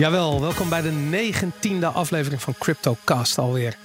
[0.00, 3.76] Jawel, welkom bij de negentiende aflevering van CryptoCast alweer.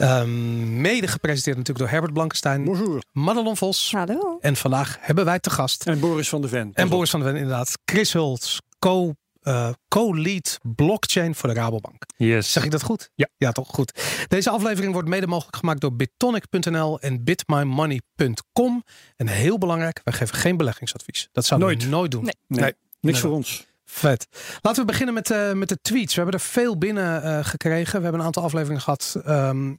[0.00, 2.64] Um, mede gepresenteerd natuurlijk door Herbert Blankenstein.
[2.64, 3.02] Bonjour.
[3.12, 3.92] Madelon Vos.
[3.92, 4.38] Hallo.
[4.40, 5.86] En vandaag hebben wij te gast.
[5.86, 6.70] En Boris van de Ven.
[6.74, 7.78] En Boris van de Ven, inderdaad.
[7.84, 12.02] Chris Hults, co, uh, co-lead blockchain voor de Rabobank.
[12.16, 12.52] Yes.
[12.52, 13.10] Zeg ik dat goed?
[13.14, 13.28] Ja.
[13.36, 13.68] Ja, toch?
[13.68, 14.00] Goed.
[14.28, 18.84] Deze aflevering wordt mede mogelijk gemaakt door bitonic.nl en bitmymoney.com.
[19.16, 21.28] En heel belangrijk, wij geven geen beleggingsadvies.
[21.32, 21.82] Dat zouden Nooit.
[21.82, 22.22] we nooit doen.
[22.22, 22.34] Nee.
[22.46, 23.30] Nee, niks Nee.
[23.30, 23.66] voor ons.
[23.90, 24.26] Vet.
[24.60, 26.14] Laten we beginnen met, eh, met de tweets.
[26.14, 27.96] We hebben er veel binnen eh, gekregen.
[27.96, 29.74] We hebben een aantal afleveringen gehad ehm,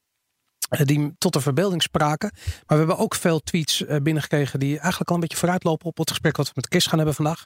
[0.70, 2.32] eh, die tot de verbeelding spraken.
[2.34, 5.98] Maar we hebben ook veel tweets eh, binnengekregen die eigenlijk al een beetje vooruitlopen op
[5.98, 7.45] het gesprek wat we met Chris gaan hebben vandaag.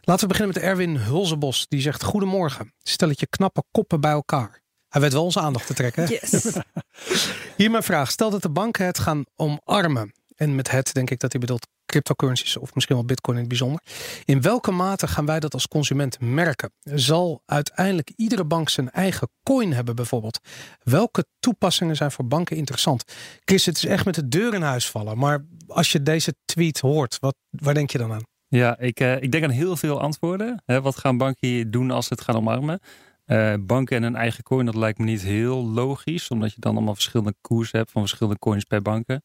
[0.00, 1.66] Laten we beginnen met Erwin Hulzenbos.
[1.68, 2.74] Die zegt goedemorgen.
[2.82, 4.62] Stelletje knappe koppen bij elkaar.
[4.88, 6.02] Hij weet wel onze aandacht te trekken.
[6.04, 6.08] hè?
[6.08, 6.56] Yes.
[7.56, 8.10] Hier mijn vraag.
[8.10, 10.12] Stel dat de banken het gaan omarmen.
[10.38, 13.50] En met het denk ik dat hij bedoelt cryptocurrencies of misschien wel bitcoin in het
[13.50, 13.80] bijzonder.
[14.24, 16.72] In welke mate gaan wij dat als consument merken?
[16.82, 20.38] Zal uiteindelijk iedere bank zijn eigen coin hebben bijvoorbeeld?
[20.82, 23.04] Welke toepassingen zijn voor banken interessant?
[23.44, 25.18] Chris, het is echt met de deur in huis vallen.
[25.18, 28.22] Maar als je deze tweet hoort, wat, waar denk je dan aan?
[28.48, 30.62] Ja, ik, eh, ik denk aan heel veel antwoorden.
[30.64, 32.80] Wat gaan banken hier doen als ze het gaan omarmen?
[33.24, 36.28] Eh, banken en een eigen coin, dat lijkt me niet heel logisch.
[36.28, 39.22] Omdat je dan allemaal verschillende koersen hebt van verschillende coins per banken.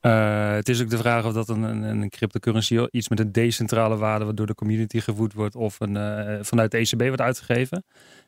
[0.00, 3.32] Eh, het is ook de vraag of dat een, een, een cryptocurrency iets met een
[3.32, 7.20] decentrale waarde wat door de community gevoed wordt of een, eh, vanuit de ECB wordt
[7.20, 7.84] uitgegeven.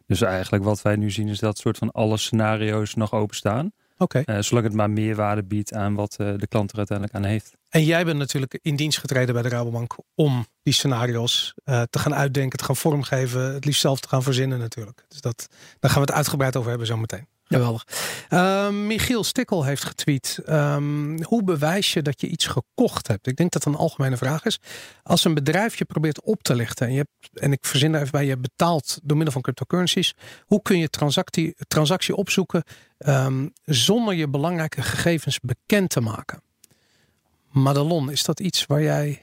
[0.06, 3.72] Dus eigenlijk wat wij nu zien is dat soort van alle scenario's nog openstaan.
[4.06, 7.56] Eh, zolang het maar meerwaarde biedt aan wat de klant er uiteindelijk aan heeft.
[7.68, 12.14] En jij bent natuurlijk in dienst getreden bij de Rabobank om die scenario's te gaan
[12.14, 15.04] uitdenken, te gaan vormgeven, het liefst zelf te gaan verzinnen natuurlijk.
[15.08, 15.48] Dus dat,
[15.78, 17.26] daar gaan we het uitgebreid over hebben zometeen.
[17.52, 17.86] Geweldig.
[18.28, 20.38] Ehm, Michiel Stikkel heeft getweet.
[20.44, 23.26] ehm, hoe bewijs je dat je iets gekocht hebt?
[23.26, 24.58] Ik denk dat dat een algemene vraag is.
[25.02, 28.00] Als een bedrijf je probeert op te lichten en, je hebt, en ik verzin daar
[28.00, 30.14] even bij, je betaalt door middel van cryptocurrencies.
[30.46, 32.62] Hoe kun je transactie, transactie opzoeken
[32.98, 36.42] ehm, zonder je belangrijke gegevens bekend te maken?
[37.50, 39.22] Madelon, is dat iets waar jij.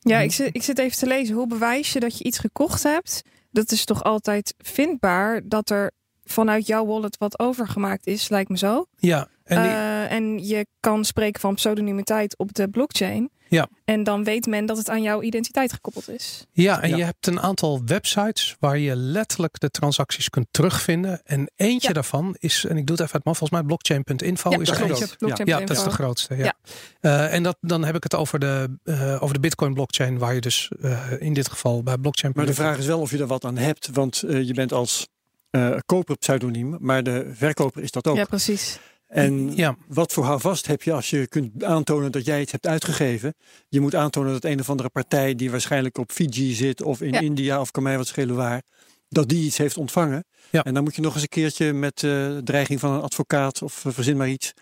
[0.00, 1.34] Ja, ik zit, ik zit even te lezen.
[1.34, 3.22] Hoe bewijs je dat je iets gekocht hebt?
[3.50, 5.92] Dat is toch altijd vindbaar dat er
[6.24, 8.86] vanuit jouw wallet wat overgemaakt is, lijkt me zo.
[8.96, 13.32] ja, en die- Eh, en je kan spreken van pseudonimiteit op de blockchain.
[13.48, 13.68] Ja.
[13.84, 16.46] En dan weet men dat het aan jouw identiteit gekoppeld is.
[16.52, 16.96] ja, en ja.
[16.96, 21.20] je hebt een aantal websites waar je letterlijk de transacties kunt terugvinden.
[21.24, 21.94] En eentje Ja.
[21.94, 24.68] daarvan is, en ik doe het even uit mijn hoofd, volgens mij blockchain.info ja, is
[24.68, 25.16] er eentje.
[25.18, 26.36] Blockchain Ja, dat is de grootste.
[26.36, 26.44] Ja.
[26.44, 26.54] Ja.
[27.00, 30.34] Eh, en dat, dan heb ik het over de, eh, over de Bitcoin blockchain, waar
[30.34, 32.32] je dus eh, in dit geval bij blockchain.
[32.36, 33.88] Maar de vraag is wel of je er wat aan hebt.
[33.92, 35.08] Want eh, je bent als
[35.54, 38.16] eh, koper pseudoniem, maar de verkoper is dat ook.
[38.16, 38.78] Ja, precies.
[39.06, 42.66] En Ja, wat voor houvast heb je als je kunt aantonen dat jij het hebt
[42.66, 43.34] uitgegeven?
[43.68, 47.12] Je moet aantonen dat een of andere partij die waarschijnlijk op Fiji zit of in
[47.12, 47.20] Ja.
[47.20, 48.62] India of kan mij wat schelen waar,
[49.08, 50.24] dat die iets heeft ontvangen.
[50.50, 50.64] Ja.
[50.64, 53.84] En dan moet je nog eens een keertje met eh, dreiging van een advocaat of
[53.84, 54.52] eh, verzin maar iets,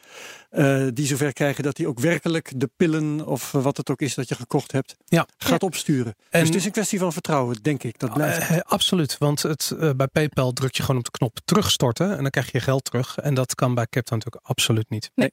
[0.50, 4.14] eh, die zover krijgen dat hij ook werkelijk de pillen of wat het ook is
[4.14, 5.26] dat je gekocht hebt, Ja.
[5.36, 6.14] gaat opsturen.
[6.30, 7.98] En- dus het is een kwestie van vertrouwen, denk ik.
[7.98, 8.48] Dat blijft.
[8.48, 9.18] Eh, absoluut.
[9.18, 12.52] Want het, eh, bij PayPal druk je gewoon op de knop terugstorten en dan krijg
[12.52, 13.18] je geld terug.
[13.18, 15.10] En dat kan bij crypto natuurlijk absoluut niet.
[15.14, 15.30] Nee.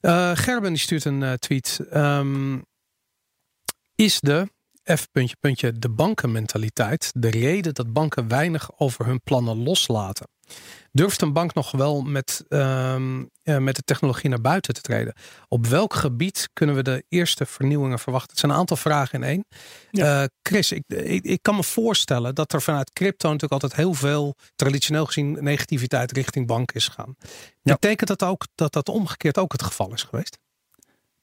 [0.00, 1.80] Eh, Gerben die stuurt een eh, tweet.
[1.90, 2.58] Ehm,
[3.94, 4.48] is de
[4.96, 10.28] F puntje puntje de bankenmentaliteit de reden dat banken weinig over hun plannen loslaten?
[10.92, 15.14] Durft een bank nog wel met, ehm, eh, met de technologie naar buiten te treden?
[15.48, 18.30] Op welk gebied kunnen we de eerste vernieuwingen verwachten?
[18.30, 19.44] Het zijn een aantal vragen in één.
[19.90, 23.94] Eh, Chris, ik, ik, ik kan me voorstellen dat er vanuit crypto natuurlijk altijd heel
[23.94, 27.16] veel, traditioneel gezien, negativiteit richting bank is gegaan.
[27.62, 27.72] Ja.
[27.72, 30.38] Betekent dat ook dat dat omgekeerd ook het geval is geweest?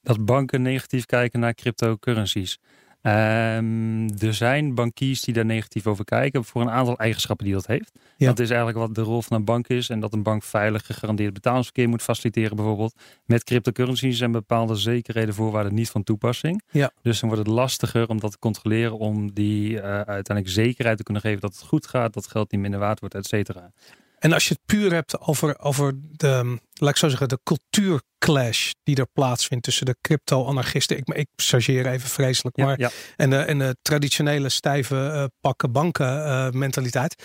[0.05, 2.57] dat banken negatief kijken naar cryptocurrencies.
[3.05, 7.67] Ehm, er zijn bankiers die daar negatief over kijken voor een aantal eigenschappen die dat
[7.67, 7.91] heeft.
[8.17, 8.27] Ja.
[8.27, 10.85] Dat is eigenlijk wat de rol van een bank is en dat een bank veilig
[10.85, 12.95] gegarandeerd betalingsverkeer moet faciliteren bijvoorbeeld.
[13.25, 16.61] Met cryptocurrencies zijn bepaalde zekerheden voorwaarden niet van toepassing.
[16.71, 16.91] Ja.
[17.01, 21.03] Dus dan wordt het lastiger om dat te controleren om die eh, uiteindelijk zekerheid te
[21.03, 23.71] kunnen geven dat het goed gaat, dat geld niet minder waard wordt, et cetera.
[24.19, 28.71] En als je het puur hebt over, over de, laat ik zo zeggen, de cultuurclash
[28.83, 30.97] die er plaatsvindt tussen de crypto-anarchisten.
[30.97, 32.91] Ik, ik chargeer even vreselijk, maar ja, ja.
[33.15, 37.23] en de, en de traditionele stijve eh, pakken banken eh, mentaliteit.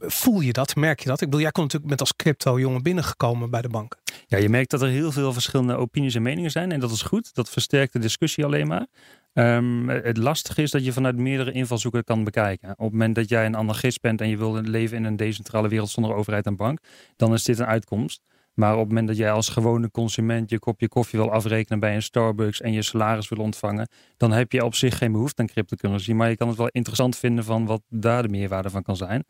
[0.00, 0.76] Voel je dat?
[0.76, 1.20] Merk je dat?
[1.20, 4.00] Ik bedoel, jij komt natuurlijk met als crypto jongen binnengekomen bij de banken.
[4.26, 6.72] Ja, je merkt dat er heel veel verschillende opinies en meningen zijn.
[6.72, 7.34] En dat is goed.
[7.34, 8.86] Dat versterkt de discussie alleen maar.
[9.32, 12.70] Ehm, het lastige is dat je vanuit meerdere invalshoeken kan bekijken.
[12.70, 15.68] Op het moment dat jij een anarchist bent en je wil leven in een decentrale
[15.68, 16.78] wereld zonder overheid en bank,
[17.16, 18.20] dan is dit een uitkomst.
[18.54, 21.94] Maar op het moment dat jij als gewone consument je kopje koffie wil afrekenen bij
[21.94, 25.48] een Starbucks en je salaris wil ontvangen, dan heb je op zich geen behoefte aan
[25.48, 26.12] cryptocurrency.
[26.12, 29.24] Maar je kan het wel interessant vinden van wat daar de meerwaarde van kan zijn.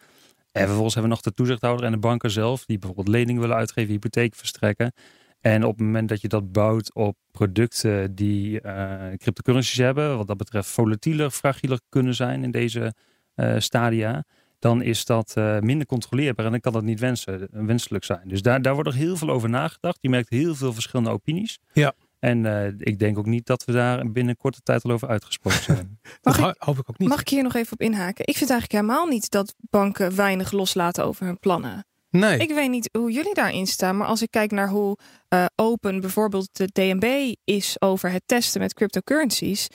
[0.53, 3.56] En vervolgens hebben we nog de toezichthouder en de banken zelf, die bijvoorbeeld leningen willen
[3.56, 4.93] uitgeven, hypotheek verstrekken.
[5.41, 10.27] En op het moment dat je dat bouwt op producten die uh, cryptocurrencies hebben, wat
[10.27, 12.94] dat betreft volatieler, fragieler kunnen zijn in deze
[13.37, 14.25] uh, stadia,
[14.64, 18.20] dan is dat uh, minder controleerbaar en dan kan dat niet wensen, wenselijk zijn.
[18.25, 19.99] Dus daar, daar wordt nog heel veel over nagedacht.
[20.00, 21.58] Je merkt heel veel verschillende opinies.
[21.72, 21.93] Ja.
[22.19, 25.62] En uh, ik denk ook niet dat we daar binnen korte tijd al over uitgesproken
[25.62, 26.00] zijn.
[26.22, 27.08] dat ik, hoop ik ook niet.
[27.08, 28.26] Mag ik hier nog even op inhaken?
[28.26, 31.87] Ik vind eigenlijk helemaal niet dat banken weinig loslaten over hun plannen.
[32.10, 32.38] Nee.
[32.38, 36.00] Ik weet niet hoe jullie daarin staan, maar als ik kijk naar hoe uh, open
[36.00, 39.69] bijvoorbeeld de DNB is over het testen met cryptocurrencies,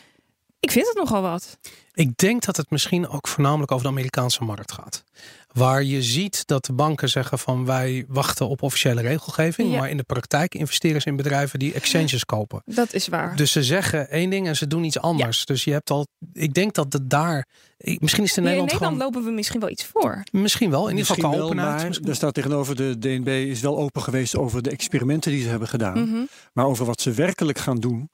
[0.59, 1.57] ik vind het nogal wat.
[1.93, 5.03] Ik denk dat het misschien ook voornamelijk over de Amerikaanse markt gaat.
[5.53, 9.71] Waar je ziet dat de banken zeggen van wij wachten op officiële regelgeving.
[9.71, 9.77] Ja.
[9.79, 12.61] Maar in de praktijk investeren ze in bedrijven die exchanges kopen.
[12.65, 13.35] Dat is waar.
[13.35, 15.45] Dus ze zeggen één ding en ze doen iets anders.
[15.45, 17.47] Dus je hebt al, ik denk dat het daar,
[17.77, 20.23] misschien is het in Nee, in Nederland, Nederland gewoon, lopen we misschien wel iets voor.
[20.31, 20.87] misschien wel.
[20.89, 21.99] In ieder geval wel, openheid.
[21.99, 25.49] maar er staat tegenover de DNB is wel open geweest over de experimenten die ze
[25.49, 26.09] hebben gedaan.
[26.09, 26.21] Mhm.
[26.53, 28.09] Maar over wat ze werkelijk gaan doen,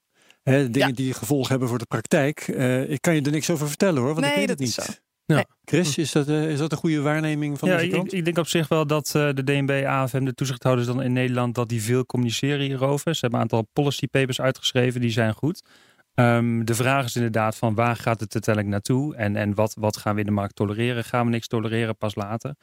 [0.49, 0.93] hè, dingen Ja.
[0.93, 4.13] die gevolg hebben voor de praktijk, eh, ik kan je er niks over vertellen hoor,
[4.13, 4.67] want ik weet het dat niet.
[4.67, 4.91] is zo.
[5.25, 5.43] Nee.
[5.63, 8.13] Chris, is dat, eh, is dat een goede waarneming van ja, ik, kant?
[8.13, 11.55] ik denk op zich wel dat eh, de DNB, AFM, de toezichthouders dan in Nederland,
[11.55, 13.13] dat die veel communiceren hierover.
[13.13, 15.61] Ze hebben een aantal policy papers uitgeschreven, die zijn goed.
[16.13, 19.97] Ehm, de vraag is inderdaad van waar gaat het uiteindelijk naartoe en, en wat, wat
[19.97, 21.03] gaan we in de markt tolereren?
[21.03, 22.55] Gaan we niks tolereren pas later?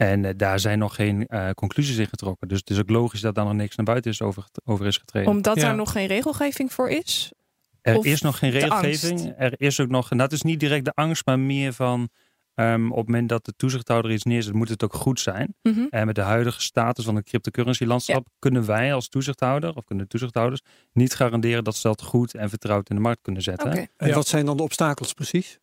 [0.00, 2.48] En eh, daar zijn nog geen eh, conclusies in getrokken.
[2.48, 4.96] Dus het is ook logisch dat daar nog niks naar buiten is over, over is
[4.96, 5.30] getreden.
[5.30, 5.62] Omdat Ja.
[5.62, 7.32] daar nog geen regelgeving voor is.
[7.82, 9.34] Er Of is nog geen regelgeving.
[9.36, 12.08] Er is ook nog, en dat is niet direct de angst, maar meer van
[12.54, 15.54] ehm, op het moment dat de toezichthouder iets neerzet, moet het ook goed zijn.
[15.62, 15.80] Mhm.
[15.90, 20.04] En met de huidige status van het cryptocurrency landschap kunnen wij als toezichthouder, of kunnen
[20.04, 20.60] de toezichthouders,
[20.92, 23.72] niet garanderen dat ze dat goed en vertrouwd in de markt kunnen zetten.
[23.96, 24.14] En Ja.
[24.14, 25.58] wat zijn dan de obstakels precies?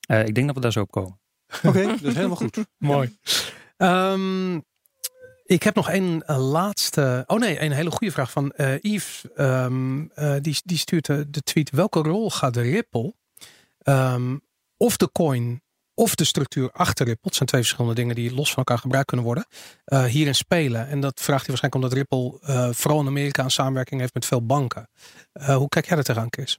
[0.00, 1.18] Eh, ik denk dat we daar zo op komen.
[1.62, 2.58] Oké, dat is helemaal goed.
[2.78, 3.16] Mooi.
[3.82, 4.56] Ehm,
[5.44, 7.24] ik heb nog een eh, laatste.
[7.26, 9.24] Oh nee, een hele goede vraag van eh Yves.
[9.34, 11.70] Ehm, eh, die, die stuurt de, tweet.
[11.70, 13.14] Welke rol gaat de Ripple
[13.78, 14.36] ehm,
[14.76, 15.62] of de coin
[15.94, 17.26] of de structuur achter Ripple?
[17.26, 19.46] Het zijn twee verschillende dingen die los van elkaar gebruikt kunnen worden.
[20.08, 20.88] hierin spelen.
[20.88, 24.46] En dat vraagt hij waarschijnlijk omdat Ripple vooral in Amerika een samenwerking heeft met veel
[24.46, 24.88] banken.
[25.32, 26.58] Hoe kijk jij er tegenaan, Chris?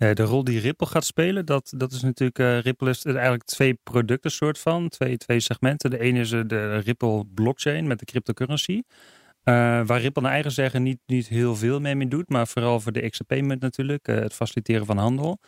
[0.00, 3.44] Eh, de rol die Ripple gaat spelen, dat, dat is natuurlijk, eh, Ripple is eigenlijk
[3.44, 5.90] twee producten soort van, twee, twee segmenten.
[5.90, 8.82] De ene is eh, de Ripple blockchain met de cryptocurrency.
[9.44, 12.92] Waar Ripple naar eigen zeggen niet, niet heel veel mee, mee doet, maar vooral voor
[12.92, 15.38] de XRP-munt natuurlijk, het faciliteren van handel.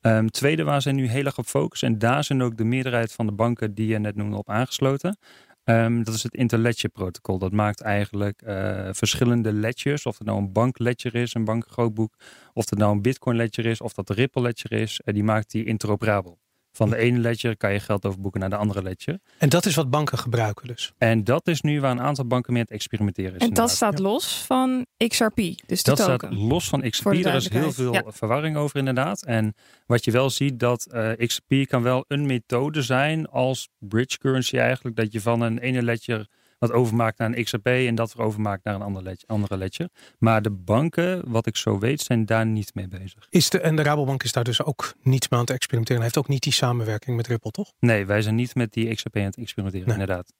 [0.00, 3.12] Ehm, tweede waar zij nu heel erg op focussen, en daar zijn ook de meerderheid
[3.12, 5.18] van de banken die je net noemde op aangesloten.
[5.64, 7.38] Ehm, dat is het interledger protocol.
[7.38, 12.14] Dat maakt eigenlijk eh, verschillende ledgers, of het nou een bankledger is, een bankgrootboek,
[12.52, 15.24] of dat nou een Bitcoin ledger is, of dat de Ripple ledger is, eh, die
[15.24, 16.41] maakt die interoperabel.
[16.72, 19.18] Van de ene ledger kan je geld overboeken naar de andere ledger.
[19.38, 20.92] En dat is wat banken gebruiken dus.
[20.98, 23.46] En dat is nu waar een aantal banken mee aan het experimenteren is.
[23.46, 25.36] En dat staat los van XRP,
[25.66, 26.28] dus de Dat token.
[26.28, 27.12] staat los van XRP.
[27.12, 29.22] Er is heel veel verwarring over inderdaad.
[29.22, 29.54] En
[29.86, 34.56] wat je wel ziet, dat eh, XRP kan wel een methode zijn als bridge currency
[34.56, 34.96] eigenlijk.
[34.96, 36.26] Dat je van een ene ledger
[36.68, 39.88] wat overmaakt naar een XRP en dat weer overmaakt naar een ander ledger, andere ledger.
[40.18, 43.26] Maar de banken, wat ik zo weet, zijn daar niet mee bezig.
[43.30, 46.02] Is de, en de Rabobank is daar dus ook niet mee aan het experimenteren.
[46.02, 47.72] Heeft ook niet die samenwerking met Ripple, toch?
[47.80, 49.98] Nee, wij zijn niet met die XRP aan het experimenteren, Nee.
[49.98, 50.32] inderdaad.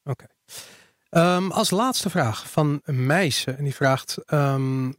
[1.10, 3.58] Ehm, als laatste vraag van Meijsen.
[3.58, 4.16] En die vraagt.
[4.26, 4.92] ehm,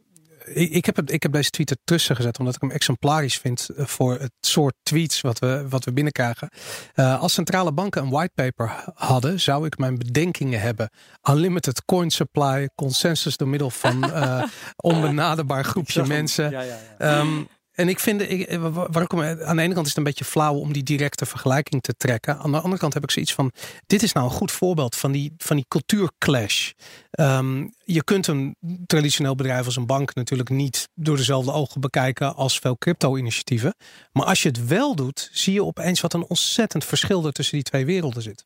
[0.46, 3.70] ik, ik, heb het, ik heb deze tweet ertussen gezet omdat ik hem exemplarisch vind
[3.70, 6.50] eh, voor het soort tweets wat we, wat we binnenkrijgen.
[6.94, 10.90] Eh, als centrale banken een whitepaper hadden, zou ik mijn bedenkingen hebben.
[11.30, 14.44] Unlimited coin supply, consensus door middel van eh
[14.76, 16.52] onbenaderbaar groepje mensen.
[16.52, 16.98] Ja, ja, ja.
[16.98, 19.88] Ehm, en ik vind, ik, eh, wa- waar ik om- aan de ene kant is
[19.88, 22.38] het een beetje flauw om die directe vergelijking te trekken.
[22.38, 23.52] Aan de andere kant heb ik zoiets van,
[23.88, 26.72] dit is nou een goed voorbeeld van die, van die cultuurclash.
[27.12, 32.36] Ehm, je kunt een traditioneel bedrijf als een bank natuurlijk niet door dezelfde ogen bekijken
[32.36, 33.76] als veel crypto-initiatieven.
[34.12, 37.56] Maar als je het wel doet, zie je opeens wat een ontzettend verschil er tussen
[37.56, 38.46] die twee werelden zit.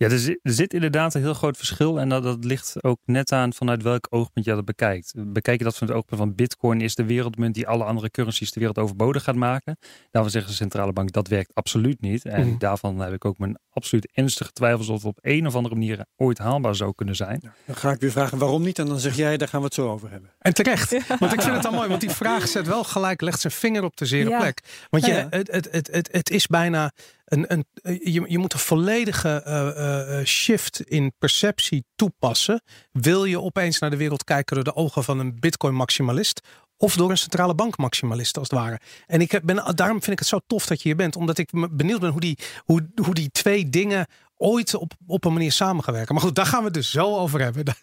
[0.00, 2.00] Ja, er zit, er zit inderdaad een heel groot verschil.
[2.00, 5.12] En dat, dat ligt ook net aan vanuit welk oogpunt je dat bekijkt.
[5.16, 8.50] Bekijk je dat van het oogpunt van Bitcoin is de wereldmunt die alle andere currencies
[8.50, 9.76] ter wereld overbodig gaat maken.
[10.10, 12.24] Daarvan zegt de centrale bank dat werkt absoluut niet.
[12.24, 12.58] En Mhm.
[12.58, 16.04] daarvan heb ik ook mijn absoluut ernstige twijfels of het op een of andere manier
[16.16, 17.52] ooit haalbaar zou kunnen zijn.
[17.66, 19.74] Dan ga ik weer vragen waarom niet en dan zeg jij, daar gaan we het
[19.74, 20.30] zo over hebben.
[20.38, 20.90] En terecht.
[21.18, 23.84] Want ik vind het dan mooi, want die vraag zet wel gelijk, legt zijn vinger
[23.84, 24.38] op de zere Ja.
[24.38, 24.86] plek.
[24.90, 25.26] Want je, Ja, ja.
[25.30, 26.92] Het, het, het, het, het is bijna
[27.30, 32.62] een, je, je moet een volledige uh, shift in perceptie toepassen.
[32.92, 36.40] Wil je opeens naar de wereld kijken door de ogen van een Bitcoin-maximalist?
[36.76, 38.80] Of door een centrale bank maximalist als het ware.
[39.06, 41.16] En ik ben, daarom vind ik het zo tof dat je hier bent.
[41.16, 44.06] Omdat ik benieuwd ben hoe die, hoe, hoe die twee dingen
[44.36, 46.14] ooit op, op een manier samen gaan werken.
[46.14, 47.64] Maar goed, daar gaan we het dus zo over hebben.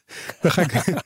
[0.42, 1.04] Ga ik...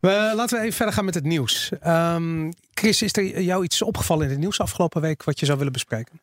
[0.36, 1.70] laten we even verder gaan met het nieuws.
[1.86, 5.58] Um, Chris, is er jou iets opgevallen in het nieuws afgelopen week wat je zou
[5.58, 6.20] willen bespreken?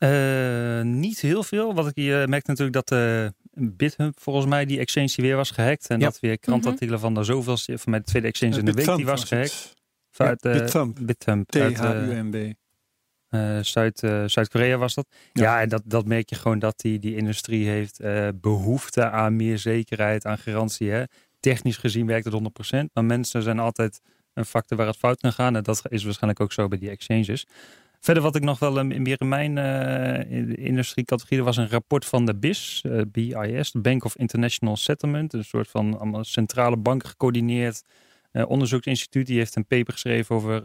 [0.00, 1.74] Uh, niet heel veel.
[1.74, 5.86] Wat ik hier merkte natuurlijk dat uh, BitHub volgens mij die exchange weer was gehackt.
[5.86, 9.04] En dat weer krantartikelen van de zoveelste, van mijn tweede exchange in de week die
[9.04, 9.74] was gehackt.
[10.16, 10.98] Uit, uh, Bithumb.
[11.00, 11.48] Bithumb.
[11.48, 12.54] T-H-U-M-B.
[13.64, 15.06] Zuid, Zuid-Korea was dat.
[15.32, 18.00] Ja, ja en dat, dat merk je gewoon dat die, die industrie heeft
[18.40, 20.90] behoefte aan meer zekerheid, aan garantie.
[20.90, 21.04] Hè.
[21.40, 22.34] Technisch gezien werkt het
[22.74, 24.00] 100%, maar mensen zijn altijd
[24.34, 25.56] een factor waar het fout kan gaan.
[25.56, 27.46] En dat is waarschijnlijk ook zo bij die exchanges.
[28.00, 32.36] Verder wat ik nog wel meer in mijn uh, industriecategorie was een rapport van de
[32.36, 35.32] BIS, uh, BIS, de Bank of International Settlement.
[35.32, 37.82] Een soort van allemaal centrale banken gecoördineerd
[38.32, 39.26] uh, onderzoeksinstituut.
[39.26, 40.62] Die heeft een paper geschreven over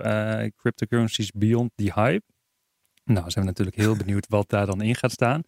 [0.55, 2.23] cryptocurrencies beyond the hype.
[3.03, 5.41] Nou, zijn we natuurlijk heel benieuwd wat daar dan in gaat staan.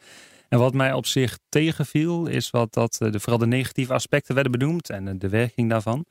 [0.49, 4.51] En wat mij op zich tegenviel, is wat dat de, vooral de negatieve aspecten werden
[4.51, 6.05] benoemd en de werking daarvan.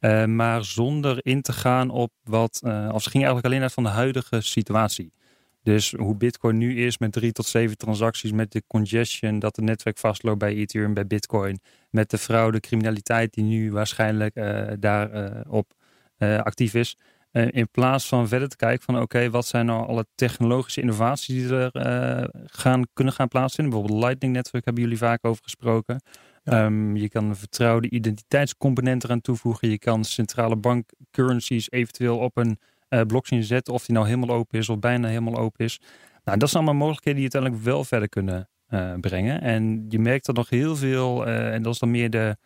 [0.00, 2.60] Uh, maar zonder in te gaan op wat.
[2.64, 5.12] Uh, of ze gingen eigenlijk alleen uit van de huidige situatie.
[5.62, 9.64] Dus hoe Bitcoin nu is met drie tot zeven transacties, met de congestion dat het
[9.64, 15.72] netwerk vastloopt bij Ethereum, bij Bitcoin, met de fraude, criminaliteit die nu waarschijnlijk uh, daarop
[16.18, 16.96] actief is.
[17.32, 21.56] in plaats van verder te kijken van oké, wat zijn nou alle technologische innovaties die
[21.56, 23.74] er gaan, kunnen gaan plaatsvinden.
[23.74, 26.02] Bijvoorbeeld Lightning Network hebben jullie vaak over gesproken.
[26.44, 29.68] Um, je kan een vertrouwde identiteitscomponent eraan toevoegen.
[29.68, 32.58] Je kan centrale bank currencies eventueel op een
[32.92, 33.74] uh, blockchain zetten.
[33.74, 35.80] Of die nou helemaal open is of bijna helemaal open is.
[36.24, 39.40] Nou, dat zijn allemaal mogelijkheden die uiteindelijk wel verder kunnen uh, brengen.
[39.40, 42.36] En je merkt er nog heel veel, uh, en dat is dan meer de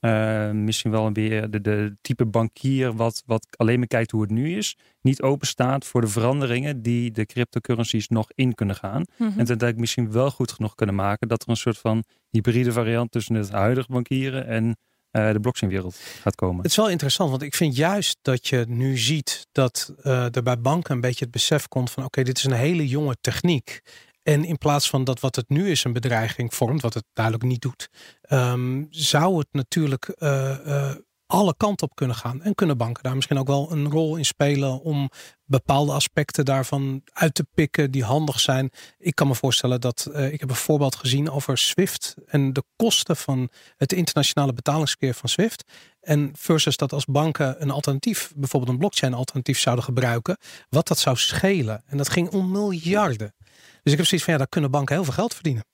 [0.00, 4.20] uh, misschien wel een beetje de, de, type bankier wat, wat alleen maar kijkt hoe
[4.20, 4.76] het nu is.
[5.00, 9.04] Niet open staat voor de veranderingen die de cryptocurrencies nog in kunnen gaan.
[9.16, 9.38] Mm -hmm.
[9.38, 12.72] En dat ik misschien wel goed genoeg kunnen maken dat er een soort van hybride
[12.72, 14.76] variant tussen het huidige bankieren en
[15.10, 16.56] de blockchainwereld gaat komen.
[16.56, 20.42] Het is wel interessant, want ik vind juist dat je nu ziet dat uh, er
[20.42, 23.80] bij banken een beetje het besef komt van oké, dit is een hele jonge techniek.
[24.22, 27.44] En in plaats van dat wat het nu is een bedreiging vormt, wat het duidelijk
[27.44, 27.88] niet doet,
[28.28, 30.94] um, zou het natuurlijk uh,
[31.26, 32.42] alle kanten op kunnen gaan.
[32.42, 35.10] En kunnen banken daar misschien ook wel een rol in spelen om
[35.46, 38.70] bepaalde aspecten daarvan uit te pikken die handig zijn.
[38.98, 42.62] Ik kan me voorstellen dat uh, ik heb een voorbeeld gezien over Swift en de
[42.76, 45.64] kosten van het internationale betalingsverkeer van Swift.
[46.00, 50.36] En versus dat als banken een alternatief, bijvoorbeeld een blockchain alternatief zouden gebruiken,
[50.68, 51.82] wat dat zou schelen.
[51.86, 53.34] En dat ging om miljarden.
[53.82, 55.64] Dus ik heb zoiets van ja, daar kunnen banken heel veel geld verdienen.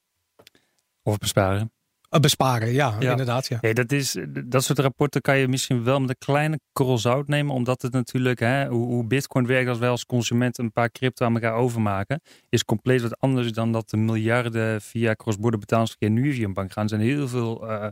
[1.03, 1.73] Of besparen.
[2.15, 3.47] Uh, besparen, ja, ja, inderdaad.
[3.47, 3.59] Ja.
[3.61, 7.29] Nee, dat, is, dat soort rapporten kan je misschien wel met een kleine korrel zout
[7.29, 7.55] nemen.
[7.55, 11.27] Omdat het natuurlijk, hè, hoe, hoe Bitcoin werkt als wij als consument een paar crypto
[11.27, 12.21] aan elkaar overmaken.
[12.49, 16.73] Is compleet wat anders dan dat de miljarden via cross-border betalingsverkeer nu via een bank
[16.73, 16.83] gaan.
[16.83, 17.87] Er zijn heel veel uh,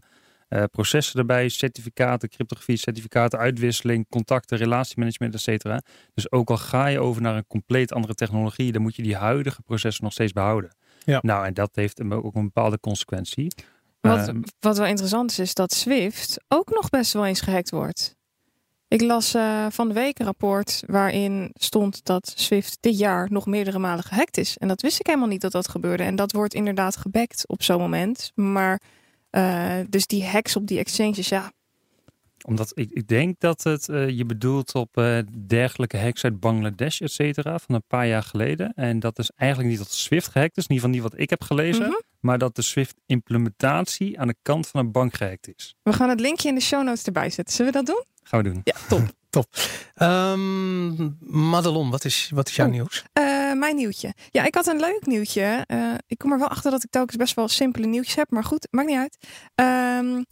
[0.48, 5.82] uh, processen erbij, certificaten, cryptografie, certificaten, uitwisseling, contacten, relatiemanagement, et cetera.
[6.14, 9.16] Dus ook al ga je over naar een compleet andere technologie, dan moet je die
[9.16, 10.70] huidige processen nog steeds behouden.
[11.04, 11.18] Ja.
[11.22, 13.52] Nou, en dat heeft ook een bepaalde consequentie.
[14.00, 17.70] Wat, uh, wat wel interessant is, is dat Swift ook nog best wel eens gehackt
[17.70, 18.18] wordt.
[18.88, 23.46] Ik las uh, van de week een rapport waarin stond dat Swift dit jaar nog
[23.46, 24.58] meerdere malen gehackt is.
[24.58, 26.02] En dat wist ik helemaal niet dat dat gebeurde.
[26.02, 28.32] En dat wordt inderdaad gebackt op zo'n moment.
[28.34, 28.80] Maar
[29.30, 31.52] uh, dus die hacks op die exchanges, ja.
[32.44, 37.12] Omdat ik, ik denk dat het uh, je bedoelt op dergelijke hacks uit Bangladesh, et
[37.12, 38.72] cetera, van een paar jaar geleden.
[38.74, 41.30] En dat is eigenlijk niet dat Swift gehackt is, in ieder geval niet wat ik
[41.30, 41.84] heb gelezen.
[41.84, 42.02] Mm -hmm.
[42.20, 45.76] Maar dat de Swift implementatie aan de kant van een bank gehackt is.
[45.82, 47.54] We gaan het linkje in de show notes erbij zetten.
[47.54, 48.04] Zullen we dat doen?
[48.22, 48.60] Gaan we doen.
[48.64, 49.02] Ja, top.
[49.30, 49.46] top.
[50.02, 52.72] Um, Madelon, wat is, wat is jouw oh.
[52.72, 53.04] nieuws?
[53.18, 54.14] Uh, mijn nieuwtje.
[54.30, 55.64] Ja, ik had een leuk nieuwtje.
[55.68, 58.30] Uh, ik kom er wel achter dat ik telkens best wel simpele nieuwtjes heb.
[58.30, 59.18] Maar goed, maakt niet uit.
[59.98, 60.24] Um,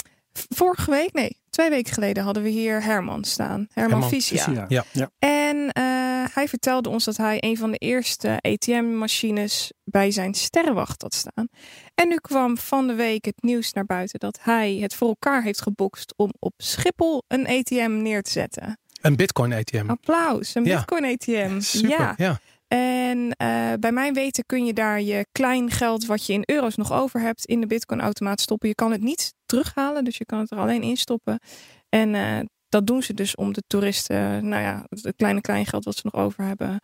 [0.49, 3.67] vorige week, nee, twee weken geleden hadden we hier Herman staan.
[3.73, 4.67] Herman, Herman.
[4.69, 4.85] Ja.
[4.93, 5.11] ja.
[5.19, 11.03] En uh, hij vertelde ons dat hij een van de eerste ATM-machines bij zijn sterrenwacht
[11.03, 11.49] had staan.
[11.95, 15.43] En nu kwam van de week het nieuws naar buiten dat hij het voor elkaar
[15.43, 18.79] heeft gebokst om op Schiphol een ATM neer te zetten.
[19.01, 19.85] Een Bitcoin ATM.
[19.91, 20.77] Applaus, een ja.
[20.77, 21.61] Bitcoin ATM.
[21.61, 22.15] Super, ja.
[22.17, 22.41] ja.
[22.69, 26.77] En uh, bij mijn weten kun je daar je klein geld wat je in euro's
[26.77, 28.69] nog over hebt in de Bitcoin automaat stoppen.
[28.69, 31.41] Je kan het niet terughalen, dus je kan het er alleen in stoppen.
[31.89, 35.85] En uh, dat doen ze dus om de toeristen, nou ja, het kleine klein geld
[35.85, 36.81] wat ze nog over hebben,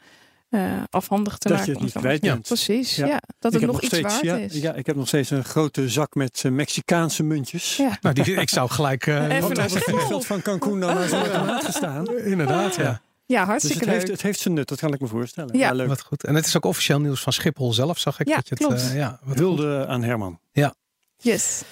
[0.50, 1.72] uh, afhandig te dat maken.
[1.72, 2.48] Dat je het niet kwijt bent.
[2.48, 3.20] Ja, precies, ja.
[3.38, 4.54] dat het nog, iets steeds, waard ja, is.
[4.54, 7.76] Ja, ik heb nog steeds een grote zak met uh, Mexicaanse muntjes.
[7.76, 7.98] Ja.
[8.00, 9.06] Nou, die, ik zou gelijk...
[9.06, 12.18] Uh, Even naar het vliegveld van Cancun dan naar zo'n automaat gestaan.
[12.18, 13.02] Inderdaad, ja.
[13.26, 13.94] Ja, hartstikke dus het leuk.
[13.94, 15.58] Heeft, het heeft zijn nut, dat kan ik me voorstellen.
[15.58, 15.88] Ja, leuk.
[15.88, 16.24] Wat goed.
[16.24, 18.28] En het is ook officieel nieuws van Schiphol zelf, zag ik.
[18.28, 18.82] Ja, dat je klopt.
[18.82, 20.38] Het, uh, ja, wat Hulde aan Herman.
[20.52, 20.74] Ja.
[21.16, 21.62] Yes.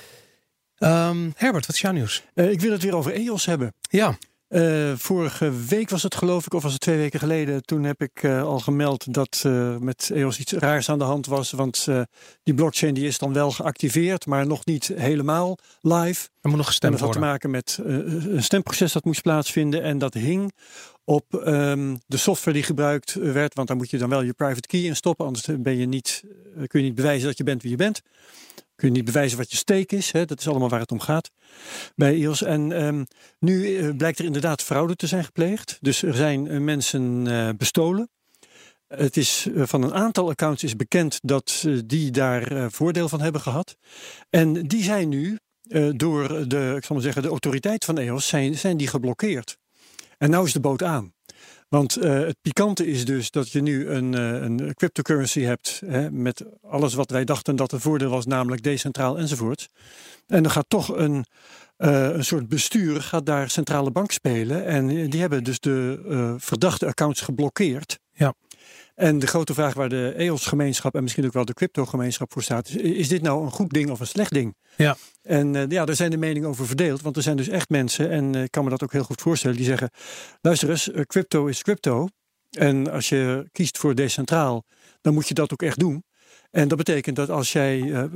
[0.79, 2.23] Um, Herbert, wat is jouw nieuws?
[2.35, 3.75] Uh, ik wil het weer over EOS hebben.
[3.81, 4.19] Ja.
[4.49, 7.63] Uh, vorige week was het geloof ik, of was het twee weken geleden.
[7.63, 11.27] Toen heb ik uh, al gemeld dat uh, met EOS iets raars aan de hand
[11.27, 11.51] was.
[11.51, 11.87] Want
[12.43, 16.29] die blockchain die is dan wel geactiveerd, maar nog niet helemaal live.
[16.41, 19.83] Er moet nog gestemd en dat had te maken met een stemproces dat moest plaatsvinden.
[19.83, 20.53] En dat hing
[21.05, 23.55] op um, de software die gebruikt werd.
[23.55, 25.27] Want daar moet je dan wel je private key in stoppen.
[25.27, 26.23] Anders ben je niet,
[26.67, 28.03] kun je niet bewijzen dat je bent wie je bent.
[28.75, 30.13] Kun je niet bewijzen wat je steek is.
[30.13, 30.25] Hè?
[30.25, 31.31] Dat is allemaal waar het om gaat
[31.95, 32.43] bij EOS.
[32.43, 33.07] En um,
[33.39, 35.79] nu uh, blijkt er inderdaad fraude te zijn gepleegd.
[35.81, 37.25] Dus er zijn mensen
[37.57, 38.11] bestolen.
[38.87, 43.77] Het is van een aantal accounts is bekend dat die daar voordeel van hebben gehad.
[44.31, 45.39] En die zijn nu
[45.97, 49.57] door de, ik zal maar zeggen, de autoriteit van EOS zijn, zijn die geblokkeerd.
[50.23, 51.13] En nou is de boot aan.
[51.69, 56.11] Want uh, het pikante is dus dat je nu een, uh, een cryptocurrency hebt hè,
[56.11, 59.69] met alles wat wij dachten dat het voordeel was, namelijk decentraal enzovoort.
[60.27, 61.25] En dan gaat toch een,
[61.79, 64.65] uh, een soort bestuur gaat daar centrale bank spelen.
[64.65, 67.99] En die hebben dus de verdachte accounts geblokkeerd.
[68.13, 68.35] Ja.
[68.95, 72.69] En de grote vraag waar de EOS-gemeenschap en misschien ook wel de crypto-gemeenschap voor staat,
[72.69, 74.55] is, is dit nou een goed ding of een slecht ding?
[74.77, 74.97] Ja.
[75.23, 78.11] En uh, ja, daar zijn de meningen over verdeeld, want er zijn dus echt mensen,
[78.11, 79.91] en uh, ik kan me dat ook heel goed voorstellen, die zeggen,
[80.41, 82.09] luister eens, uh, crypto is crypto.
[82.51, 84.65] En als je kiest voor decentraal,
[85.01, 86.05] dan moet je dat ook echt doen.
[86.51, 88.09] En dat betekent dat als jij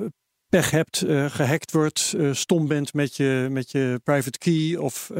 [0.49, 5.11] pech hebt, gehackt wordt, stom bent met je, met je private key of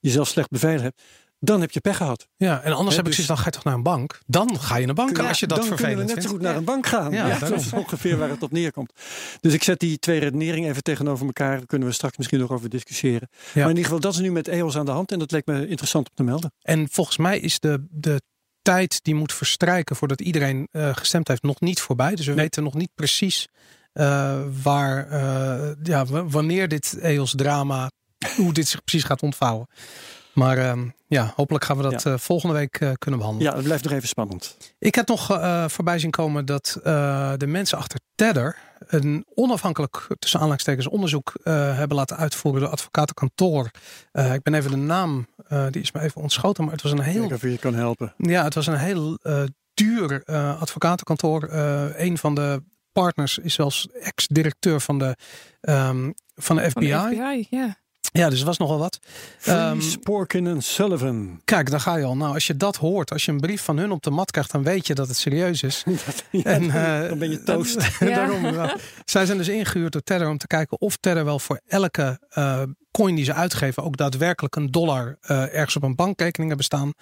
[0.00, 1.02] jezelf slecht beveiligd hebt,
[1.44, 2.26] dan heb je pech gehad.
[2.36, 4.20] Ja, en anders He, heb dus, ik zoiets, dan ga je toch naar een bank?
[4.26, 6.28] Dan ga je naar bank ja, als je dat dan vervelend kunnen we net vindt.
[6.30, 7.12] zo goed naar een bank gaan.
[7.12, 8.92] Ja, dat is ongeveer waar het op neerkomt.
[9.40, 11.56] Dus ik zet die twee redeneringen even tegenover elkaar.
[11.56, 13.28] Daar kunnen we straks misschien nog over discussiëren.
[13.30, 13.48] Ja.
[13.54, 15.12] Maar in ieder geval, dat is nu met EOS aan de hand.
[15.12, 16.52] En dat leek me interessant om te melden.
[16.62, 18.20] En volgens mij is de, de
[18.62, 22.14] tijd die moet verstrijken voordat iedereen uh, gestemd heeft nog niet voorbij.
[22.14, 23.48] Dus we weten nog niet precies
[23.94, 27.90] uh, waar, uh, ja, wanneer dit EOS-drama,
[28.36, 29.66] hoe dit zich precies gaat ontvouwen.
[30.34, 32.10] Maar uh, ja, hopelijk gaan we dat Ja.
[32.12, 33.50] uh, volgende week uh, kunnen behandelen.
[33.50, 34.56] Ja, het blijft nog even spannend.
[34.78, 40.06] Ik heb nog uh, voorbij zien komen dat uh, de mensen achter Tether een onafhankelijk
[40.18, 43.70] tussen aanhalingstekens onderzoek uh, hebben laten uitvoeren door advocatenkantoor.
[44.12, 46.92] Uh, ik ben even de naam, uh, die is me even ontschoten, maar het was
[46.92, 47.24] een heel.
[47.24, 48.14] Of je je kan helpen.
[48.16, 49.42] Ja, het was een heel uh,
[49.74, 51.48] duur uh, advocatenkantoor.
[51.52, 55.16] Uh, een van de partners is zelfs ex-directeur van de,
[55.60, 56.90] um, van de FBI.
[56.92, 57.76] Van de FBI, ja.
[58.18, 58.98] Ja, dus het was nogal wat.
[59.48, 61.40] Um, Sporkin en Sullivan.
[61.44, 62.16] Kijk, daar ga je al.
[62.16, 64.50] Nou, als je dat hoort, als je een brief van hun op de mat krijgt,
[64.50, 65.84] dan weet je dat het serieus is.
[66.30, 67.76] ja, en, uh, dan ben je toast.
[68.00, 68.14] Ja.
[68.14, 68.70] daarom.
[69.04, 72.62] Zij zijn dus ingehuurd door Tether om te kijken of Tether wel voor elke uh,
[72.90, 76.92] coin die ze uitgeven ook daadwerkelijk een dollar uh, ergens op een bankrekening hebben staan.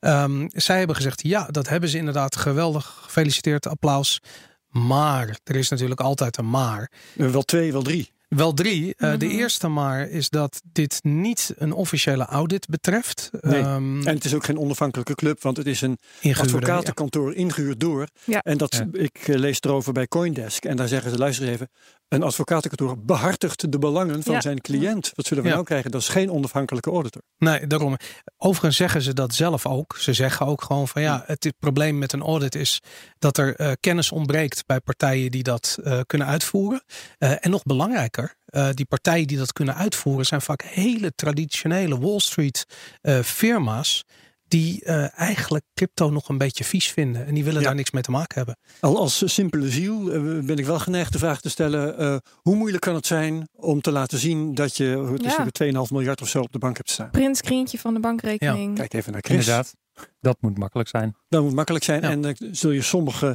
[0.00, 2.36] Um, zij hebben gezegd, ja, dat hebben ze inderdaad.
[2.36, 4.20] Geweldig, gefeliciteerd, applaus.
[4.68, 6.90] Maar, er is natuurlijk altijd een maar.
[7.14, 8.11] Wel twee, wel drie.
[8.36, 8.84] Wel drie.
[8.84, 9.18] Uh, mm-hmm.
[9.18, 13.30] De eerste maar is dat dit niet een officiële audit betreft.
[13.40, 13.62] Nee.
[13.62, 17.36] Um, en het is ook geen onafhankelijke club, want het is een advocatenkantoor ja.
[17.36, 18.08] ingehuurd door.
[18.24, 18.40] Ja.
[18.40, 19.00] En dat, Ja.
[19.00, 20.64] ik uh, lees erover bij Coindesk.
[20.64, 21.68] En daar zeggen ze, luister eens even,
[22.12, 24.40] een advocatenkantoor behartigt de belangen van Ja.
[24.40, 25.12] zijn cliënt.
[25.14, 25.54] Wat zullen we Ja.
[25.54, 25.90] nou krijgen?
[25.90, 27.22] Dat is geen onafhankelijke auditor.
[27.38, 27.96] Nee, daarom.
[28.36, 29.96] Overigens zeggen ze dat zelf ook.
[29.98, 32.80] Ze zeggen ook gewoon van ja, het, het probleem met een audit is
[33.18, 36.82] dat er uh, kennis ontbreekt bij partijen die dat uh, kunnen uitvoeren.
[37.18, 41.98] Uh, en nog belangrijker, uh, die partijen die dat kunnen uitvoeren zijn vaak hele traditionele
[41.98, 42.64] Wall Street
[43.02, 44.04] uh, firma's
[44.52, 47.26] die uh, eigenlijk crypto nog een beetje vies vinden.
[47.26, 47.66] En die willen Ja.
[47.66, 48.56] daar niks mee te maken hebben.
[48.80, 52.56] Al als simpele ziel uh, ben ik wel geneigd de vraag te stellen: uh, hoe
[52.56, 55.46] moeilijk kan het zijn om te laten zien dat je het is Ja.
[55.52, 57.10] er 2,5 miljard of zo op de bank hebt staan?
[57.10, 58.76] Printscreentje van de bankrekening.
[58.76, 59.38] Kijk even naar Chris.
[59.38, 59.74] Inderdaad.
[60.20, 61.16] Dat moet makkelijk zijn.
[61.28, 62.02] Dat moet makkelijk zijn.
[62.02, 62.10] Ja.
[62.10, 63.34] En dan zul je sommige eh,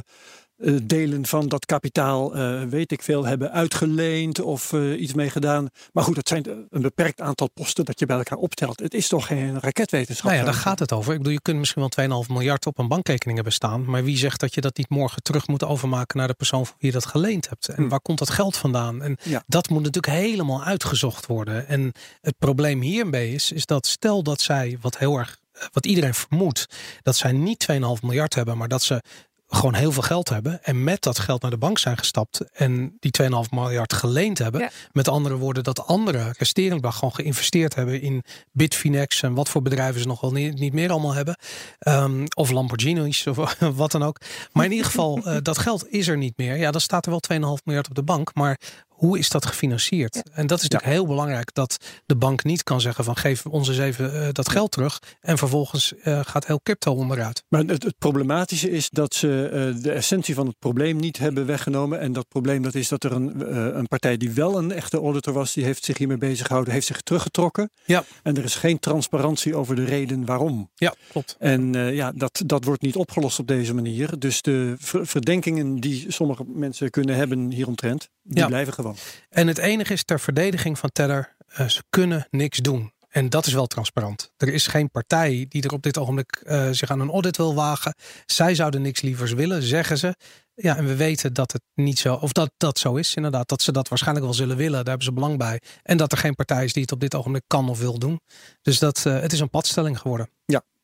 [0.82, 5.68] delen van dat kapitaal, eh, weet ik veel, hebben uitgeleend of eh, iets mee gedaan.
[5.92, 8.80] Maar goed, het zijn een beperkt aantal posten dat je bij elkaar optelt.
[8.80, 10.24] Het is toch geen raketwetenschap.
[10.26, 11.12] Nou ja, daar gaat het over.
[11.12, 13.84] Ik bedoel, je kunt misschien wel 2,5 miljard op een bankrekening hebben staan.
[13.90, 16.74] Maar wie zegt dat je dat niet morgen terug moet overmaken naar de persoon van
[16.78, 17.68] wie je dat geleend hebt?
[17.68, 17.88] En Hmm.
[17.88, 19.02] waar komt dat geld vandaan?
[19.02, 19.42] En Ja.
[19.46, 21.66] dat moet natuurlijk helemaal uitgezocht worden.
[21.68, 25.38] En het probleem hierbij is, is dat stel dat zij, wat heel erg,
[25.72, 26.66] wat iedereen vermoedt,
[27.02, 29.02] dat zij niet 2,5 miljard hebben, maar dat ze
[29.48, 32.96] gewoon heel veel geld hebben en met dat geld naar de bank zijn gestapt en
[33.00, 34.60] die 2,5 miljard geleend hebben.
[34.60, 34.70] Ja.
[34.92, 39.62] Met andere woorden, dat andere resterend bedrag gewoon geïnvesteerd hebben in Bitfinex en wat voor
[39.62, 41.36] bedrijven ze nog wel niet, niet meer allemaal hebben.
[41.78, 44.20] Ehm, of Lamborghinis of wat dan ook.
[44.52, 46.56] Maar in ieder geval, eh, dat geld is er niet meer.
[46.56, 48.34] Ja, dan staat er wel 2,5 miljard op de bank.
[48.34, 48.60] Maar
[48.98, 50.22] hoe is dat gefinancierd?
[50.32, 53.68] En dat is natuurlijk heel belangrijk dat de bank niet kan zeggen van geef ons
[53.68, 54.98] eens even eh, dat geld terug.
[55.20, 57.42] En vervolgens eh, gaat heel crypto onderuit.
[57.48, 61.46] Maar het, het problematische is dat ze eh, de essentie van het probleem niet hebben
[61.46, 62.00] weggenomen.
[62.00, 65.32] En dat probleem dat is dat er een, een partij die wel een echte auditor
[65.32, 67.70] was, die heeft zich hiermee bezig gehouden, heeft zich teruggetrokken.
[67.84, 68.04] Ja.
[68.22, 70.70] En er is geen transparantie over de reden waarom.
[70.74, 71.36] Ja, klopt.
[71.38, 74.18] En ja, dat, dat wordt niet opgelost op deze manier.
[74.18, 78.46] Dus de ver- verdenkingen die sommige mensen kunnen hebben hieromtrent, die Ja.
[78.46, 78.87] blijven gewoon.
[79.28, 82.92] En het enige is ter verdediging van Tether, eh, ze kunnen niks doen.
[83.08, 84.30] En dat is wel transparant.
[84.36, 87.54] Er is geen partij die er op dit ogenblik eh, zich aan een audit wil
[87.54, 87.94] wagen.
[88.26, 90.14] Zij zouden niks lievers willen, zeggen ze.
[90.54, 93.48] Ja, en we weten dat het niet zo, of dat dat zo is inderdaad.
[93.48, 95.60] Dat ze dat waarschijnlijk wel zullen willen, daar hebben ze belang bij.
[95.82, 98.20] En dat er geen partij is die het op dit ogenblik kan of wil doen.
[98.62, 100.30] Dus dat, eh, het is een padstelling geworden.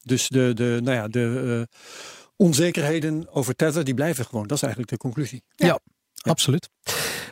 [0.03, 1.79] Dus de, de, nou ja, de eh,
[2.37, 4.47] onzekerheden over Tether, die blijven gewoon.
[4.47, 5.43] Dat is eigenlijk de conclusie.
[5.55, 5.79] Ja.
[6.23, 6.69] Absoluut.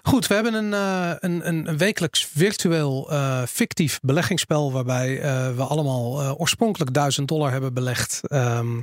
[0.02, 5.54] Goed, we hebben een, eh, een, een, een wekelijks virtueel eh, fictief beleggingsspel waarbij eh,
[5.56, 8.20] we allemaal eh, oorspronkelijk 1000 dollar hebben belegd.
[8.26, 8.80] Ehm,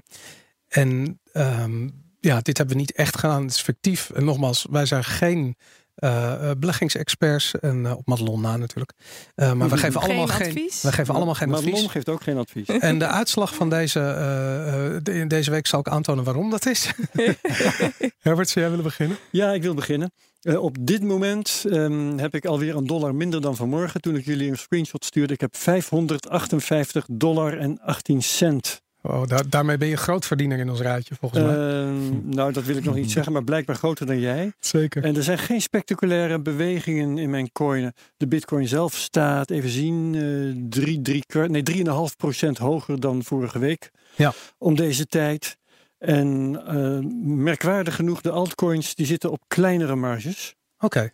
[0.68, 3.42] en ehm, ja, dit hebben we niet echt gedaan.
[3.42, 4.10] Het is fictief.
[4.10, 5.56] En nogmaals, wij zijn geen
[5.96, 7.60] eh, eh, beleggingsexperts.
[7.60, 8.92] En op Madelon na natuurlijk.
[9.36, 10.82] Eh, maar we geven Geen allemaal geen, advies.
[10.82, 11.66] we geven allemaal geen advies.
[11.72, 12.68] Madelon geeft ook geen advies.
[12.68, 16.66] En de uitslag van deze, eh, eh, de- deze week zal ik aantonen waarom dat
[16.66, 16.92] is.
[18.20, 19.18] Herbert, zou jij willen beginnen?
[19.32, 20.12] Ja, ik wil beginnen.
[20.42, 24.02] Eh, op dit moment ehm, heb ik alweer een dollar minder dan vanmorgen.
[24.02, 25.34] Toen ik jullie een screenshot stuurde.
[25.34, 28.82] Ik heb 558 dollar en 18 cent.
[29.26, 31.56] Daar, daarmee ben je grootverdiener in ons raadje, volgens mij.
[31.56, 34.54] Ehm, nou, dat wil ik nog niet zeggen, maar blijkbaar groter dan jij.
[34.60, 35.04] Zeker.
[35.04, 37.94] En er zijn geen spectaculaire bewegingen in mijn coin.
[38.18, 43.24] De bitcoin zelf staat, even zien, eh drie, drie, kwart- nee, 3,5 procent hoger dan
[43.24, 43.92] vorige week.
[44.16, 44.34] Ja.
[44.58, 45.58] Om deze tijd.
[46.00, 47.00] En eh,
[47.36, 50.56] merkwaardig genoeg, de altcoins die zitten op kleinere marges.
[50.80, 51.12] Oké.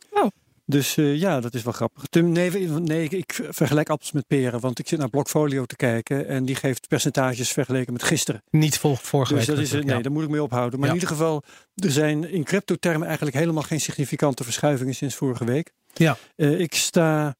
[0.67, 2.03] Dus eh, ja, dat is wel grappig.
[2.09, 6.27] Ten- Nee, nee, ik- vergelijk appels met peren, want ik zit naar Blockfolio te kijken
[6.27, 8.43] en die geeft percentages vergeleken met gisteren.
[8.49, 9.55] Niet vol, vorige Dus week.
[9.55, 10.79] dat is, nee, daar moet ik mee ophouden.
[10.79, 10.93] Maar Ja.
[10.95, 11.43] in ieder geval,
[11.75, 15.71] er zijn in crypto-termen eigenlijk helemaal geen significante verschuivingen sinds vorige week.
[15.93, 16.17] Ja.
[16.35, 17.35] Eh, ik sta,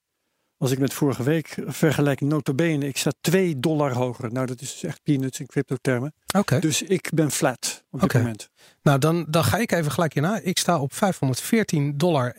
[0.66, 4.32] als ik met vorige week vergelijk, notabene, ik sta 2 dollar hoger.
[4.32, 6.14] Nou, dat is dus echt peanuts in crypto-termen.
[6.38, 6.60] Oké.
[6.60, 8.50] Dus ik ben flat op dit moment.
[8.82, 10.40] Nou, dan, dan ga ik even gelijk hierna.
[10.44, 10.98] Ik sta op 514,21
[11.96, 12.34] dollar.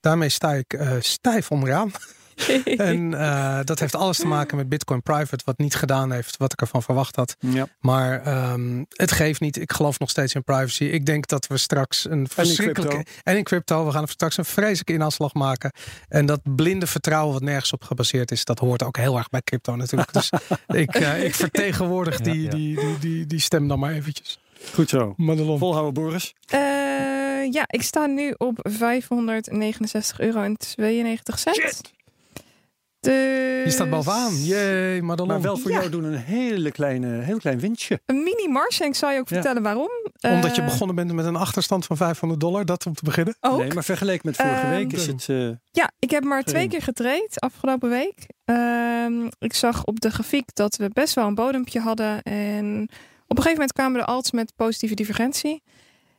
[0.00, 1.90] Daarmee sta ik eh, stijf onderaan.
[2.76, 6.52] En eh, dat heeft alles te maken met Bitcoin Private, wat niet gedaan heeft wat
[6.52, 7.36] ik ervan verwacht had.
[7.38, 7.66] Ja.
[7.80, 9.60] Maar ehm, het geeft niet.
[9.60, 10.84] Ik geloof nog steeds in privacy.
[10.84, 12.94] Ik denk dat we straks een verschrikkelijke.
[12.94, 13.12] crypto.
[13.22, 13.84] En in crypto.
[13.84, 15.72] We gaan straks een vreselijke inhaalslag maken.
[16.08, 19.42] En dat blinde vertrouwen, wat nergens op gebaseerd is, dat hoort ook heel erg bij
[19.42, 20.12] crypto natuurlijk.
[20.12, 20.30] Dus
[20.66, 22.50] ik, eh, ik vertegenwoordig Ja, die, ja.
[22.50, 24.38] Die, die, die, die stem dan maar eventjes.
[24.74, 25.14] Goed zo.
[25.16, 25.58] Madelon.
[25.58, 26.34] Volhouden, Boris.
[26.46, 26.58] Eh,
[27.52, 31.80] ja, ik sta nu op 569 euro en 92 cent.
[33.06, 33.64] Dus...
[33.64, 34.34] Je staat bovenaan.
[34.44, 35.28] Jee, Madelon.
[35.32, 35.78] Maar wel voor Ja.
[35.78, 38.00] jou doen een hele kleine, heel klein winstje.
[38.06, 39.34] Een mini mars en ik zal je ook Ja.
[39.34, 39.88] vertellen waarom.
[40.20, 42.64] Omdat je Eh, begonnen bent met een achterstand van 500 dollar.
[42.64, 43.36] Dat om te beginnen.
[43.40, 43.58] Ook.
[43.58, 45.26] Nee, maar vergeleken met vorige Ehm, week is het...
[45.28, 48.26] eh, Ja, ik heb maar twee keer getraind afgelopen week.
[48.44, 52.22] Ehm, ik zag op de grafiek dat we best wel een bodempje hadden.
[52.22, 52.82] En
[53.26, 55.62] op een gegeven moment kwamen de alts met positieve divergentie.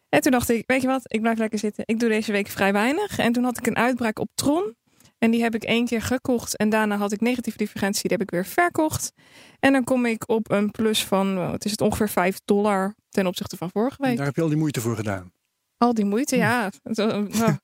[0.09, 1.83] En toen dacht ik, weet je wat, ik blijf lekker zitten.
[1.87, 3.17] Ik doe deze week vrij weinig.
[3.19, 4.75] En toen had ik een uitbraak op Tron.
[5.23, 6.57] En die heb ik één keer gekocht.
[6.57, 8.01] En daarna had ik negatieve divergentie.
[8.01, 9.13] Die heb ik weer verkocht.
[9.59, 12.95] En dan kom ik op een plus van, oh, wat is het, ongeveer 5 dollar
[13.09, 14.17] ten opzichte van vorige week.
[14.17, 15.31] daar heb je al die moeite voor gedaan.
[15.77, 16.69] Al die moeite, ja.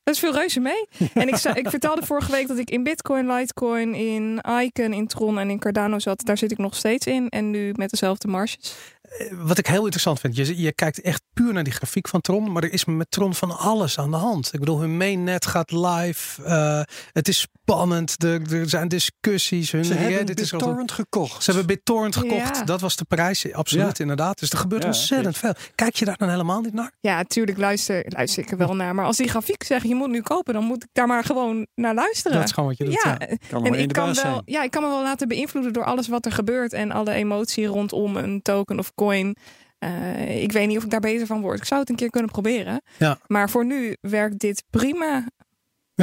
[0.04, 0.88] Dat is veel reuze mee.
[1.14, 5.08] En ik, zei- ik vertelde vorige week dat ik in Bitcoin, Litecoin, in Icon, in
[5.08, 6.26] Tron en in Cardano zat.
[6.26, 7.30] Daar zit ik nog steeds in.
[7.30, 8.76] En nu met dezelfde marges.
[9.18, 10.36] Eh, Wat ik heel interessant vind.
[10.36, 12.52] Je, je kijkt echt puur naar die grafiek van Tron.
[12.52, 14.54] Maar er is met Tron van alles aan de hand.
[14.54, 16.44] Ik bedoel, hun mainnet gaat live.
[16.44, 18.24] eh, het is spannend.
[18.24, 19.72] Er, er zijn discussies.
[19.72, 21.44] Hun Ze hebben BitTorrent gekocht.
[21.44, 22.58] Ze hebben BitTorrent gekocht.
[22.58, 22.64] Ja.
[22.64, 23.54] Dat was de prijs.
[23.54, 24.40] Absoluut, inderdaad.
[24.40, 25.54] Dus er gebeurt Ja, ontzettend veel.
[25.76, 26.92] Kijk je daar dan helemaal niet naar?
[27.00, 28.96] Ja, tuurlijk luister, luister ik er wel naar.
[28.96, 31.68] Maar als die grafiek zegt, je moet nu kopen, dan moet ik daar maar gewoon
[31.76, 32.38] naar luisteren.
[32.38, 33.02] Dat is gewoon wat je doet.
[33.04, 33.36] ja, ja.
[33.50, 36.26] Kan en ik kan, wel, ja, ik kan me wel laten beïnvloeden door alles wat
[36.26, 39.38] er gebeurt en alle emotie rondom een token of coin.
[39.80, 41.58] Eh, ik weet niet of ik daar beter van word.
[41.58, 42.82] Ik zou het een keer kunnen proberen.
[42.98, 43.18] Ja.
[43.28, 45.26] Maar voor nu werkt dit prima.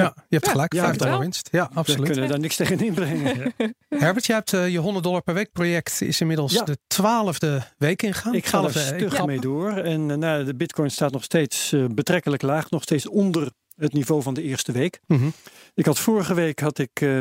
[0.02, 0.72] Ja, je hebt Ja, gelijk.
[0.72, 1.48] ja, 5 dollar winst.
[1.52, 2.11] Ja, We absoluut.
[2.11, 3.54] kunnen daar niks tegen inbrengen.
[3.88, 6.64] Herbert, jij hebt eh, je 100 dollar per week project is inmiddels Ja.
[6.64, 8.35] de twaalfde week ingaan.
[8.35, 9.70] Ik ga er Twaalfde stug mee door.
[9.72, 12.70] En eh, nou, de bitcoin staat nog steeds eh, betrekkelijk laag.
[12.70, 15.00] Nog steeds onder het niveau van de eerste week.
[15.06, 15.28] Mhm.
[15.74, 17.20] Ik had vorige week had ik eh,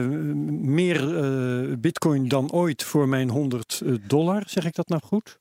[0.62, 4.44] meer eh, bitcoin dan ooit voor mijn 100 dollar.
[4.48, 5.40] Zeg ik dat nou goed?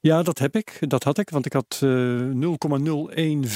[0.00, 0.76] Ja, dat heb ik.
[0.80, 1.30] Dat had ik.
[1.30, 3.46] Want ik had eh 0,015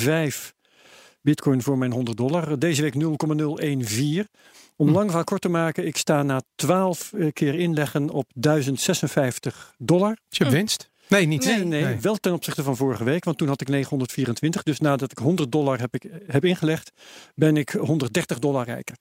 [1.23, 2.59] bitcoin voor mijn 100 dollar.
[2.59, 4.29] Deze week 0,014.
[4.77, 4.95] Om Hm.
[4.95, 5.87] lang verhaal kort te maken.
[5.87, 10.19] Ik sta na 12 keer inleggen op 1056 dollar.
[10.29, 10.91] Dus je hebt winst?
[11.09, 11.45] Nee, niet.
[11.45, 14.63] Nee, nee, wel ten opzichte van vorige week, want toen had ik 924.
[14.63, 16.91] Dus nadat ik 100 dollar heb, ik, heb ingelegd,
[17.35, 18.97] ben ik 130 dollar rijker.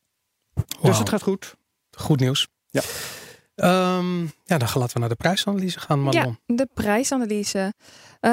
[0.81, 1.55] Dus het gaat goed.
[1.97, 2.47] Goed nieuws.
[2.69, 2.81] Ja.
[3.55, 6.39] Ehm, ja, dan laten we naar de prijsanalyse gaan, Madelon.
[6.45, 7.73] Ja, de prijsanalyse.
[8.19, 8.31] Eh,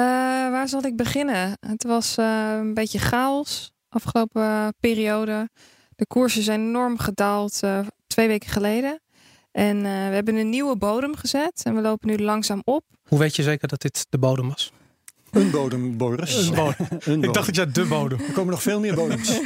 [0.49, 1.57] waar zal ik beginnen?
[1.59, 5.49] Het was eh, een beetje chaos afgelopen eh, periode.
[5.95, 8.99] De koersen zijn enorm gedaald eh, twee weken geleden.
[9.51, 11.61] En eh, we hebben een nieuwe bodem gezet.
[11.63, 12.83] En we lopen nu langzaam op.
[13.03, 14.71] Hoe weet je zeker dat dit de bodem was?
[15.31, 16.47] Een bodem, Boris.
[16.47, 16.87] Een bodem.
[17.05, 18.19] Een Ik dacht dat jij de bodem.
[18.19, 19.39] Er komen nog veel meer bodems.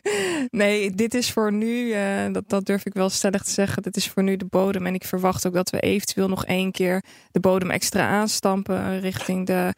[0.50, 3.82] nee, dit is voor nu, eh, dat, dat durf ik wel stellig te zeggen.
[3.82, 4.86] Dit is voor nu de bodem.
[4.86, 9.46] En ik verwacht ook dat we eventueel nog één keer de bodem extra aanstampen richting
[9.46, 9.74] de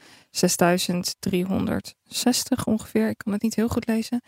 [2.14, 3.08] 6360 ongeveer.
[3.08, 4.20] Ik kan het niet heel goed lezen.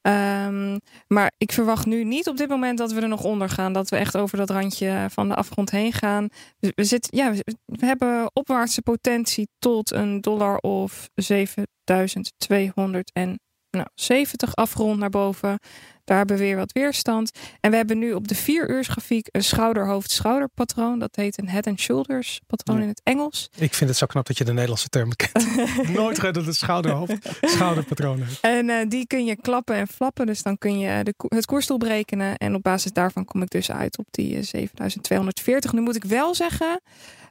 [0.00, 3.72] Ehm, maar ik verwacht nu niet op dit moment dat we er nog onder gaan.
[3.72, 6.28] Dat we echt over dat randje van de afgrond heen gaan.
[6.58, 7.32] We, we zitten, ja,
[7.64, 13.38] we, hebben opwaartse potentie tot een dollar of 7200 en
[13.70, 15.58] nou, 70 afgerond naar boven.
[16.04, 17.30] Daar hebben we weer wat weerstand.
[17.60, 20.98] En we hebben nu op de vier uur grafiek een schouder-hoofd-schouderpatroon.
[20.98, 22.82] Dat heet een head and shoulders patroon Ja.
[22.82, 23.48] in het Engels.
[23.58, 25.46] Ik vind het zo knap dat je de Nederlandse term kent.
[25.96, 28.40] Nooit gehad dat het schouderhoofd schouderpatroon heeft.
[28.40, 30.26] En eh, die kun je klappen en flappen.
[30.26, 32.36] Dus dan kun je de, ko- het koersdoel berekenen.
[32.36, 35.72] En op basis daarvan kom ik dus uit op die eh, 7240.
[35.72, 36.80] Nu moet ik wel zeggen,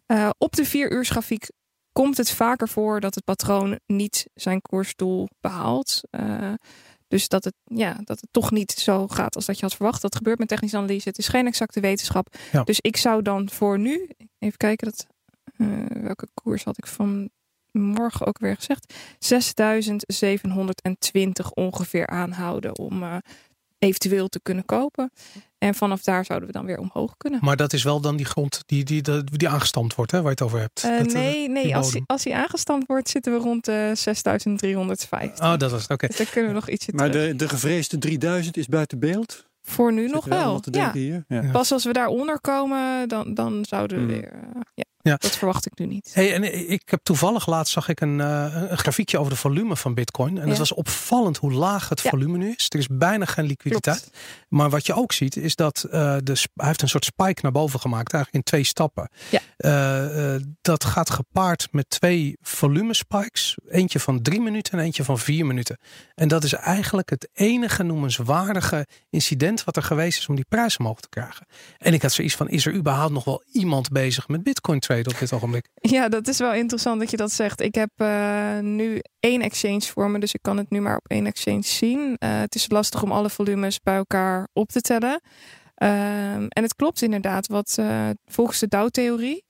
[0.06, 1.48] eh, op de vier uur grafiek
[1.92, 6.02] komt het vaker voor dat het patroon niet zijn koersdoel behaalt.
[6.10, 6.54] Eh,
[7.08, 10.02] dus dat het, ja, dat het toch niet zo gaat als dat je had verwacht.
[10.02, 11.10] Dat gebeurt met technische analyse.
[11.10, 12.36] Het is geen exacte wetenschap.
[12.52, 12.64] Ja.
[12.64, 15.08] Dus ik zou dan voor nu, even kijken, dat,
[15.58, 15.68] eh,
[16.02, 17.30] welke koers had ik van
[17.72, 18.94] morgen ook weer gezegd?
[19.20, 23.18] 6720 ongeveer aanhouden om eh,
[23.80, 25.12] eventueel te kunnen kopen.
[25.60, 27.40] En vanaf daar zouden we dan weer omhoog kunnen.
[27.44, 30.26] Maar dat is wel dan die grond die, die, die, die aangestampt wordt, hè, waar
[30.28, 30.84] je het over hebt.
[30.84, 32.08] Eh, Dat, eh, nee, nee die als, hij, bodem.
[32.08, 35.46] als hij aangestampt wordt, zitten we rond de 6350.
[35.46, 35.92] Oh, dat was het.
[35.92, 36.08] Oké.
[36.08, 37.28] Dus daar kunnen we nog ietsje Maar terug.
[37.28, 39.48] de, de gevreesde 3000 is buiten beeld.
[39.62, 40.62] Voor nu Zit nog wel.
[40.70, 41.52] Ja.
[41.52, 44.22] Pas als we daaronder komen, dan, dan zouden we Hmm.
[44.22, 44.32] weer.
[44.34, 45.16] eh, ja, Ja.
[45.16, 46.12] Dat verwacht ik nu niet.
[46.14, 49.76] Hey, en ik heb toevallig laatst zag ik een, eh, een grafiekje over de volume
[49.76, 50.38] van Bitcoin.
[50.38, 52.10] En het was opvallend hoe laag het Ja.
[52.10, 52.66] volume nu is.
[52.70, 54.00] Er is bijna geen liquiditeit.
[54.00, 54.18] Klopt.
[54.50, 57.52] Maar wat je ook ziet is dat eh, de, hij heeft een soort spike naar
[57.52, 59.10] boven gemaakt, eigenlijk in twee stappen.
[59.30, 59.40] Ja.
[59.58, 63.58] Eh, dat gaat gepaard met twee volume spikes.
[63.70, 65.78] Eentje van drie minuten en eentje van vier minuten.
[66.16, 70.78] En dat is eigenlijk het enige noemenswaardige incident wat er geweest is om die prijs
[70.78, 71.46] omhoog te krijgen.
[71.78, 75.20] En ik had zoiets van, is er überhaupt nog wel iemand bezig met Bitcoin op
[75.20, 75.68] dit ogenblik?
[75.74, 77.62] Ja, dat is wel interessant dat je dat zegt.
[77.62, 81.08] Ik heb eh, nu één exchange voor me, dus ik kan het nu maar op
[81.08, 82.16] één exchange zien.
[82.18, 85.22] Eh, het is lastig om alle volumes bij elkaar op te tellen.
[85.76, 89.46] Ehm, en het klopt inderdaad, wat eh, volgens de Dow-theorie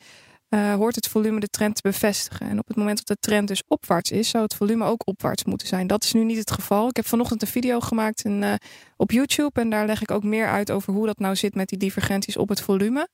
[0.50, 2.50] eh, hoort het volume de trend te bevestigen.
[2.50, 5.44] En op het moment dat de trend dus opwaarts is, zou het volume ook opwaarts
[5.44, 5.88] moeten zijn.
[5.88, 6.90] Dat is nu niet het geval.
[6.90, 8.54] Ik heb vanochtend een video gemaakt in, eh,
[8.98, 11.70] op YouTube en daar leg ik ook meer uit over hoe dat nou zit met
[11.70, 13.08] die divergenties op het volume.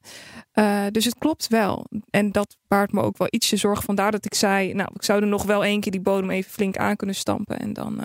[0.51, 1.85] Eh, dus het klopt wel.
[2.09, 3.83] En dat baart me ook wel ietsje zorg.
[3.83, 6.51] Vandaar dat ik zei, nou, ik zou er nog wel één keer die bodem even
[6.51, 7.59] flink aan kunnen stampen.
[7.59, 8.01] En dan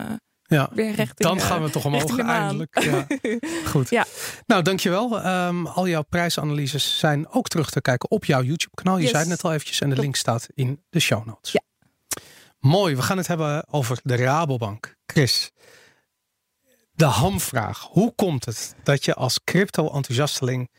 [0.51, 1.19] Ja, weer richting...
[1.19, 2.83] dan eh, gaan we toch omhoog eindelijk.
[2.83, 3.07] Ja.
[3.71, 3.91] Goed.
[3.91, 4.07] Ja.
[4.47, 5.21] Nou, dankjewel.
[5.21, 8.97] Ehm al jouw prijsanalyses zijn ook terug te kijken op jouw YouTube kanaal.
[8.97, 9.11] Je Yes.
[9.11, 11.53] zei het net al eventjes en de link staat in de show notes.
[11.53, 11.61] Ja.
[12.59, 14.97] Mooi, we gaan het hebben over de Rabobank.
[15.07, 15.51] Chris,
[16.93, 17.81] de hamvraag.
[17.91, 20.71] Hoe komt het dat je als crypto-enthousiasteling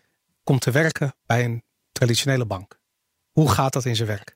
[0.43, 2.79] komt te werken bij een traditionele bank?
[3.31, 4.35] Hoe gaat dat in zijn werk?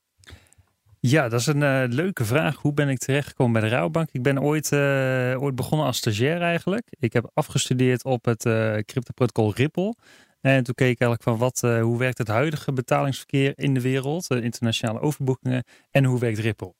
[1.08, 2.56] Ja, dat is een eh, leuke vraag.
[2.56, 4.10] Hoe ben ik terechtgekomen bij de Rabobank?
[4.12, 6.88] Ik ben ooit, eh, ooit begonnen als stagiair eigenlijk.
[6.90, 9.96] Ik heb afgestudeerd op het eh cryptoprotocol Ripple.
[10.42, 14.30] En toen keek ik eigenlijk van wat, hoe werkt het huidige betalingsverkeer in de wereld,
[14.30, 16.74] internationale overboekingen en hoe werkt Ripple?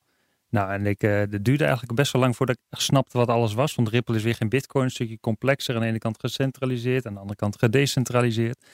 [0.50, 3.76] Nou, en ik, het duurde eigenlijk best wel lang voordat ik snapte wat alles was.
[3.76, 5.76] Want Ripple is weer geen bitcoin, een stukje complexer.
[5.76, 8.66] Aan de ene kant gecentraliseerd, aan de andere kant gedecentraliseerd.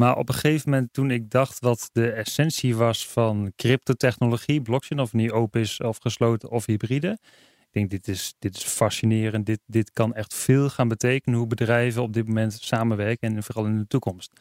[0.00, 5.00] Maar op een gegeven moment toen ik dacht wat de essentie was van cryptotechnologie, blockchain,
[5.00, 7.18] of nu open is of gesloten of hybride,
[7.70, 9.46] denk, dit is, dit is fascinerend.
[9.46, 13.64] Dit, dit kan echt veel gaan betekenen hoe bedrijven op dit moment samenwerken en vooral
[13.64, 14.32] in de toekomst.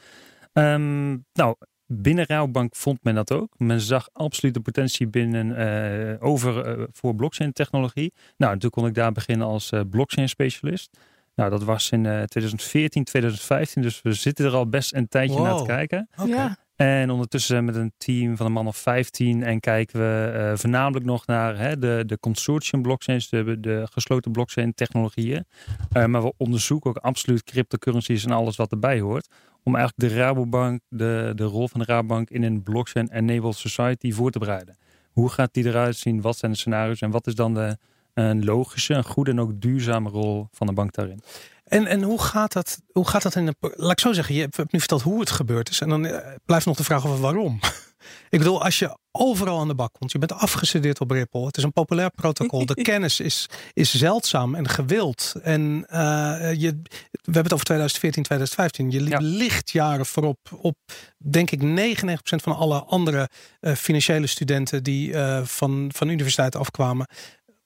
[0.54, 3.54] Ehm, nou, binnen Rabobank vond men dat ook.
[3.58, 8.14] Men zag absoluut de potentie binnen uh, over uh, voor blockchain technologie.
[8.38, 10.98] Nou, toen kon ik daar beginnen als uh, blockchain specialist.
[11.40, 13.82] Nou, dat was in 2014, 2015.
[13.82, 15.46] Dus we zitten er al best een tijdje Wow.
[15.46, 16.10] naar te kijken.
[16.26, 16.58] Ja.
[16.76, 21.06] En ondertussen met een team van een man of 15 en kijken we eh, voornamelijk
[21.06, 25.46] nog naar hè, de, de consortium blockchains, de, de gesloten blockchain technologieën.
[25.92, 29.28] Eh, maar we onderzoeken ook absoluut cryptocurrencies en alles wat erbij hoort.
[29.64, 34.32] Om eigenlijk de Rabobank, de, de rol van de Rabobank in een blockchain-enabled society voor
[34.32, 34.78] te bereiden.
[35.12, 36.22] Hoe gaat die eruit zien?
[36.22, 37.02] Wat zijn de scenario's?
[37.02, 37.78] En wat is dan de
[38.20, 41.22] een logische, een goede en ook duurzame rol van de bank daarin?
[41.64, 43.56] En, en hoe, gaat dat, hoe gaat dat in de.
[43.60, 45.82] Laat ik zo zeggen, je hebt nu verteld hoe het gebeurd is.
[45.82, 47.60] En dan eh, blijft nog de vraag over waarom.
[48.30, 51.58] ik bedoel, als je overal aan de bak komt, je bent afgestudeerd op Ripple, het
[51.58, 55.34] is een populair protocol, de kennis is, is zeldzaam en gewild.
[55.44, 56.80] En uh, je,
[57.12, 58.92] we hebben het over 2014, 2015.
[58.92, 59.18] Je Ja.
[59.22, 60.76] ligt jaren voorop op,
[61.18, 63.30] denk ik, 99% van alle andere
[63.62, 67.08] uh, financiële studenten die uh, van, van universiteit afkwamen.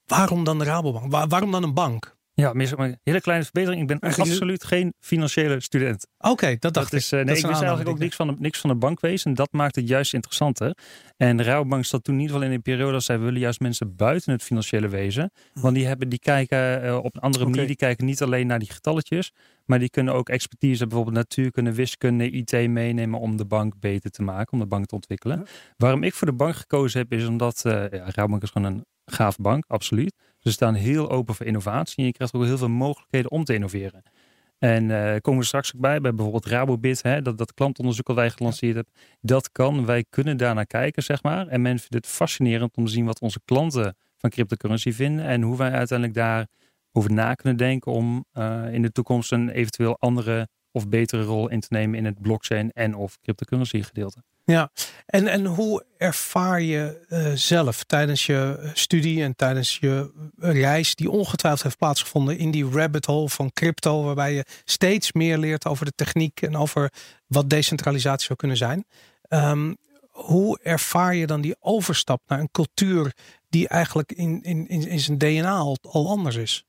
[0.06, 1.12] Waarom dan de Rabobank?
[1.12, 2.16] Waar, waarom dan een bank?
[2.36, 3.82] Ja, maar een hele kleine verbetering.
[3.82, 6.08] Ik ben Eigenlijk absoluut geen financiële student.
[6.18, 7.12] Oké, dat Dat dacht is, ik.
[7.12, 9.30] eh, Dat nee, is ik wist eigenlijk ook niks van, de, niks van de bankwezen.
[9.30, 10.78] En dat maakt het juist interessanter.
[11.18, 13.60] En de Rabobank zat toen in ieder geval in een periode dat zij willen juist
[13.60, 15.32] mensen buiten het financiële wezen.
[15.54, 17.68] Want die, hebben, die kijken eh, op een andere manier.
[17.68, 19.32] Die kijken niet alleen naar die getalletjes.
[19.66, 24.22] Maar die kunnen ook expertise, bijvoorbeeld natuurkunde, wiskunde, IT meenemen om de bank beter te
[24.24, 24.54] maken.
[24.54, 25.38] Om de bank te ontwikkelen.
[25.38, 25.46] Ja.
[25.78, 28.86] Waarom ik voor de bank gekozen heb, is omdat eh ja, Rabobank is gewoon een
[29.06, 30.16] gaaf bank, absoluut.
[30.40, 31.98] Ze staan heel open voor innovatie.
[31.98, 34.04] En je krijgt ook heel veel mogelijkheden om te innoveren.
[34.58, 38.16] En eh komen we straks ook bij, bij bijvoorbeeld Rabobit, hè, dat, dat klantonderzoek wat
[38.16, 38.94] wij gelanceerd hebben.
[39.22, 41.48] Dat kan, wij kunnen daarnaar kijken, zeg maar.
[41.48, 45.26] En men vindt het fascinerend om te zien wat onze klanten van cryptocurrency vinden.
[45.26, 50.00] En hoe wij uiteindelijk daarover na kunnen denken om eh, in de toekomst een eventueel
[50.00, 54.24] andere of betere rol in te nemen in het blockchain en of cryptocurrency gedeelte.
[54.46, 54.72] Ja,
[55.06, 60.62] en, en hoe ervaar je eh, zelf tijdens je eh, studie en tijdens je eh,
[60.62, 65.38] reis, die ongetwijfeld heeft plaatsgevonden in die rabbit hole van crypto, waarbij je steeds meer
[65.38, 66.92] leert over de techniek en over
[67.28, 68.86] wat decentralisatie zou kunnen zijn.
[69.22, 69.74] Ehm,
[70.10, 73.14] hoe ervaar je dan die overstap naar een cultuur
[73.50, 76.66] die eigenlijk in, in, in, in zijn DNA al, al anders is?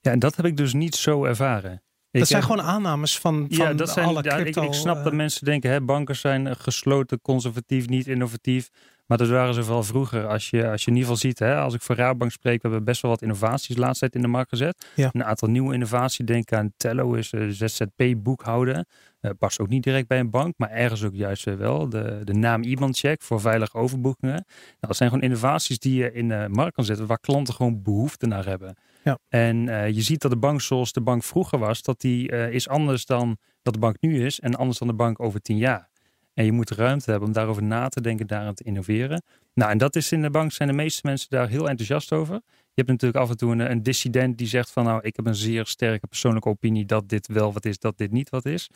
[0.00, 1.83] Ja, en dat heb ik dus niet zo ervaren.
[2.14, 4.62] Ik Dat zijn heb- gewoon aannames van, van ja, dat zijn, alle ja, ik, crypto.
[4.62, 8.68] ik snap eh, dat mensen denken, hè, banken zijn eh, gesloten, conservatief, niet innovatief.
[9.06, 10.26] Maar dat waren ze vooral vroeger.
[10.26, 12.68] Als je, als je in ieder geval ziet, hè, als ik voor Rabobank spreek, we
[12.68, 14.86] hebben best wel wat innovaties de laatste tijd in de markt gezet.
[14.94, 15.08] Ja.
[15.12, 16.26] Een aantal nieuwe innovaties.
[16.26, 18.86] Denk aan Tello, is eh, ZZP boekhouden.
[19.20, 21.88] Eh, past ook niet direct bij een bank, maar ergens ook juist weer wel.
[21.88, 24.44] De, de naam IBAN-check voor veilige overboekingen.
[24.44, 27.82] Nou, dat zijn gewoon innovaties die je in de markt kan zetten, waar klanten gewoon
[27.82, 28.76] behoefte naar hebben.
[29.04, 29.18] Ja.
[29.28, 32.52] En eh, je ziet dat de bank zoals de bank vroeger was, dat die eh,
[32.52, 35.56] is anders dan dat de bank nu is en anders dan de bank over tien
[35.56, 35.90] jaar.
[36.34, 39.22] En je moet ruimte hebben om daarover na te denken, daaraan te innoveren.
[39.54, 42.34] Nou, en dat is in de bank, zijn de meeste mensen daar heel enthousiast over.
[42.34, 45.26] Je hebt natuurlijk af en toe een, een dissident die zegt van nou, ik heb
[45.26, 48.70] een zeer sterke persoonlijke opinie dat dit wel wat is, dat dit niet wat is.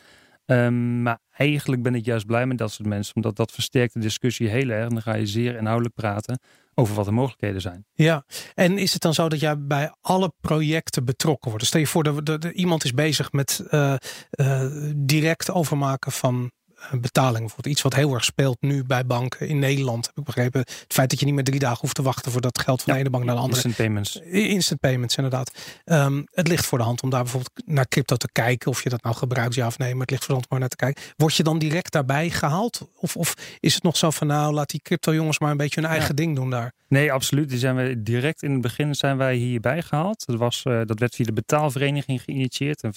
[0.45, 3.99] Ehm, maar eigenlijk ben ik juist blij met dat soort mensen, omdat dat versterkt de
[3.99, 4.83] discussie heel erg.
[4.83, 6.39] En dan ga je zeer inhoudelijk praten
[6.73, 7.85] over wat de mogelijkheden zijn.
[7.93, 11.65] Ja, en is het dan zo dat jij bij alle projecten betrokken wordt?
[11.65, 13.95] Stel je voor dat iemand is bezig met eh,
[14.29, 16.51] eh, direct overmaken van
[16.91, 17.39] betaling.
[17.39, 20.05] Bijvoorbeeld iets wat heel erg speelt nu bij banken in Nederland.
[20.05, 20.59] Heb ik begrepen.
[20.59, 22.93] Het feit dat je niet meer drie dagen hoeft te wachten voordat het geld van
[22.93, 23.55] de ene bank naar de andere.
[23.63, 24.15] Instant payments.
[24.31, 25.51] Instant payments, inderdaad.
[25.85, 28.71] Ehm, het ligt voor de hand om daar bijvoorbeeld naar crypto te kijken.
[28.71, 29.91] Of je dat nou gebruikt, ja of nee.
[29.91, 31.03] Maar het ligt voor de hand om maar naar te kijken.
[31.17, 32.89] Word je dan direct daarbij gehaald?
[32.95, 35.81] Of, of is het nog zo van nou, laat die crypto jongens maar een beetje
[35.81, 36.15] hun eigen Ja.
[36.15, 36.73] ding doen daar?
[36.87, 37.49] Nee, absoluut.
[37.49, 40.25] Die zijn we direct in het begin zijn wij hierbij gehaald.
[40.25, 42.83] Dat, was, eh, dat werd via de betaalvereniging geïnitieerd.
[42.83, 42.93] Een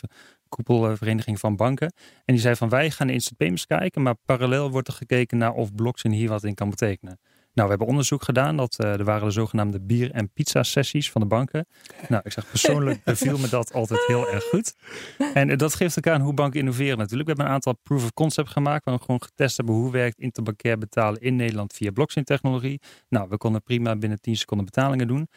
[0.48, 1.92] koepelvereniging van banken.
[2.24, 4.02] En die zei van wij gaan de instant payments kijken.
[4.02, 7.18] Maar parallel wordt er gekeken naar of blockchain hier wat in kan betekenen.
[7.54, 8.56] Nou, we hebben onderzoek gedaan.
[8.56, 11.66] Dat, eh, er waren de zogenaamde bier- en pizza sessies van de banken.
[12.08, 14.74] Nou, ik zeg persoonlijk beviel me dat altijd heel erg goed.
[15.34, 17.28] En eh, dat geeft ook aan hoe banken innoveren natuurlijk.
[17.28, 18.84] We hebben een aantal proof of concept gemaakt.
[18.84, 22.80] Waar we gewoon getest hebben hoe werkt interbankair betalen in Nederland via blockchain technologie.
[23.08, 25.28] Nou, we konden prima binnen 10 seconden betalingen doen.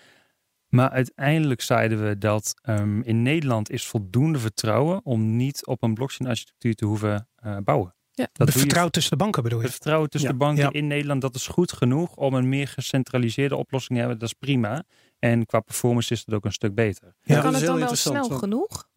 [0.67, 5.93] Maar uiteindelijk zeiden we dat ehm, in Nederland is voldoende vertrouwen om niet op een
[5.93, 7.94] blockchain architectuur te hoeven eh, bouwen.
[8.17, 8.23] Ja.
[8.23, 9.63] Dat Het doe je- vertrouwen tussen de banken bedoel je?
[9.65, 10.37] het vertrouwen tussen Ja.
[10.37, 10.71] de banken Ja.
[10.71, 14.19] in Nederland, dat is goed genoeg om een meer gecentraliseerde oplossing te hebben.
[14.19, 14.83] Dat is prima.
[15.19, 17.15] En qua performance is het ook een stuk beter.
[17.21, 18.87] Ja, kan het dan wel snel want- genoeg?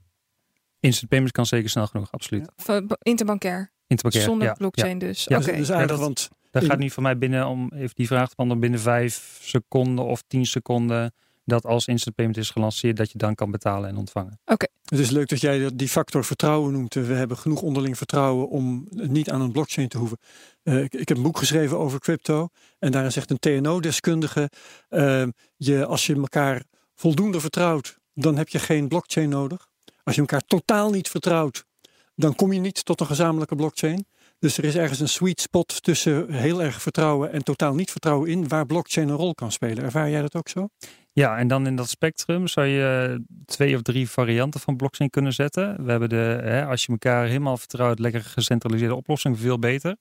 [0.80, 2.48] Instant payments kan zeker snel genoeg, absoluut.
[3.02, 3.70] Interbankair.
[3.86, 5.24] Interbankair, Zonder ja, blockchain dus.
[5.24, 5.38] Ja.
[5.38, 8.34] Dus, dat- want Dat In- gaat nu voor mij binnen, om even die vraag te
[8.36, 11.14] beantwoorden, binnen vijf seconden of tien seconden
[11.44, 14.40] dat als instant payment is gelanceerd, dat je dan kan betalen en ontvangen.
[14.44, 14.66] Oké.
[14.88, 16.94] Het is leuk dat jij die factor vertrouwen noemt.
[16.94, 20.18] We hebben genoeg onderling vertrouwen om niet aan een blockchain te hoeven.
[20.62, 22.48] Uh, ik, heb een boek geschreven over crypto.
[22.78, 24.50] En daarin zegt een TNO-deskundige:
[24.90, 25.26] uh,
[25.56, 26.62] je, als je elkaar
[26.94, 29.68] voldoende vertrouwt, dan heb je geen blockchain nodig.
[30.02, 31.64] Als je elkaar totaal niet vertrouwt,
[32.14, 34.06] dan kom je niet tot een gezamenlijke blockchain.
[34.38, 38.30] Dus er is ergens een sweet spot tussen heel erg vertrouwen en totaal niet vertrouwen
[38.30, 39.84] in, waar blockchain een rol kan spelen.
[39.84, 40.68] Ervaar jij dat ook zo?
[41.18, 45.32] Ja, en dan in dat spectrum zou je twee of drie varianten van blockchain kunnen
[45.32, 45.84] zetten.
[45.84, 49.90] We hebben de, hè, als je elkaar helemaal vertrouwt, lekker gecentraliseerde oplossing, veel beter.
[49.90, 49.98] Op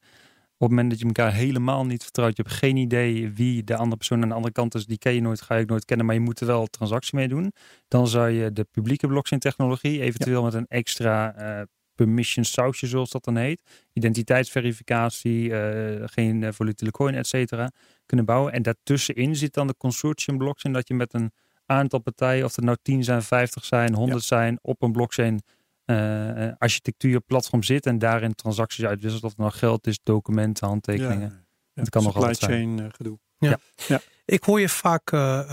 [0.58, 3.98] het moment dat je elkaar helemaal niet vertrouwt, je hebt geen idee wie de andere
[3.98, 6.16] persoon aan de andere kant is, die ken je nooit, ga je nooit kennen, maar
[6.16, 7.52] je moet er wel transactie mee doen.
[7.88, 11.62] Dan zou je de publieke blockchain technologie, eventueel met een extra uh,
[11.98, 13.62] permission sausje zoals dat dan heet,
[13.94, 17.72] identiteitsverificatie, uh, geen uh, volatiele coin, et cetera,
[18.06, 18.54] kunnen bouwen.
[18.54, 21.32] En daartussenin zit dan de consortium blockchain, dat je met een
[21.66, 25.42] aantal partijen, of het nou 10 zijn, 50 zijn, 100 zijn, op een blockchain
[25.86, 29.24] uh, architectuur platform zit en daarin transacties uitwisselt.
[29.24, 31.30] Of het nou geld is, documenten, handtekeningen.
[31.30, 31.82] Ja, ja.
[31.82, 32.94] Het kan nog altijd chain zijn.
[32.94, 33.20] gedoe.
[33.38, 33.58] Ja.
[33.88, 34.00] ja.
[34.26, 35.10] Ik hoor je vaak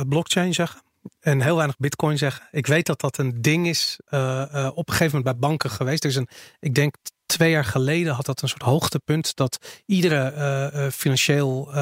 [0.08, 0.82] blockchain zeggen
[1.20, 2.48] en heel weinig bitcoin zeggen.
[2.50, 6.04] Ik weet dat dat een ding is uh, op een gegeven moment bij banken geweest.
[6.04, 6.28] Er is een,
[6.60, 6.94] ik denk
[7.26, 10.32] twee jaar geleden had dat een soort hoogtepunt dat iedere
[10.74, 11.72] uh, financieel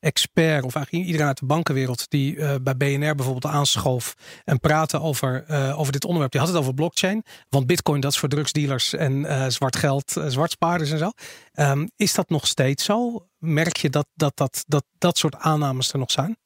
[0.00, 4.14] expert of eigenlijk iedereen uit de bankenwereld die bij BNR bijvoorbeeld aanschoof
[4.44, 5.44] en praatte over,
[5.76, 7.24] over dit onderwerp, die had het over blockchain.
[7.48, 11.10] Want bitcoin dat is voor drugsdealers en zwart geld, zwartspaarders en zo.
[11.54, 13.26] Um, is dat nog steeds zo?
[13.38, 16.36] Merk je dat dat, dat, dat dat soort aannames er nog zijn?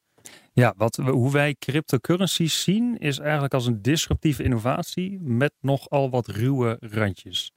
[0.55, 6.27] Ja, wat, hoe wij cryptocurrencies zien is eigenlijk als een disruptieve innovatie met nogal wat
[6.27, 7.53] ruwe randjes.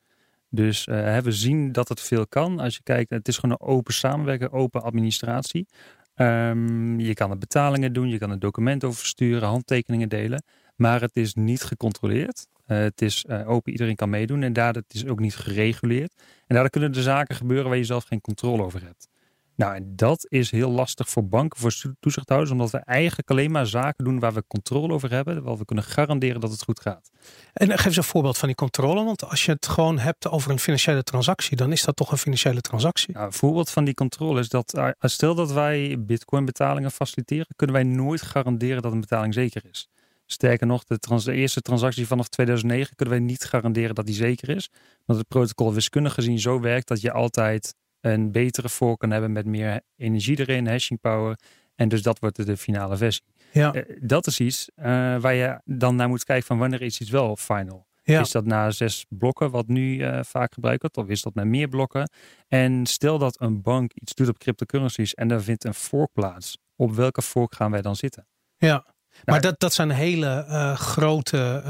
[0.50, 2.60] Dus uh, we zien dat het veel kan.
[2.60, 5.68] Als je kijkt, het is gewoon een open samenwerking, open administratie.
[6.16, 10.43] Um, je kan er betalingen doen, je kan er documenten over versturen, handtekeningen delen.
[10.76, 12.48] Maar het is niet gecontroleerd.
[12.68, 14.43] Uh, het is uh, open, iedereen kan meedoen.
[14.43, 16.14] En daardoor het is ook niet gereguleerd.
[16.18, 19.08] En daardoor kunnen er zaken gebeuren waar je zelf geen controle over hebt.
[19.56, 23.68] Nou, en dat is heel lastig voor banken, voor toezichthouders, omdat we eigenlijk alleen maar
[23.68, 27.10] zaken doen waar we controle over hebben, waar we kunnen garanderen dat het goed gaat.
[27.53, 30.51] En geef eens een voorbeeld van die controle, want als je het gewoon hebt over
[30.51, 33.14] een financiële transactie, dan is dat toch een financiële transactie?
[33.14, 37.47] Nou, een voorbeeld van die controle is dat, eh, stel dat wij bitcoin betalingen faciliteren,
[37.56, 39.89] kunnen wij nooit garanderen dat een betaling zeker is.
[40.26, 44.16] Sterker nog, de, trans de, eerste transactie vanaf 2009 kunnen wij niet garanderen dat die
[44.16, 44.70] zeker is.
[45.06, 47.76] Want het protocol wiskundig gezien zo werkt dat je altijd
[48.06, 51.39] een betere voor kan hebben met meer energie erin, hashing power.
[51.76, 53.24] En dus dat wordt de finale versie.
[53.51, 53.76] Ja.
[53.76, 54.86] Uh, dat is iets uh,
[55.20, 57.88] waar je dan naar moet kijken van wanneer is iets wel final.
[58.03, 58.20] Ja.
[58.20, 61.45] Is dat na zes blokken, wat nu uh, vaak gebruikt wordt, of is dat met
[61.45, 62.10] meer blokken?
[62.47, 66.58] En stel dat een bank iets doet op cryptocurrencies en er vindt een fork plaats.
[66.76, 68.28] Op welke fork gaan wij dan zitten?
[68.58, 68.86] Ja,
[69.24, 70.43] maar dat, dat zijn hele
[70.78, 71.64] grote,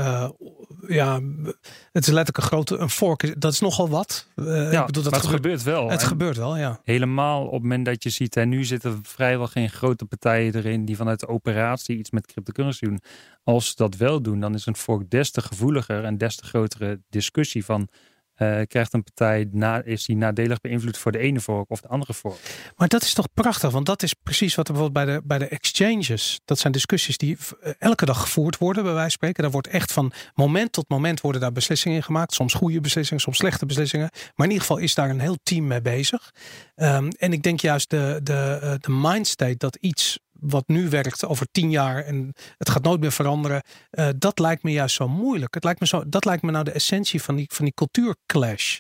[0.88, 1.22] ja,
[1.92, 4.28] het is letterlijk een grote, een fork, dat is nogal wat.
[4.36, 5.90] Uh, ja, ik bedoel, dat maar het gebeurt, wel.
[5.90, 6.80] Het gebeurt wel, ja.
[6.84, 10.86] Helemaal op het moment dat je ziet, en nu zitten vrijwel geen grote partijen erin
[10.86, 13.02] die vanuit de operatie iets met cryptocurrency doen.
[13.44, 16.46] Als ze dat wel doen, dan is een fork des te gevoeliger en des te
[16.46, 17.88] grotere discussie van
[18.38, 21.88] uh, krijgt een partij, na, is die nadelig beïnvloed voor de ene vork of de
[21.88, 22.38] andere vork.
[22.76, 25.38] Maar dat is toch prachtig, want dat is precies wat er bijvoorbeeld bij de, bij
[25.38, 29.44] de exchanges, dat zijn discussies die eh, elke dag gevoerd worden, bij wijze spreken.
[29.44, 32.34] Daar wordt echt van moment tot moment worden daar beslissingen in gemaakt.
[32.34, 34.10] Soms goede beslissingen, soms slechte beslissingen.
[34.36, 36.32] Maar in ieder geval is daar een heel team mee bezig.
[36.76, 41.26] Um, en ik denk juist de, de, uh, de mindstate dat iets wat nu werkt
[41.26, 43.62] over tien jaar en het gaat nooit meer veranderen.
[43.92, 45.54] Uh, dat lijkt me juist zo moeilijk.
[45.54, 48.80] Het lijkt me zo, dat lijkt me nou de essentie van die, van die cultuurclash.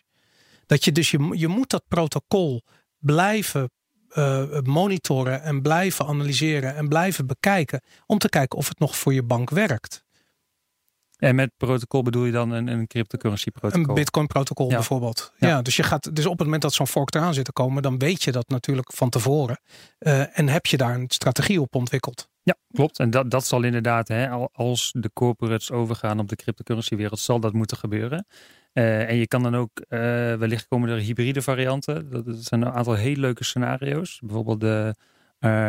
[0.65, 2.63] Dat je dus je, je moet dat protocol
[2.97, 3.69] blijven
[4.17, 7.81] uh, monitoren en blijven analyseren en blijven bekijken.
[8.05, 10.04] Om te kijken of het nog voor je bank werkt.
[11.17, 13.89] En met protocol bedoel je dan een, een cryptocurrency protocol?
[13.89, 15.33] Een bitcoin protocol bijvoorbeeld.
[15.37, 15.61] Ja.
[15.61, 17.97] dus je gaat dus op het moment dat zo'n fork eraan zit te komen, dan
[17.97, 19.59] weet je dat natuurlijk van tevoren.
[19.99, 22.29] Uh, en heb je daar een strategie op ontwikkeld.
[22.43, 22.99] Ja, klopt.
[22.99, 27.39] En dat, dat zal inderdaad, hè, als de corporates overgaan op de cryptocurrency wereld, zal
[27.39, 28.27] dat moeten gebeuren.
[28.73, 29.99] Uh, en je kan dan ook, uh,
[30.35, 32.09] wellicht komen er hybride varianten.
[32.09, 34.19] Dat, dat, zijn een aantal heel leuke scenario's.
[34.23, 34.95] Bijvoorbeeld de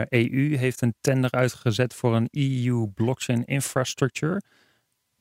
[0.08, 4.42] EU heeft een tender uitgezet voor een EU blockchain infrastructure.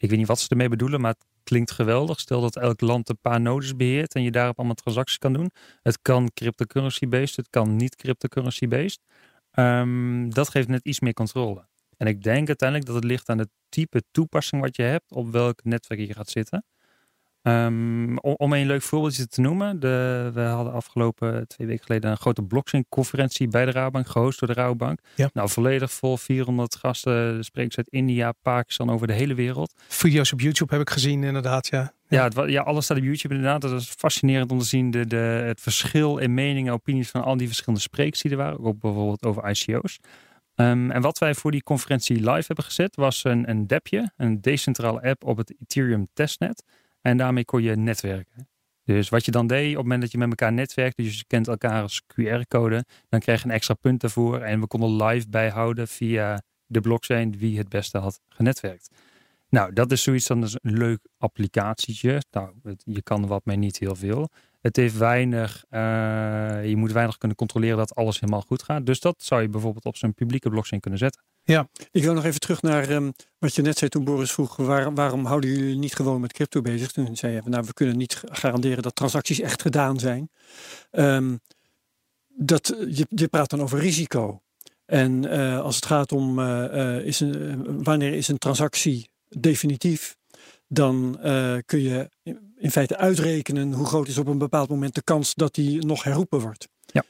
[0.05, 2.19] Ik weet niet wat ze ermee bedoelen, maar het klinkt geweldig.
[2.19, 5.51] Stel dat elk land een paar nodes beheert en je daarop allemaal transacties kan doen.
[5.81, 8.99] Het kan cryptocurrency-based, het kan niet cryptocurrency-based.
[9.59, 11.67] Um, dat geeft net iets meer controle.
[11.97, 15.31] En ik denk uiteindelijk dat het ligt aan het type toepassing wat je hebt, op
[15.31, 16.65] welk netwerk je gaat zitten.
[17.47, 19.79] Um, om een leuk voorbeeldje te noemen.
[19.79, 24.47] De, we hadden afgelopen twee weken geleden een grote blockchain-conferentie bij de Rabobank, gehost door
[24.47, 24.99] de Rabobank.
[25.15, 25.29] Ja.
[25.33, 29.73] Nou, volledig vol 400 gasten, sprekers uit India, Pakistan, over de hele wereld.
[29.87, 31.93] Video's op YouTube heb ik gezien, inderdaad, ja.
[32.07, 33.61] Ja, het, ja, alles staat op YouTube inderdaad.
[33.61, 35.15] Dat is fascinerend om te zien de, de,
[35.45, 38.63] het verschil in meningen, opinies van al die verschillende sprekers die er waren.
[38.63, 39.99] Ook bijvoorbeeld over ICO's.
[40.55, 44.41] Um, en wat wij voor die conferentie live hebben gezet was een, een dAppje, een
[44.41, 46.63] decentrale app op het Ethereum testnet.
[47.05, 48.49] En daarmee kon je netwerken.
[48.83, 51.25] Dus wat je dan deed op het moment dat je met elkaar netwerkt, dus je
[51.27, 54.39] kent elkaar als QR-code, dan krijg je een extra punt daarvoor.
[54.39, 58.89] En we konden live bijhouden via de blockchain wie het beste had genetwerkt.
[59.49, 62.21] Nou, dat is zoiets dan is een leuk applicatietje.
[62.31, 62.53] Nou,
[62.83, 64.29] je kan wat mee niet heel veel.
[64.61, 65.79] Het heeft weinig, uh,
[66.69, 68.85] je moet weinig kunnen controleren dat alles helemaal goed gaat.
[68.85, 71.21] Dus dat zou je bijvoorbeeld op zo'n publieke blockchain kunnen zetten.
[71.47, 74.55] Ja, ik wil nog even terug naar um, wat je net zei toen Boris vroeg.
[74.55, 76.91] Waar, waarom houden jullie niet gewoon met crypto bezig?
[76.91, 80.29] Toen zei je, nou we kunnen niet garanderen dat transacties echt gedaan zijn.
[80.91, 81.39] Um,
[82.27, 84.41] dat, je, je praat dan over risico.
[84.85, 90.17] En uh, als het gaat om uh, is een, wanneer is een transactie definitief,
[90.67, 91.19] dan
[91.65, 92.09] kun je
[92.57, 96.03] in feite uitrekenen hoe groot is op een bepaald moment de kans dat die nog
[96.03, 96.67] herroepen wordt.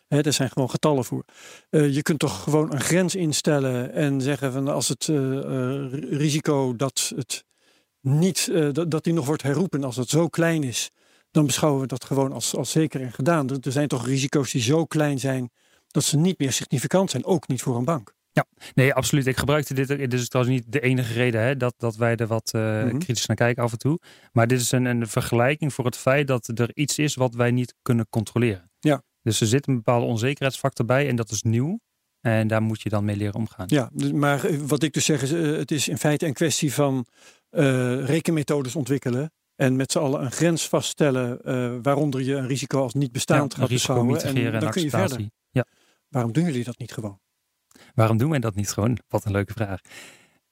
[0.08, 0.22] Ja.
[0.22, 1.26] Daar zijn gewoon getallen voor.
[1.70, 6.76] Uh, je kunt toch gewoon een grens instellen en zeggen van als het uh, risico
[6.76, 7.46] dat het
[8.02, 10.92] niet, dat, dat die nog wordt herroepen, als het zo klein is,
[11.32, 13.50] dan beschouwen we dat gewoon als, als zeker en gedaan.
[13.50, 15.50] Er zijn toch risico's die zo klein zijn
[15.88, 18.14] dat ze niet meer significant zijn, ook niet voor een bank.
[18.32, 19.28] Ja, nee, absoluut.
[19.28, 19.88] Ik gebruikte dit.
[19.88, 22.90] Dit is trouwens niet de enige reden hè, dat, dat wij er wat uh, mm
[22.90, 23.00] -hmm.
[23.00, 24.00] kritisch naar kijken af en toe.
[24.32, 27.52] Maar dit is een, een vergelijking voor het feit dat er iets is wat wij
[27.52, 28.72] niet kunnen controleren.
[29.26, 31.80] Dus er zit een bepaalde onzekerheidsfactor bij en dat is nieuw.
[32.22, 33.66] En daar moet je dan mee leren omgaan.
[33.68, 37.06] Ja, maar wat ik dus zeg is, uh, het is in feite een kwestie van
[37.52, 39.32] uh, rekenmethodes ontwikkelen.
[39.56, 41.40] En met z'n allen een grens vaststellen
[41.82, 44.22] waaronder je een risico als niet bestaand ja, gaat beschouwen.
[44.22, 45.30] En dan en kun je verder.
[45.50, 45.66] Ja.
[46.10, 47.20] Waarom doen jullie dat niet gewoon?
[47.94, 49.00] Waarom doen wij dat niet gewoon?
[49.08, 49.80] Wat een leuke vraag.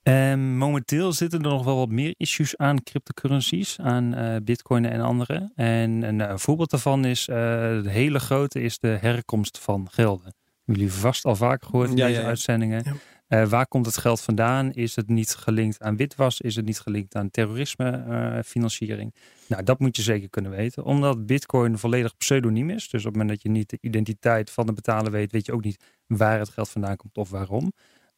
[0.08, 5.00] Um, momenteel zitten er nog wel wat meer issues aan cryptocurrencies, aan uh, bitcoin en
[5.00, 5.52] andere.
[5.54, 7.36] En een, een voorbeeld daarvan is, uh,
[7.82, 10.34] de hele grote is de herkomst van gelden.
[10.64, 12.28] Jullie vast al vaak gehoord in Ja, deze ja, ja.
[12.28, 12.84] uitzendingen.
[13.28, 14.72] Waar komt het geld vandaan?
[14.72, 16.40] Is het niet gelinkt aan witwas?
[16.40, 19.14] Is het niet gelinkt aan terrorisme financiering?
[19.46, 20.84] Nou, dat moet je zeker kunnen weten.
[20.84, 22.88] Omdat bitcoin volledig pseudoniem is.
[22.88, 25.52] Dus op het moment dat je niet de identiteit van de betaler weet, weet je
[25.52, 27.72] ook niet waar het geld vandaan komt of waarom.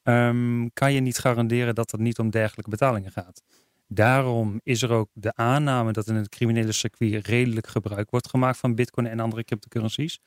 [0.09, 3.43] Um, kan je niet garanderen dat het niet om dergelijke betalingen gaat.
[3.89, 8.59] Daarom is er ook de aanname dat in het criminele circuit redelijk gebruik wordt gemaakt
[8.59, 10.21] van bitcoin en andere cryptocurrencies.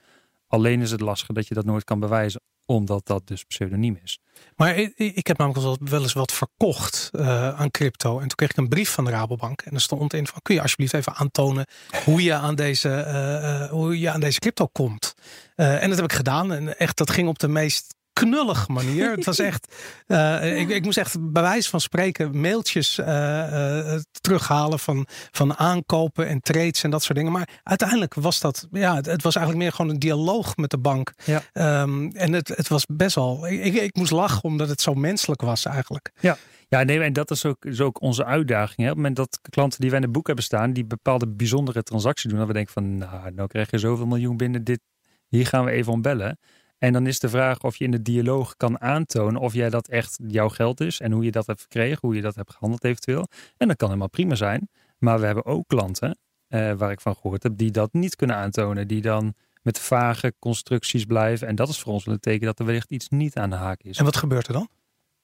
[0.47, 4.19] Alleen is het lastig dat je dat nooit kan bewijzen, omdat dat dus pseudoniem is.
[4.55, 8.13] Maar ik, heb namelijk wel, eens wat verkocht uh, aan crypto.
[8.13, 9.61] En toen kreeg ik een brief van de Rabobank.
[9.61, 11.65] En er stond in van, kun je alsjeblieft even aantonen
[12.05, 15.13] hoe je aan deze, uh, uh, hoe je aan deze crypto komt.
[15.55, 16.53] en dat heb ik gedaan.
[16.53, 19.11] En echt, dat ging op de meest knullige manier.
[19.11, 19.75] Het was echt,
[20.07, 25.57] uh, ik, ik moest echt bij wijze van spreken mailtjes uh, uh, terughalen van, van
[25.57, 27.31] aankopen en trades en dat soort dingen.
[27.31, 30.79] Maar uiteindelijk was dat, ja, het, het was eigenlijk meer gewoon een dialoog met de
[30.79, 31.13] bank.
[31.25, 31.81] Ja.
[31.81, 35.41] Um, en het, het was best wel, ik, ik moest lachen omdat het zo menselijk
[35.41, 36.11] was eigenlijk.
[36.19, 36.37] Ja.
[36.67, 38.77] Ja, nee, en dat is ook, is ook onze uitdaging.
[38.77, 38.83] Hè?
[38.83, 41.83] Op het moment dat klanten die wij in het boek hebben staan, die bepaalde bijzondere
[41.83, 44.79] transacties doen, dat we denken van, nou, nou krijg je zoveel miljoen binnen, dit,
[45.27, 46.39] hier gaan we even om bellen.
[46.79, 49.87] En dan is de vraag of je in de dialoog kan aantonen of jij dat
[49.87, 52.83] echt jouw geld is en hoe je dat hebt verkregen, hoe je dat hebt gehandeld
[52.83, 53.27] eventueel.
[53.57, 54.69] En dat kan helemaal prima zijn.
[54.97, 56.17] Maar we hebben ook klanten,
[56.49, 58.87] uh, waar ik van gehoord heb, die dat niet kunnen aantonen.
[58.87, 61.47] Die dan met vage constructies blijven.
[61.47, 63.81] En dat is voor ons een teken dat er wellicht iets niet aan de haak
[63.81, 63.97] is.
[63.97, 64.67] En wat gebeurt er dan?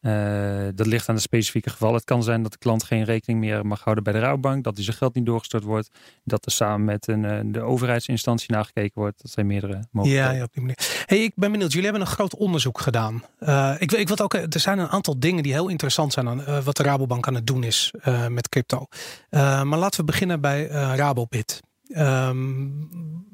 [0.05, 1.93] Uh, dat ligt aan het specifieke geval.
[1.93, 4.63] Het kan zijn dat de klant geen rekening meer mag houden bij de rouwbank.
[4.63, 5.89] Dat hij zijn geld niet doorgestort wordt.
[6.23, 9.21] Dat er samen met een, uh, de overheidsinstantie nagekeken wordt.
[9.21, 10.33] Dat zijn meerdere mogelijkheden.
[10.33, 11.03] Ja, ja op die manier.
[11.05, 11.71] Hey, ik ben benieuwd.
[11.71, 13.23] Jullie hebben een groot onderzoek gedaan.
[13.39, 16.63] Uh, ik, ik wil ook, er zijn een aantal dingen die heel interessant zijn aan
[16.63, 17.93] wat de Rabobank aan het doen is
[18.29, 18.87] met crypto.
[19.29, 21.61] maar laten we beginnen bij Rabobit.
[21.87, 22.89] Um,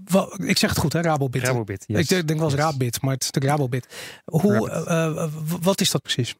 [0.05, 1.01] wel, ik zeg het goed, hè?
[1.01, 1.43] Rabobit.
[1.43, 2.11] Rabobit yes.
[2.11, 2.63] Ik denk wel eens yes.
[2.63, 3.87] Rabit, maar het is de Rabobit.
[4.25, 4.69] Hoe,
[5.61, 6.35] wat is dat precies?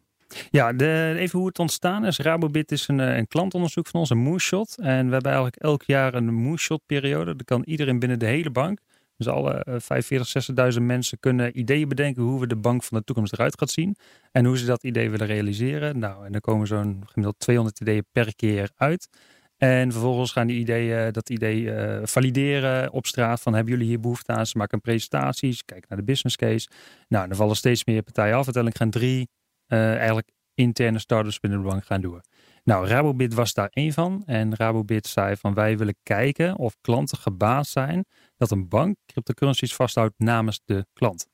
[0.50, 0.74] Ja,
[1.16, 2.18] even hoe het ontstaan is.
[2.18, 4.78] Rabobit is een, een klantonderzoek van ons, een moonshot.
[4.78, 7.36] En we hebben eigenlijk elk jaar een moonshot periode.
[7.36, 8.80] Dan kan iedereen binnen de hele bank,
[9.18, 13.34] dus alle 45, 60.000 mensen kunnen ideeën bedenken hoe we de bank van de toekomst
[13.34, 13.96] eruit gaat zien.
[14.32, 16.00] En hoe ze dat idee willen realiseren.
[16.00, 19.10] Nou, en dan komen zo'n gemiddeld 200 ideeën per keer uit.
[19.58, 21.72] En vervolgens gaan die ideeën, dat idee
[22.04, 23.42] valideren op straat.
[23.42, 24.46] Van hebben jullie hier behoefte aan?
[24.46, 26.68] Ze maken presentaties, kijken naar de business case.
[27.08, 28.44] Nou, dan vallen steeds meer partijen af.
[28.44, 29.30] Uiteindelijk gaan drie
[29.78, 32.22] eigenlijk interne startups binnen de bank gaan doen.
[32.64, 34.24] Nou, Rabobit was daar één van.
[34.26, 38.06] En Rabobit zei van wij willen kijken of klanten gebaasd zijn
[38.38, 41.28] dat een bank cryptocurrencies vasthoudt namens de klant.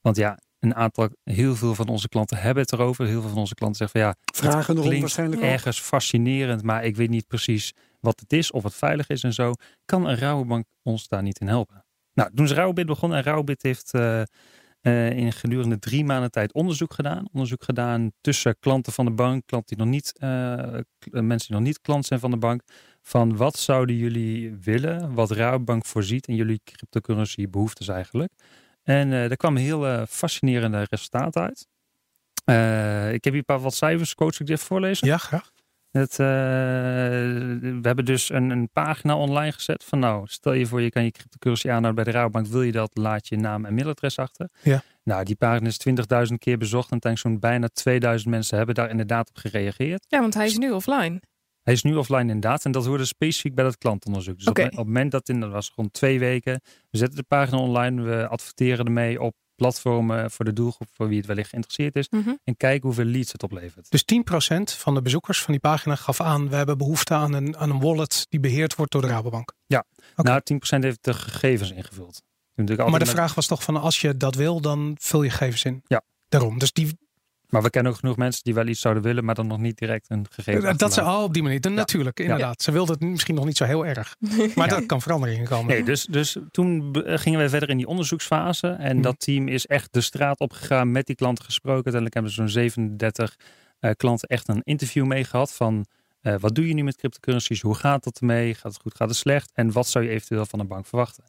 [0.00, 3.06] Want ja, een aantal, heel veel van onze klanten hebben het erover.
[3.06, 6.96] Heel veel van onze klanten zeggen van ja, vragen erom waarschijnlijk ergens fascinerend, maar ik
[6.96, 9.52] weet niet precies wat het is of het veilig is en zo.
[9.84, 11.84] Kan een Rabobank ons daar niet in helpen?
[12.12, 14.22] Nou, toen is Raubit begonnen en Raubit heeft uh,
[14.86, 17.28] uh, in gedurende drie maanden tijd onderzoek gedaan.
[17.32, 20.28] Onderzoek gedaan tussen klanten van de bank, klanten die nog niet, uh,
[21.10, 22.62] mensen die nog niet klant zijn van de bank.
[23.02, 28.32] Van wat zouden jullie willen, wat Rabobank voorziet in jullie cryptocurrency behoeftes eigenlijk.
[28.82, 31.66] En uh, er kwam heel fascinerende resultaten uit.
[33.14, 35.06] Ik heb hier een paar wat cijfers, coach ik dit voorlezen.
[35.06, 35.52] Ja, graag.
[35.98, 40.90] Het, we hebben dus een, een, pagina online gezet van nou, stel je voor je
[40.90, 42.46] kan je cryptocurrency aanhouden bij de Rabobank.
[42.46, 44.48] Wil je dat, laat je naam en mailadres achter.
[44.62, 44.82] Ja.
[45.02, 45.80] Nou, die pagina is
[46.30, 50.04] 20.000 keer bezocht en denk zo'n bijna 2000 mensen hebben daar inderdaad op gereageerd.
[50.08, 51.20] Ja, want hij is nu offline.
[51.62, 52.64] Hij is nu offline inderdaad.
[52.64, 54.38] En dat hoorde specifiek bij dat klantonderzoek.
[54.38, 54.64] Dus okay.
[54.64, 56.60] op, op, het moment dat in, dat was rond twee weken.
[56.90, 58.02] We zetten de pagina online.
[58.02, 62.08] We adverteren ermee op platformen voor de doelgroep voor wie het wellicht geïnteresseerd is.
[62.10, 62.38] Mm -hmm.
[62.44, 63.90] En kijken hoeveel leads het oplevert.
[63.90, 64.04] Dus
[64.52, 67.70] 10% van de bezoekers van die pagina gaf aan, we hebben behoefte aan een, aan
[67.70, 69.52] een wallet die beheerd wordt door de Rabobank.
[69.66, 69.84] Ja,
[70.16, 70.40] okay.
[70.46, 72.22] nou 10% heeft de gegevens ingevuld.
[72.54, 73.08] Maar de met...
[73.08, 75.82] vraag was toch van als je dat wil, dan vul je gegevens in.
[75.86, 76.02] Ja.
[76.28, 76.58] Daarom.
[76.58, 76.98] Dus die,
[77.48, 79.78] maar we kennen ook genoeg mensen die wel iets zouden willen, maar dan nog niet
[79.78, 80.78] direct een gegeven.
[80.78, 81.60] Dat ze al op die manier.
[81.60, 81.78] Dan, ja.
[81.78, 82.54] Natuurlijk, inderdaad.
[82.58, 82.64] Ja.
[82.64, 84.16] Ze wilde het misschien nog niet zo heel erg.
[84.54, 84.74] Maar ja.
[84.74, 85.66] dat kan verandering in komen.
[85.66, 88.68] Nee, dus, dus toen gingen wij verder in die onderzoeksfase.
[88.68, 89.02] En mm.
[89.02, 91.92] dat team is echt de straat opgegaan, met die klanten gesproken.
[91.92, 93.36] Uiteindelijk hebben we zo'n 37
[93.80, 95.86] uh, klanten echt een interview mee gehad van
[96.22, 97.60] uh, wat doe je nu met cryptocurrencies?
[97.60, 98.54] Hoe gaat dat ermee?
[98.54, 98.96] Gaat het goed?
[98.96, 99.50] Gaat het slecht?
[99.54, 101.24] En wat zou je eventueel van een bank verwachten?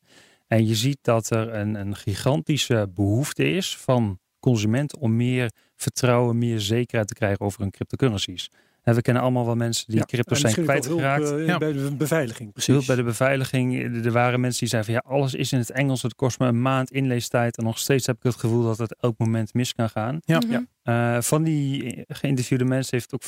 [0.47, 6.37] En je ziet dat er een, een gigantische behoefte is van consumenten om meer vertrouwen,
[6.37, 8.49] meer zekerheid te krijgen over hun cryptocurrencies.
[8.81, 11.31] En we kennen allemaal wel mensen die ja, crypto zijn kwijtgeraakt.
[11.31, 11.57] Uh, ja.
[11.57, 12.73] Bij de beveiliging, precies.
[12.73, 13.83] Hulp bij de beveiliging.
[14.05, 16.01] Er waren mensen die zeiden van ja, alles is in het Engels.
[16.01, 17.57] Het kost me een maand inleestijd.
[17.57, 20.19] En nog steeds heb ik het gevoel dat het elk moment mis kan gaan.
[20.25, 20.37] Ja.
[20.37, 20.51] Mhm.
[20.51, 21.15] ja.
[21.15, 23.23] Uh, van die geïnterviewde mensen heeft ook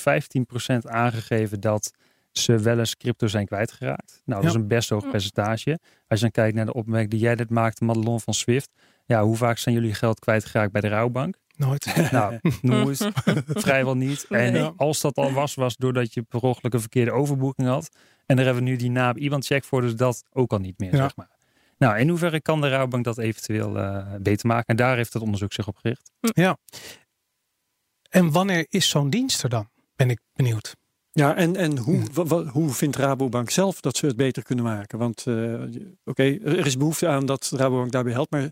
[0.75, 1.91] 15% aangegeven dat
[2.31, 4.21] ze wel eens crypto zijn kwijtgeraakt.
[4.25, 5.79] Nou, dat is een best hoog percentage.
[6.07, 8.69] Als je dan kijkt naar de opmerking die jij net maakte, Madelon van Swift.
[9.09, 11.35] Ja, hoe vaak zijn jullie geld kwijtgeraakt bij de rouwbank?
[11.55, 11.95] Nooit.
[12.11, 13.09] Nou, nooit.
[13.65, 14.25] Vrijwel niet.
[14.29, 14.71] En nee.
[14.77, 17.89] als dat al was, was doordat je per ongeluk een verkeerde overboeking had.
[18.25, 20.77] En daar hebben we nu die naam iemand check voor, dus dat ook al niet
[20.77, 20.97] meer, ja.
[20.97, 21.29] zeg maar.
[21.77, 24.65] Nou, in hoeverre kan de rouwbank dat eventueel uh, beter maken?
[24.65, 26.11] En daar heeft het onderzoek zich op gericht.
[26.19, 26.57] Ja.
[28.09, 29.69] En wanneer is zo'n dienst er dan?
[29.95, 30.75] Ben ik benieuwd.
[31.11, 32.03] Ja, en, en hoe,
[32.51, 34.99] hoe vindt Rabobank zelf dat ze het beter kunnen maken?
[34.99, 35.69] Want uh, oké,
[36.03, 38.51] okay, er is behoefte aan dat Rabobank daarbij helpt, maar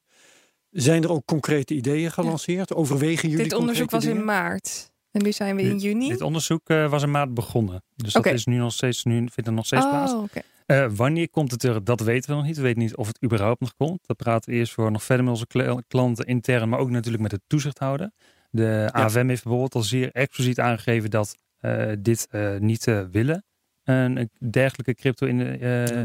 [0.72, 2.70] zijn er ook concrete ideeën gelanceerd?
[2.70, 2.76] Ja.
[2.76, 4.20] Overwegen jullie Dit onderzoek was dingen?
[4.20, 4.91] in maart.
[5.11, 6.07] En nu zijn we in juni.
[6.09, 7.84] Dit onderzoek uh, was in maart begonnen.
[7.95, 8.32] Dus okay.
[8.32, 10.13] dat is nu nog steeds, nu vindt er nog steeds oh, plaats.
[10.13, 10.43] Okay.
[10.68, 11.84] Uh, wanneer komt het er?
[11.84, 12.55] Dat weten we nog niet.
[12.55, 13.99] We weten niet of het überhaupt nog komt.
[14.05, 17.32] Dat praten we eerst voor nog verder met onze klanten intern, maar ook natuurlijk met
[17.32, 18.11] de toezichthouder.
[18.49, 18.88] De ja.
[18.88, 22.28] AFM heeft bijvoorbeeld al zeer expliciet aangegeven dat uh, dit
[22.59, 23.45] niet willen.
[23.84, 25.38] Een dergelijke crypto in,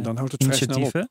[0.02, 1.10] dan houdt het initiatieven.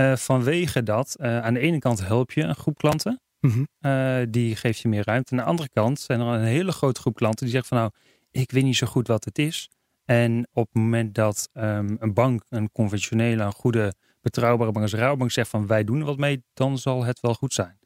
[0.00, 3.20] Uh, vanwege dat uh, aan de ene kant help je een groep klanten.
[3.40, 3.68] Mm -hmm.
[3.80, 5.32] uh, die geeft je meer ruimte.
[5.32, 7.90] Aan de andere kant zijn er een hele grote groep klanten die zegt van nou,
[8.30, 9.70] ik weet niet zo goed wat het is.
[10.04, 14.94] En op het moment dat um, een bank, een conventionele, een goede, betrouwbare bank als
[14.94, 17.78] Rabobank zegt van wij doen er wat mee, dan zal het wel goed zijn.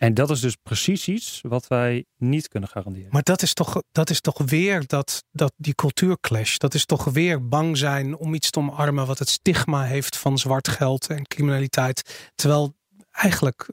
[0.00, 3.08] En dat is dus precies iets wat wij niet kunnen garanderen.
[3.10, 6.56] Maar dat is toch, dat is toch weer dat, dat, die cultuurclash.
[6.56, 10.38] Dat is toch weer bang zijn om iets te omarmen wat het stigma heeft van
[10.38, 12.30] zwart geld en criminaliteit.
[12.34, 12.76] Terwijl
[13.10, 13.70] eigenlijk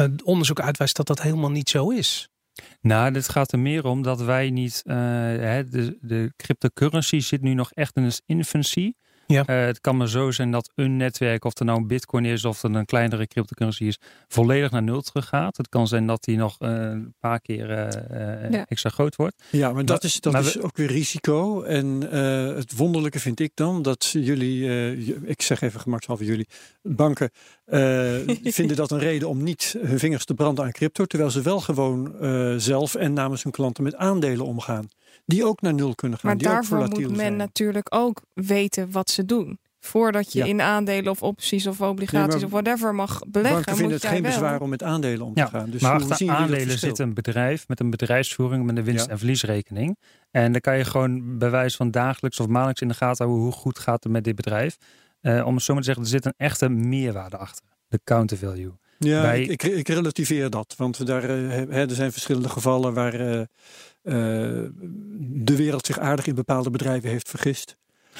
[0.00, 2.28] uh, onderzoek uitwijst dat dat helemaal niet zo is.
[2.80, 4.82] Nou, dit gaat er meer om dat wij niet.
[4.84, 8.92] Uh, hè, de, de cryptocurrency zit nu nog echt in een infancy.
[9.32, 9.48] Ja.
[9.48, 12.44] Uh, het kan maar zo zijn dat een netwerk, of er nou een bitcoin is
[12.44, 15.56] of er een kleinere cryptocurrency is, volledig naar nul terug gaat.
[15.56, 18.66] Het kan zijn dat die nog uh, een paar keer uh, ja.
[18.68, 19.42] extra groot wordt.
[19.50, 21.62] Ja, maar dat is, dat maar is we, ook weer risico.
[21.62, 21.86] En
[22.56, 24.66] het wonderlijke vind ik dan dat jullie,
[25.26, 26.48] ik zeg even gemakshalve jullie,
[26.82, 27.30] banken
[28.58, 31.60] vinden dat een reden om niet hun vingers te branden aan crypto, terwijl ze wel
[31.60, 32.14] gewoon
[32.60, 34.88] zelf en namens hun klanten met aandelen omgaan
[35.26, 36.28] die ook naar nul kunnen gaan.
[36.30, 37.36] Maar die daarvoor ook moet men zijn.
[37.36, 39.58] natuurlijk ook weten wat ze doen.
[39.80, 40.44] Voordat je Ja.
[40.44, 44.22] in aandelen of opties of obligaties Nee, of whatever mag beleggen, vinden moet het geen
[44.22, 44.30] wel.
[44.30, 45.70] bezwaar om met aandelen om te Ja, gaan.
[45.70, 49.10] Dus maar hoe achter aandelen zit een bedrijf met een bedrijfsvoering met een winst- Ja.
[49.10, 49.96] en verliesrekening.
[50.30, 53.44] En dan kan je gewoon bij wijze van dagelijks of maandelijks in de gaten houden
[53.46, 54.76] hoe goed gaat het met dit bedrijf.
[55.20, 57.64] Eh, om het zo maar te zeggen, er zit een echte meerwaarde achter.
[57.88, 58.72] De counter value.
[58.98, 60.74] Ja, ik, ik, ik relativeer dat.
[60.76, 63.42] Want daar, eh, hè, er zijn verschillende gevallen waar, eh,
[64.02, 67.76] de wereld zich aardig in bepaalde bedrijven heeft vergist.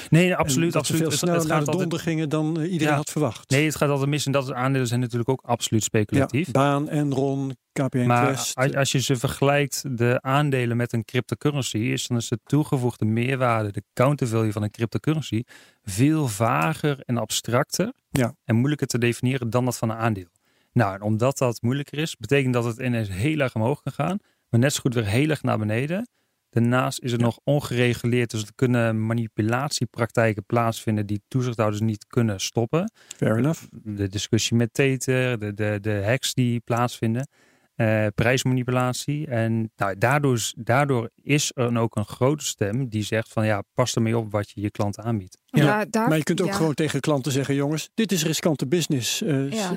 [0.09, 0.75] Nee, absoluut.
[0.75, 1.01] absoluut.
[1.01, 2.95] veel sneller het, naar gaat de altijd, donder gingen dan eh, iedereen Ja.
[2.99, 3.49] had verwacht.
[3.49, 4.25] nee, het gaat altijd mis.
[4.25, 6.45] En dat soort aandelen zijn natuurlijk ook absoluut speculatief.
[6.45, 8.55] Ja, Baan, Enron, KPN Maar Quest.
[8.55, 13.05] als, als je ze vergelijkt, de aandelen met een cryptocurrency, is dan is de toegevoegde
[13.05, 15.43] meerwaarde, de counter value van een cryptocurrency,
[15.83, 18.35] veel vager en abstracter Ja.
[18.45, 20.27] en moeilijker te definiëren dan dat van een aandeel.
[20.71, 24.17] Nou, en omdat dat moeilijker is, betekent dat het ineens heel erg omhoog kan gaan,
[24.53, 26.07] maar net zo goed weer heel erg naar beneden.
[26.49, 32.91] Daarnaast is het nog ongereguleerd, dus er kunnen manipulatiepraktijken plaatsvinden die toezichthouders niet kunnen stoppen
[33.15, 33.63] Fair enough.
[33.71, 37.27] de discussie met Tether, de, de, de hacks die plaatsvinden,
[37.75, 39.27] eh, prijsmanipulatie.
[39.27, 43.45] En nou, daardoor, is- daardoor is er dan ook een grote stem die zegt van
[43.45, 45.37] ja, pas ermee op wat je je klant aanbiedt.
[45.45, 46.53] Ja, daar- Maar je kunt ook ja.
[46.53, 49.21] gewoon tegen klanten zeggen: jongens, dit is riskante business.
[49.21, 49.75] Eh, Ja.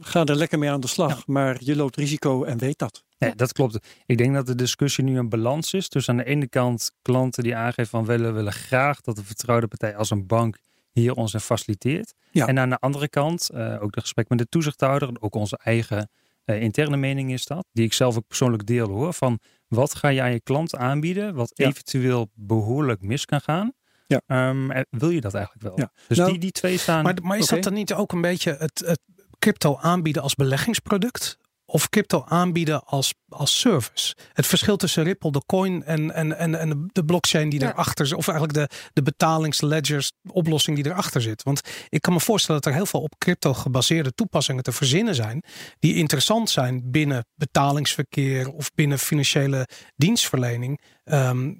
[0.00, 1.26] Ga er lekker mee aan de slag.
[1.26, 3.04] Maar je loopt risico en weet dat.
[3.18, 3.78] Nee, dat klopt.
[4.06, 5.88] Ik denk dat de discussie nu een balans is.
[5.88, 9.66] Dus aan de ene kant klanten die aangeven van willen, willen graag dat de vertrouwde
[9.66, 10.58] partij als een bank
[10.92, 12.14] hier ons in faciliteert.
[12.30, 12.46] Ja.
[12.46, 15.10] En aan de andere kant eh, ook de gesprek met de toezichthouder.
[15.20, 16.10] Ook onze eigen
[16.44, 17.66] interne mening is dat.
[17.72, 19.12] Die ik zelf ook persoonlijk deel hoor.
[19.12, 19.38] Van
[19.68, 21.66] wat ga je aan je klant aanbieden wat Ja.
[21.66, 23.72] eventueel behoorlijk mis kan gaan.
[24.06, 24.22] Ja.
[24.26, 25.78] Ehm, wil je dat eigenlijk wel?
[25.78, 25.92] Ja.
[26.08, 27.02] Dus Nou, die, die twee staan.
[27.02, 29.00] Maar, maar is dat dan niet ook een beetje het, het
[29.38, 31.38] crypto aanbieden als beleggingsproduct?
[31.72, 34.14] Of crypto aanbieden als, als service?
[34.32, 37.68] Het verschil tussen Ripple, de coin en, en, en, en de- blockchain die Ja.
[37.72, 38.16] erachter zit.
[38.16, 41.42] Of eigenlijk de, de betalingsledgers oplossing die erachter zit.
[41.42, 45.14] Want ik kan me voorstellen dat er heel veel op crypto gebaseerde toepassingen te verzinnen
[45.14, 45.42] zijn.
[45.78, 50.80] Die interessant zijn binnen betalingsverkeer of binnen financiële dienstverlening.
[51.04, 51.54] Ehm,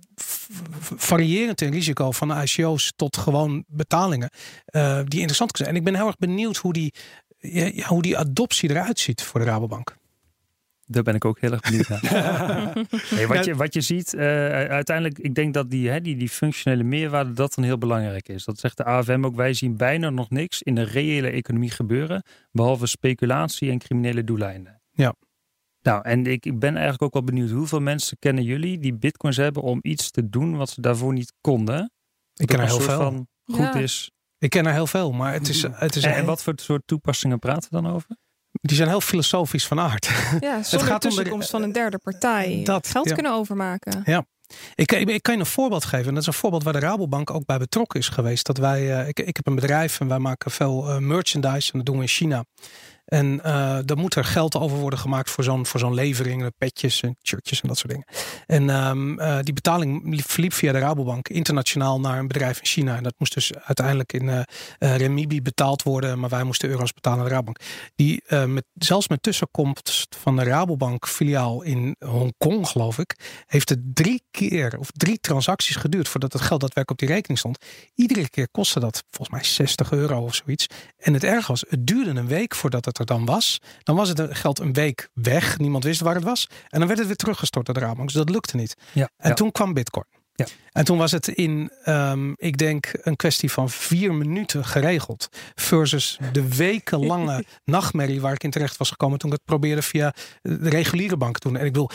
[0.97, 4.31] variërend in risico van ICO's tot gewoon betalingen.
[4.65, 5.69] eh, die interessant kunnen zijn.
[5.69, 6.95] En ik ben heel erg benieuwd hoe die,
[7.39, 9.97] ja, hoe die adoptie eruit ziet voor de Rabobank.
[10.93, 12.03] Daar ben ik ook heel erg benieuwd naar.
[13.17, 14.23] Nee, wat, je, wat je ziet, eh,
[14.69, 18.45] uiteindelijk, ik denk dat die, hè, die, die functionele meerwaarde, dat dan heel belangrijk is.
[18.45, 22.23] Dat zegt de AFM ook, wij zien bijna nog niks in de reële economie gebeuren,
[22.53, 24.83] behalve speculatie en criminele doeleinden.
[24.91, 25.15] Ja.
[25.83, 29.37] Nou, en ik, ik ben eigenlijk ook wel benieuwd, hoeveel mensen kennen jullie die bitcoins
[29.37, 31.93] hebben om iets te doen wat ze daarvoor niet konden?
[32.35, 32.97] Ik ken er heel veel.
[32.97, 33.75] van goed Ja.
[33.75, 34.11] is.
[34.39, 36.83] Ik ken er heel veel, maar het is, het is En, en wat voor soort
[36.85, 38.17] toepassingen praten we dan over?
[38.61, 40.11] Die zijn heel filosofisch van aard.
[40.41, 43.15] Ja, zonder gaat om de- tussenkomst van een derde partij Dat, geld ja.
[43.15, 44.03] kunnen overmaken.
[44.75, 46.07] Ik, ik, ik kan je een voorbeeld geven.
[46.07, 48.47] En dat is een voorbeeld waar de Rabobank ook bij betrokken is geweest.
[48.47, 51.73] Dat wij, eh, ik, ik heb een bedrijf en wij maken veel eh, merchandise.
[51.73, 52.45] En dat doen we in China.
[53.11, 56.51] En eh daar moet er geld over worden gemaakt voor zo'n voor zo'n levering.
[56.59, 58.07] Petjes en shirtjes en dat soort dingen.
[58.47, 62.67] En ehm, eh, die betaling liep- verliep via de Rabobank internationaal naar een bedrijf in
[62.67, 62.97] China.
[62.97, 64.43] En dat moest dus uiteindelijk in eh,
[64.97, 66.19] renminbi betaald worden.
[66.19, 67.61] Maar wij moesten euro's betalen aan de Rabobank.
[67.95, 73.43] Die met, zelfs met tussenkomst van de Rabobank filiaal in Hongkong geloof ik.
[73.47, 77.39] Heeft het drie keer of drie transacties geduurd voordat het geld daadwerkelijk op die rekening
[77.39, 77.59] stond.
[77.95, 80.67] Iedere keer kostte dat volgens mij 60 euro of zoiets.
[80.99, 83.59] En het erg was, het duurde een week voordat het er dan was.
[83.83, 85.59] Dan was het geld een week weg.
[85.59, 86.47] Niemand wist waar het was.
[86.69, 88.09] En dan werd het weer teruggestort door de Rabobank.
[88.09, 88.75] Dus dat lukte niet.
[88.93, 89.35] Ja, En ja.
[89.35, 90.07] toen kwam Bitcoin.
[90.35, 90.47] Ja.
[90.73, 95.29] En toen was het in, ehm, ik denk, een kwestie van vier minuten geregeld.
[95.55, 100.15] Versus de wekenlange nachtmerrie waar ik in terecht was gekomen toen ik het probeerde via
[100.43, 101.57] de reguliere bank te doen.
[101.57, 101.91] En ik wil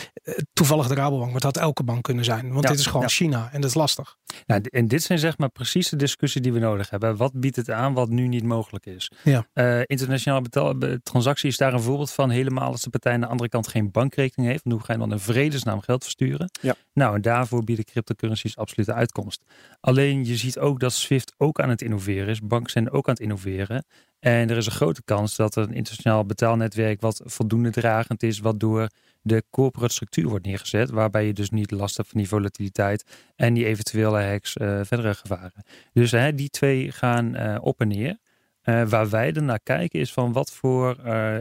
[0.52, 2.48] toevallig de Rabobank, maar het had elke bank kunnen zijn.
[2.52, 3.08] Want Ja, dit is gewoon ja.
[3.08, 4.16] China en dat is lastig.
[4.46, 7.16] Nou, en dit zijn zeg maar precies de discussie die we nodig hebben.
[7.16, 9.10] Wat biedt het aan wat nu niet mogelijk is?
[9.22, 9.46] Ja.
[9.52, 12.30] Eh, internationale betaal- be- transactie is daar een voorbeeld van.
[12.30, 14.64] Helemaal als de partij aan de andere kant geen bankrekening heeft.
[14.64, 16.50] Want hoe ga je dan in vredesnaam geld versturen?
[16.60, 16.74] Ja.
[16.92, 19.44] Nou, en daarvoor bieden cryptocurrencies absoluut de uitkomst.
[19.80, 22.40] Alleen je ziet ook dat SWIFT ook aan het innoveren is.
[22.40, 23.84] Banken zijn ook aan het innoveren.
[24.18, 28.38] En er is een grote kans dat er een internationaal betaalnetwerk wat voldoende dragend is,
[28.38, 28.88] wat door
[29.22, 33.04] de corporate structuur wordt neergezet, waarbij je dus niet last hebt van die volatiliteit
[33.36, 35.64] en die eventuele hacks, eh, verdere gevaren.
[35.92, 38.18] Dus hè, die twee gaan eh, op en neer.
[38.62, 40.96] Eh, waar wij er naar kijken is van wat voor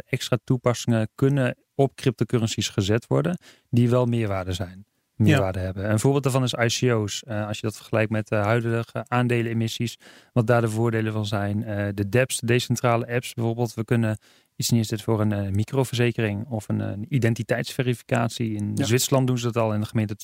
[0.06, 3.38] extra toepassingen kunnen op cryptocurrencies gezet worden,
[3.70, 4.86] die wel meerwaarde zijn.
[5.16, 5.90] Meerwaarde hebben.
[5.92, 7.24] Een voorbeeld daarvan is ICO's.
[7.24, 9.98] Eh, als je dat vergelijkt met de huidige aandelenemissies,
[10.34, 11.64] wat daar de voordelen van zijn.
[11.64, 13.74] Eh, de DApps, de decentrale apps bijvoorbeeld.
[13.74, 14.18] We kunnen
[14.56, 18.56] iets neerzetten voor een eh, microverzekering of een, eh, identiteitsverificatie.
[18.56, 18.86] In Ja.
[18.86, 20.16] Zwitserland doen ze dat al in de gemeente.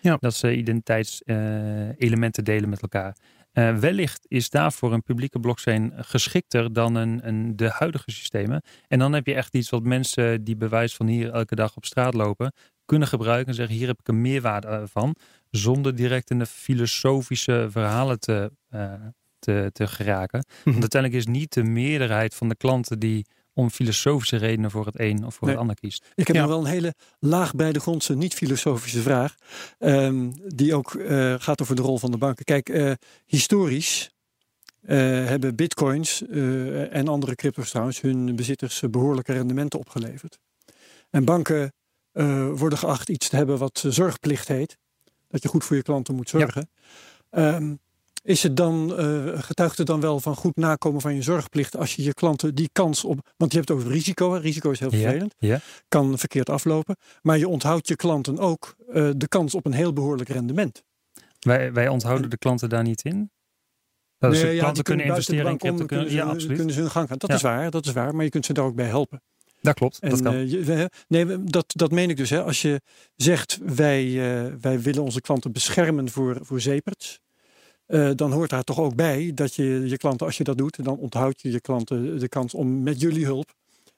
[0.00, 0.16] Ja.
[0.20, 3.16] Dat ze identiteitselementen delen met elkaar.
[3.52, 8.62] Eh, wellicht is daarvoor een publieke blockchain geschikter dan een, een, de huidige systemen.
[8.88, 11.84] En dan heb je echt iets wat mensen die bewijs van hier elke dag op
[11.84, 12.52] straat lopen,
[12.90, 15.14] kunnen gebruiken en zeggen: hier heb ik een meerwaarde eh, van.
[15.50, 18.92] Zonder direct in de filosofische verhalen te, eh,
[19.38, 20.44] te, te geraken.
[20.48, 20.70] Mhm.
[20.70, 25.00] Want uiteindelijk is niet de meerderheid van de klanten die om filosofische redenen voor het
[25.00, 25.50] een of voor Nee.
[25.50, 26.04] het ander kiest.
[26.14, 26.42] Ik heb Ja.
[26.42, 29.34] nog wel een hele laag bij de grondse, niet-filosofische vraag.
[29.78, 32.44] ehm, die ook eh, gaat over de rol van de banken.
[32.44, 32.92] Kijk, eh,
[33.26, 34.10] historisch
[34.80, 40.38] eh, hebben bitcoins eh, en andere crypto's trouwens hun bezitters eh, behoorlijke rendementen opgeleverd.
[41.10, 41.72] En banken
[42.12, 44.76] eh, worden geacht iets te hebben wat zorgplicht heet.
[45.28, 46.70] Dat je goed voor je klanten moet zorgen.
[47.30, 47.74] Ehm,
[48.22, 51.94] is het dan, eh, getuigt het dan wel van goed nakomen van je zorgplicht als
[51.94, 53.32] je je klanten die kans op.
[53.36, 54.32] Want je hebt het over risico.
[54.32, 54.38] hè.
[54.38, 55.60] Risico is heel vervelend Ja?
[55.88, 56.96] kan verkeerd aflopen.
[57.22, 60.82] Maar je onthoudt je klanten ook eh, de kans op een heel behoorlijk rendement.
[61.40, 63.30] Wij, wij onthouden de klanten daar niet in.
[64.18, 65.84] Dat Nee, ze ja, klanten kunnen investeren in crypto.
[65.86, 66.56] kunnen ze, Ja, absoluut.
[66.56, 67.18] kunnen ze hun gang gaan.
[67.18, 68.14] Dat is waar, dat is waar.
[68.14, 69.22] Maar je kunt ze daar ook bij helpen.
[69.60, 69.98] Dat klopt.
[69.98, 70.34] En, dat kan.
[70.34, 72.30] eh, je- we- nee, dat, dat meen ik dus.
[72.30, 72.42] Hè.
[72.42, 72.80] Als je
[73.16, 77.20] zegt wij, eh, wij willen onze klanten beschermen voor, voor zeeperts.
[77.86, 80.84] eh, dan hoort daar toch ook bij dat je je klanten, als je dat doet,
[80.84, 83.52] dan onthoud je je klanten de kans om met jullie hulp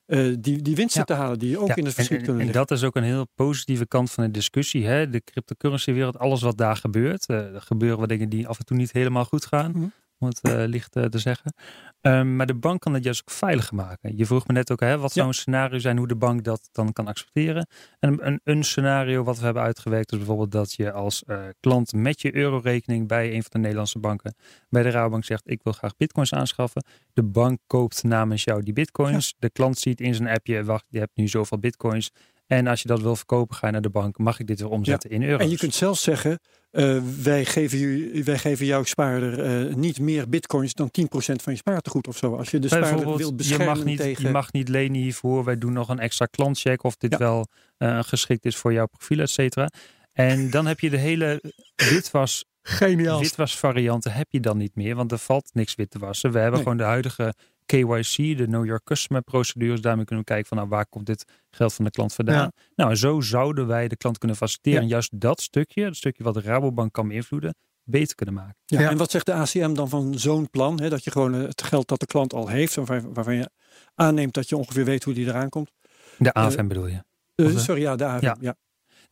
[0.07, 1.15] eh, die, die winsten Ja.
[1.15, 2.67] te halen die ook Ja, in het en, verschiet en- kunnen en liggen.
[2.67, 4.87] dat is ook een heel positieve kant van de discussie.
[4.87, 5.11] Hè?
[5.11, 7.29] De cryptocurrency wereld, alles wat daar gebeurt.
[7.29, 9.71] er gebeuren wat dingen die af en toe niet helemaal goed gaan.
[9.71, 9.87] Mhm.
[10.19, 11.55] Om het eh, licht te zeggen.
[12.03, 14.17] Ehm, maar de bank kan het juist ook veiliger maken.
[14.17, 15.31] Je vroeg me net ook, hè, wat zou Ja.
[15.33, 17.67] een scenario zijn hoe de bank dat dan kan accepteren.
[17.99, 21.93] En een, een scenario wat we hebben uitgewerkt is bijvoorbeeld dat je als eh, klant
[21.93, 24.35] met je eurorekening bij een van de Nederlandse banken
[24.69, 26.85] bij de Rabobank zegt ik wil graag bitcoins aanschaffen.
[27.13, 29.35] De bank koopt namens jou die bitcoins.
[29.39, 32.11] De klant ziet in zijn appje, wacht, je hebt nu zoveel bitcoins.
[32.47, 34.19] En als je dat wil verkopen, ga je naar de bank.
[34.19, 35.41] Mag ik dit weer omzetten in euro's?
[35.43, 36.39] En je kunt zelfs zeggen,
[36.73, 41.07] eh, wij, geven ju- wij geven jouw spaarder eh, niet meer bitcoins dan 10%
[41.43, 42.37] van je spaartegoed of zo.
[42.37, 44.25] Als je de spaarder Bijvoorbeeld, wil je beschermen mag, niet, tegen...
[44.25, 45.45] je mag niet lenen hiervoor.
[45.45, 47.19] Wij doen nog een extra klantcheck of dit Ja.
[47.19, 47.47] wel
[47.77, 49.69] eh, geschikt is voor jouw profiel, et cetera.
[50.13, 51.43] En dan heb je de hele
[51.91, 53.21] witwas, Geniaal.
[53.21, 56.31] witwas varianten heb je dan niet meer, want er valt niks wit te wassen.
[56.33, 56.63] We hebben Nee.
[56.63, 57.35] gewoon de huidige
[57.67, 59.81] KYC, de Know Your Customer procedures.
[59.81, 62.37] Daarmee kunnen we kijken van nou, waar komt dit geld van de klant vandaan.
[62.37, 62.53] Ja.
[62.77, 64.79] Nou, en zo zouden wij de klant kunnen faciliteren.
[64.79, 64.85] Ja.
[64.85, 67.55] En juist dat stukje, het stukje wat de Rabobank kan beïnvloeden,
[67.85, 68.57] beter kunnen maken.
[68.65, 68.91] Ja, Ja.
[68.91, 70.81] En wat zegt de ACM dan van zo'n plan?
[70.81, 73.51] Hè, dat je gewoon eh, het geld dat de klant al heeft, waarvan, waarvan je
[73.95, 75.71] aanneemt dat je ongeveer weet hoe die eraan komt.
[76.19, 77.03] De AFM bedoel je?
[77.35, 78.35] Eh, eh, sorry, ja, de AFM.
[78.41, 78.57] ja.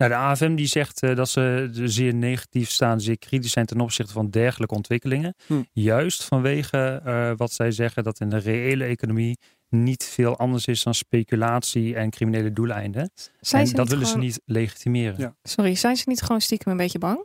[0.00, 3.80] Nou, de AFM die zegt eh, dat ze zeer negatief staan, zeer kritisch zijn ten
[3.80, 5.34] opzichte van dergelijke ontwikkelingen.
[5.46, 5.62] Hm.
[5.72, 9.38] Juist vanwege eh, wat zij zeggen dat in de reële economie
[9.68, 13.10] niet veel anders is dan speculatie en criminele doeleinden.
[13.40, 15.20] Zijn en dat willen ze niet legitimeren.
[15.20, 15.34] Ja.
[15.42, 17.24] Sorry, zijn ze niet gewoon stiekem een beetje bang?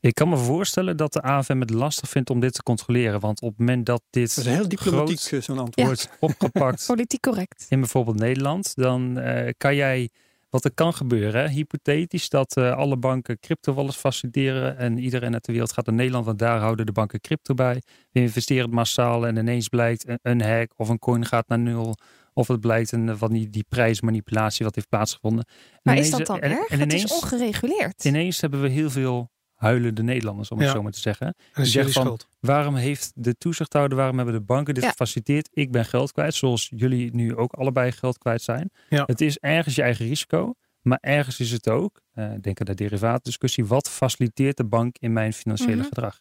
[0.00, 3.20] Ik kan me voorstellen dat de AFM het lastig vindt om dit te controleren.
[3.20, 5.86] Want op het moment dat dit Dat is heel diplomatiek eh, zo'n antwoord.
[5.86, 7.66] wordt opgepakt Politiek correct.
[7.68, 9.20] in bijvoorbeeld Nederland, dan
[9.56, 10.10] kan jij,
[10.54, 15.44] wat er kan gebeuren, hè, hypothetisch, dat eh, alle banken crypto-wallets faciliteren en iedereen uit
[15.44, 17.82] de wereld gaat naar Nederland, want daar houden de banken crypto bij.
[18.12, 21.58] We investeren het massaal en ineens blijkt een, een hack of een coin gaat naar
[21.58, 21.96] nul.
[22.32, 25.44] Of het blijkt een, van die, die prijsmanipulatie wat heeft plaatsgevonden.
[25.72, 26.68] En Maar is dat dan en- erg?
[26.68, 28.04] En het ineens, is ongereguleerd.
[28.04, 29.30] ineens hebben we heel veel
[29.64, 30.72] huilende Nederlanders, om het Ja.
[30.74, 31.26] zo maar te zeggen.
[31.26, 32.28] En dat is zeg jullie van- schuld.
[32.40, 34.90] Waarom heeft de toezichthouder, waarom hebben de banken dit Ja.
[34.90, 35.48] gefaciliteerd?
[35.52, 38.70] Ik ben geld kwijt, zoals jullie nu ook allebei geld kwijt zijn.
[38.88, 39.02] Ja.
[39.06, 42.74] Het is ergens je eigen risico, maar ergens is het ook, eh, denk aan de
[42.74, 45.84] derivaatdiscussie, wat faciliteert de bank in mijn financiële Mhm.
[45.84, 46.20] gedrag?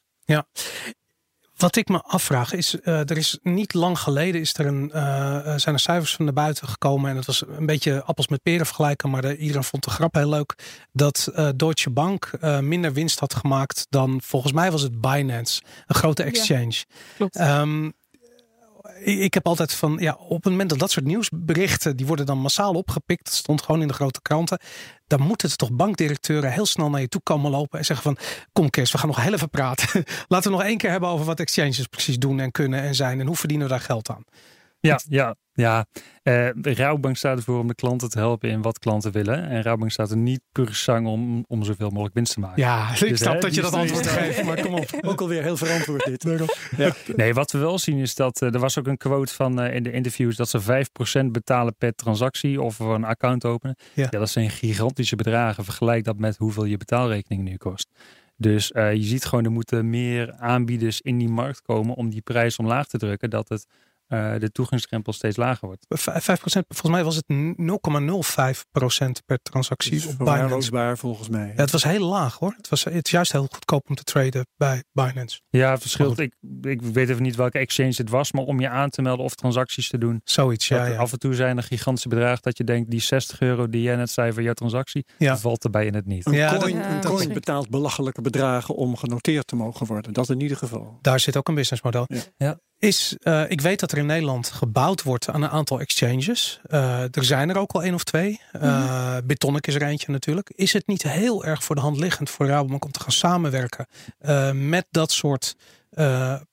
[1.64, 5.56] Wat ik me afvraag is, eh, er is niet lang geleden is er een, eh,
[5.56, 8.66] zijn er cijfers van naar buiten gekomen en het was een beetje appels met peren
[8.66, 10.56] vergelijken, maar de, iedereen vond de grap heel leuk
[10.92, 16.22] dat Deutsche Bank minder winst had gemaakt dan volgens mij was het Binance, een grote
[16.22, 16.28] Ja.
[16.28, 16.84] exchange.
[17.16, 17.36] Klopt.
[17.36, 22.06] Ehm, ik ik heb altijd van, ja, op het moment dat dat soort nieuwsberichten, die
[22.06, 24.60] worden dan massaal opgepikt, dat stond gewoon in de grote kranten,
[25.18, 28.26] dan moeten het toch bankdirecteuren heel snel naar je toe komen lopen en zeggen van,
[28.54, 30.04] kom Kees, we gaan nog heel even praten.
[30.28, 33.20] Laten we nog één keer hebben over wat exchanges precies doen en kunnen en zijn
[33.20, 34.24] en hoe verdienen we daar geld aan.
[34.88, 35.86] Ja, ja, ja.
[36.24, 39.50] Eh, de Rabobank staat ervoor om de klanten te helpen in wat klanten willen.
[39.50, 42.62] En Rabobank staat er niet per sang om, om zoveel mogelijk winst te maken.
[42.62, 44.86] Ja, ik Dus, snap hè, dat je die dat antwoord geeft, maar kom op.
[45.10, 46.24] Ook alweer heel verantwoord dit.
[47.16, 49.76] Nee, wat we wel zien is dat eh, er was ook een quote van eh,
[49.76, 50.86] in de interviews dat ze
[51.26, 53.76] 5% betalen per transactie of voor een account openen.
[53.94, 54.08] Ja.
[54.12, 54.20] Ja.
[54.20, 55.64] dat zijn gigantische bedragen.
[55.64, 57.90] Vergelijk dat met hoeveel je betaalrekening nu kost.
[58.38, 62.22] Dus eh, je ziet gewoon, er moeten meer aanbieders in die markt komen om die
[62.22, 63.30] prijs omlaag te drukken.
[63.30, 63.66] Dat het,
[64.14, 65.86] eh, de toegangsdrempel steeds lager wordt.
[65.90, 65.94] 5%,
[66.68, 70.16] volgens mij was het 0,05% per transactie op Binance.
[70.16, 71.48] Verwaarloosbaar volgens mij.
[71.48, 72.54] Ja, het was heel laag hoor.
[72.58, 75.42] Het, was, het is juist heel goedkoop om te traden bij Binance.
[75.50, 76.20] Ja, het verschilt.
[76.20, 79.26] Ik, ik weet even niet welke exchange het was, maar om je aan te melden
[79.26, 80.22] of transacties te doen.
[80.24, 80.86] Zoiets, ja.
[80.86, 80.98] ja.
[80.98, 83.96] Af en toe zijn er gigantische bedragen dat je denkt, die 60 euro die jij
[83.96, 85.38] net zei voor jouw transactie, Ja.
[85.38, 86.26] valt erbij in het niet.
[86.26, 90.14] Een Ja, coin, een coin betaalt belachelijke bedragen om genoteerd te mogen worden.
[90.14, 90.98] Dat in ieder geval.
[91.02, 92.08] Daar zit ook een businessmodel.
[92.38, 92.60] Ja.
[92.84, 96.60] Is, uh, ik weet dat er in Nederland gebouwd wordt aan een aantal exchanges.
[96.68, 98.42] Uh, er zijn er ook al één of twee.
[98.56, 100.52] Uh, mm Bitonic is er eentje natuurlijk.
[100.56, 103.88] Is het niet heel erg voor de hand liggend voor Rabobank om te gaan samenwerken
[104.54, 105.56] met dat soort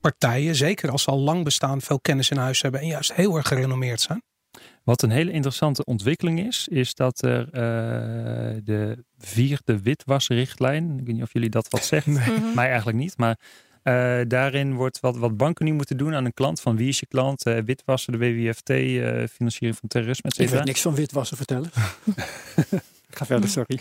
[0.01, 0.55] partijen?
[0.55, 3.49] Zeker als ze al lang bestaan, veel kennis in huis hebben en juist heel erg
[3.49, 4.23] gerenommeerd zijn.
[4.85, 7.51] Wat een hele interessante ontwikkeling is, is dat er
[8.65, 12.41] de vierde witwasrichtlijn, ik weet niet of jullie dat wat zegt, nee.
[12.55, 13.39] mij eigenlijk niet, maar
[13.91, 16.61] uh, daarin wordt wat, wat banken nu moeten doen aan een klant.
[16.61, 17.47] Van wie is je klant?
[17.47, 21.37] Uh, witwassen, de WWFT, uh, eh, financiering van terrorisme, et Ik weet niks van witwassen
[21.37, 21.71] vertellen.
[23.17, 23.81] ga verder, sorry.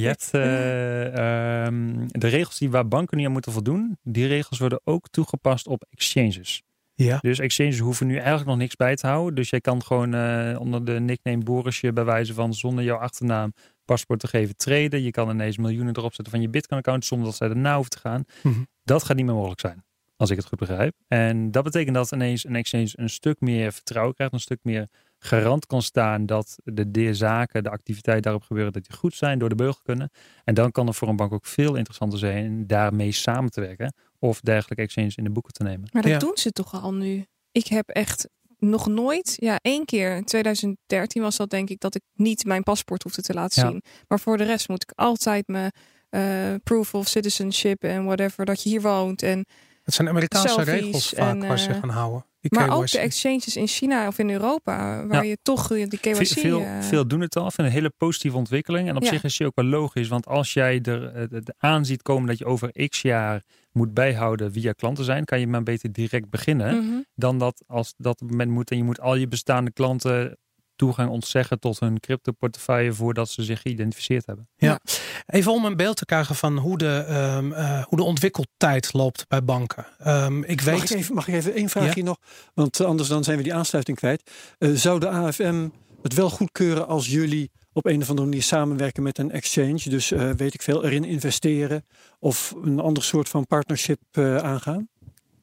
[0.00, 3.98] je hebt um, de regels die waar banken nu aan moeten voldoen.
[4.02, 6.62] Die regels worden ook toegepast op exchanges.
[6.94, 7.18] Ja.
[7.20, 9.34] Dus exchanges hoeven nu eigenlijk nog niks bij te houden.
[9.34, 10.14] Dus jij kan gewoon
[10.58, 13.52] onder de nickname Borisje bij wijze van zonder jouw achternaam
[13.84, 15.02] paspoort te geven treden.
[15.02, 17.90] Je kan ineens miljoenen erop zetten van je Bitcoin account zonder dat zij erna hoeven
[17.90, 18.24] te gaan.
[18.42, 19.84] Mm dat gaat niet meer mogelijk zijn.
[20.16, 20.94] Als ik het goed begrijp.
[21.08, 24.32] En dat betekent dat ineens een exchange een stuk meer vertrouwen krijgt.
[24.32, 28.86] Een stuk meer garant kan staan dat de, de zaken, de activiteiten daarop gebeuren, dat
[28.86, 30.10] die goed zijn, door de beugel kunnen.
[30.44, 33.94] En dan kan het voor een bank ook veel interessanter zijn daarmee samen te werken.
[34.18, 35.88] Of dergelijke exchanges in de boeken te nemen.
[35.92, 37.26] Maar dat doen ze toch al nu?
[37.52, 38.28] Ik heb echt
[38.58, 42.62] nog nooit, ja, één keer in 2013 was dat denk ik dat ik niet mijn
[42.62, 43.82] paspoort hoefde te laten zien.
[44.08, 45.72] Maar voor de rest moet ik altijd mijn
[46.10, 49.22] uh, proof of citizenship en whatever, dat je hier woont.
[49.22, 49.46] En
[49.82, 52.24] het zijn Amerikaanse regels vaak waar ze eh, gaan houden.
[52.48, 56.26] maar ook de exchanges in China of in Europa, waar je toch die KYC...
[56.26, 58.88] Veel, uh, veel doen het al, vind een hele positieve ontwikkeling.
[58.88, 62.26] En op zich is die ook wel logisch, want als jij er uh, aanziet komen
[62.26, 63.42] dat je over x jaar
[63.72, 66.76] moet bijhouden wie je klanten zijn, kan je maar beter direct beginnen.
[66.76, 67.00] Mhm.
[67.14, 70.38] Dan dat als dat moment moet en je moet al je bestaande klanten
[70.78, 74.48] toegang ontzeggen tot hun crypto portefeuille voordat ze zich geïdentificeerd hebben.
[74.56, 74.80] Ja,
[75.26, 77.06] even om een beeld te krijgen van hoe de,
[77.38, 79.86] um, uh, hoe de ontwikkeltijd loopt bij banken.
[80.06, 80.74] Um, ik weet...
[80.74, 82.16] mag, ik even, mag ik even één vraagje nog?
[82.54, 84.30] Want anders dan zijn we die aansluiting kwijt.
[84.58, 85.68] Uh, zou de AFM
[86.02, 89.80] het wel goedkeuren als jullie op een of andere manier samenwerken met een exchange?
[89.84, 91.84] Dus uh, weet ik veel, erin investeren
[92.18, 94.88] of een ander soort van partnership aangaan?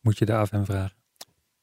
[0.01, 1.04] Moet je de AFM vragen.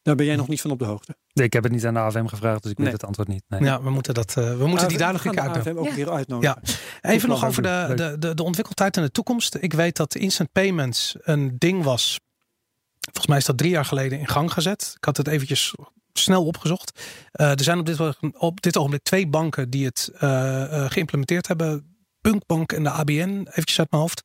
[0.03, 1.16] Daar ben jij nog niet van op de hoogte.
[1.32, 3.44] Nee, ik heb het niet aan de AFM gevraagd, dus ik weet het antwoord niet.
[3.48, 3.62] Nee.
[3.62, 5.57] Ja, we moeten, dat, uh, we moeten die duidelijk uit.
[5.57, 5.94] AFM ook ja.
[5.94, 6.61] weer uitnodigen.
[7.00, 7.11] Ja.
[7.11, 9.57] Even nog over de, de, de, de ontwikkeltijd en de toekomst.
[9.61, 12.20] Ik weet dat instant payments een ding was.
[13.00, 14.92] Volgens mij is dat drie jaar geleden in gang gezet.
[14.96, 15.74] Ik had het eventjes
[16.12, 17.00] snel opgezocht.
[17.32, 18.00] Uh, er zijn op dit,
[18.38, 21.96] op dit ogenblik twee banken die het uh, geïmplementeerd hebben.
[22.20, 24.24] Punkbank en de ABN, eventjes uit mijn hoofd.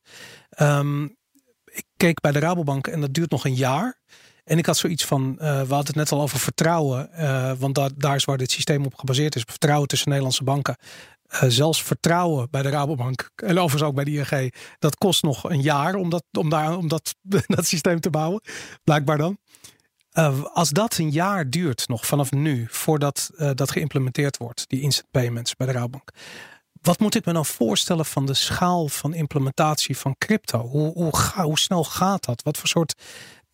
[0.60, 1.16] Um,
[1.64, 4.00] ik keek bij de Rabobank en dat duurt nog een jaar.
[4.48, 7.74] En ik had zoiets van, uh, we hadden het net al over vertrouwen, uh, want
[7.74, 9.42] daar, daar is waar dit systeem op gebaseerd is.
[9.46, 10.76] Vertrouwen tussen Nederlandse banken.
[11.30, 14.54] Uh, zelfs vertrouwen bij de Rabobank en overigens ook bij de ING.
[14.78, 17.14] Dat kost nog een jaar om dat, om daar, om dat,
[17.46, 18.40] dat systeem te bouwen.
[18.84, 19.38] Blijkbaar dan.
[20.52, 25.56] als dat een jaar duurt, nog vanaf nu, voordat dat geïmplementeerd wordt, die instant payments
[25.56, 26.10] bij de Rabobank.
[26.82, 30.58] Wat moet ik me nou voorstellen van de schaal van implementatie van crypto?
[30.58, 32.42] Hoe, hoe, hoe snel gaat dat?
[32.42, 32.94] Wat voor soort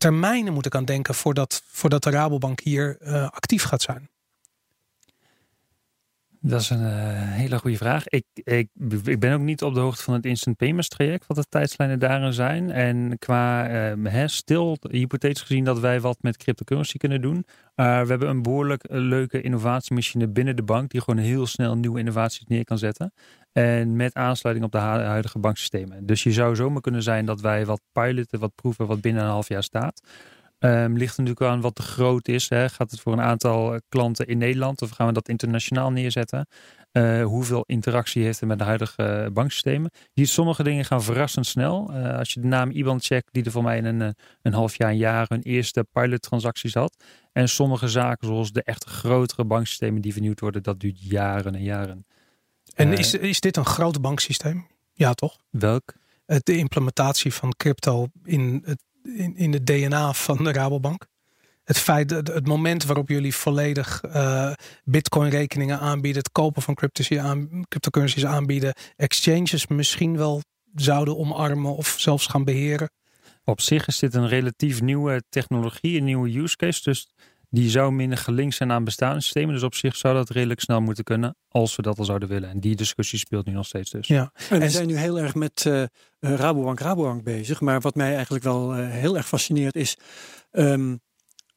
[0.05, 4.09] termijnen moet ik aan denken voordat, voordat de Rabobank hier uh, actief gaat zijn?
[6.47, 6.87] Dat is een uh,
[7.31, 8.07] hele goede vraag.
[8.07, 8.69] Ik, ik,
[9.03, 11.99] ik ben ook niet op de hoogte van het instant payments traject, wat de tijdslijnen
[11.99, 12.71] daarin zijn.
[12.71, 17.35] En qua uh, stil, hypothetisch gezien dat wij wat met cryptocurrency kunnen doen.
[17.35, 17.45] Uh,
[18.01, 22.45] we hebben een behoorlijk leuke innovatiemachine binnen de bank, die gewoon heel snel nieuwe innovaties
[22.47, 23.13] neer kan zetten.
[23.51, 26.05] En met aansluiting op de huidige banksystemen.
[26.05, 29.29] Dus je zou zomaar kunnen zijn dat wij wat piloten, wat proeven, wat binnen een
[29.29, 30.01] half jaar staat.
[30.65, 32.49] Um, ligt natuurlijk aan wat te groot is.
[32.49, 32.69] Hè.
[32.69, 36.47] Gaat het voor een aantal eh, klanten in Nederland of gaan we dat internationaal neerzetten?
[36.91, 39.91] Uh, hoeveel interactie heeft het met de huidige uh, banksystemen?
[40.13, 41.91] Die sommige dingen gaan verrassend snel.
[41.91, 44.75] Uh, als je de naam IBAN checkt, die er voor mij in een, een half
[44.75, 47.03] jaar, een jaar hun eerste pilot-transacties had.
[47.31, 51.63] En sommige zaken, zoals de echt grotere banksystemen die vernieuwd worden, dat duurt jaren en
[51.63, 52.05] jaren.
[52.73, 54.67] En is, is dit een groot banksysteem?
[54.93, 55.37] Ja, toch?
[55.49, 55.93] Welk?
[56.25, 61.07] De implementatie van crypto in het in, in het DNA van de Rabobank?
[61.63, 64.51] Het feit, het, het moment waarop jullie volledig uh,
[64.83, 66.77] bitcoin rekeningen aanbieden, het kopen van
[67.19, 70.41] aan, cryptocurrencies aanbieden, exchanges misschien wel
[70.75, 72.89] zouden omarmen of zelfs gaan beheren?
[73.43, 76.83] Op zich is dit een relatief nieuwe technologie, een nieuwe use case.
[76.83, 77.07] Dus
[77.49, 79.53] die zou minder gelinkt zijn aan bestaande systemen.
[79.53, 82.49] Dus op zich zou dat redelijk snel moeten kunnen, als we dat al zouden willen.
[82.49, 84.07] En die discussie speelt nu nog steeds dus.
[84.07, 85.83] Ja, en we zijn nu heel erg met uh,
[86.25, 87.61] Rabobank, Rabobank bezig.
[87.61, 89.97] Maar wat mij eigenlijk wel uh, heel erg fascineert is,
[90.51, 91.01] um,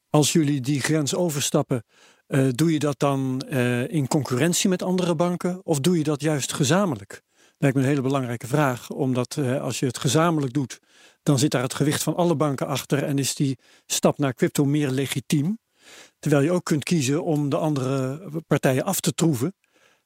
[0.09, 1.83] als jullie die grens overstappen,
[2.27, 3.41] uh, doe je dat dan
[3.87, 5.61] in concurrentie met andere banken?
[5.63, 7.21] Of doe je dat juist gezamenlijk?
[7.57, 10.79] Lijkt me een hele belangrijke vraag, omdat als je het gezamenlijk doet,
[11.23, 14.65] dan zit daar het gewicht van alle banken achter en is die stap naar crypto
[14.65, 15.59] meer legitiem.
[16.19, 19.55] Terwijl je ook kunt kiezen om de andere partijen af te troeven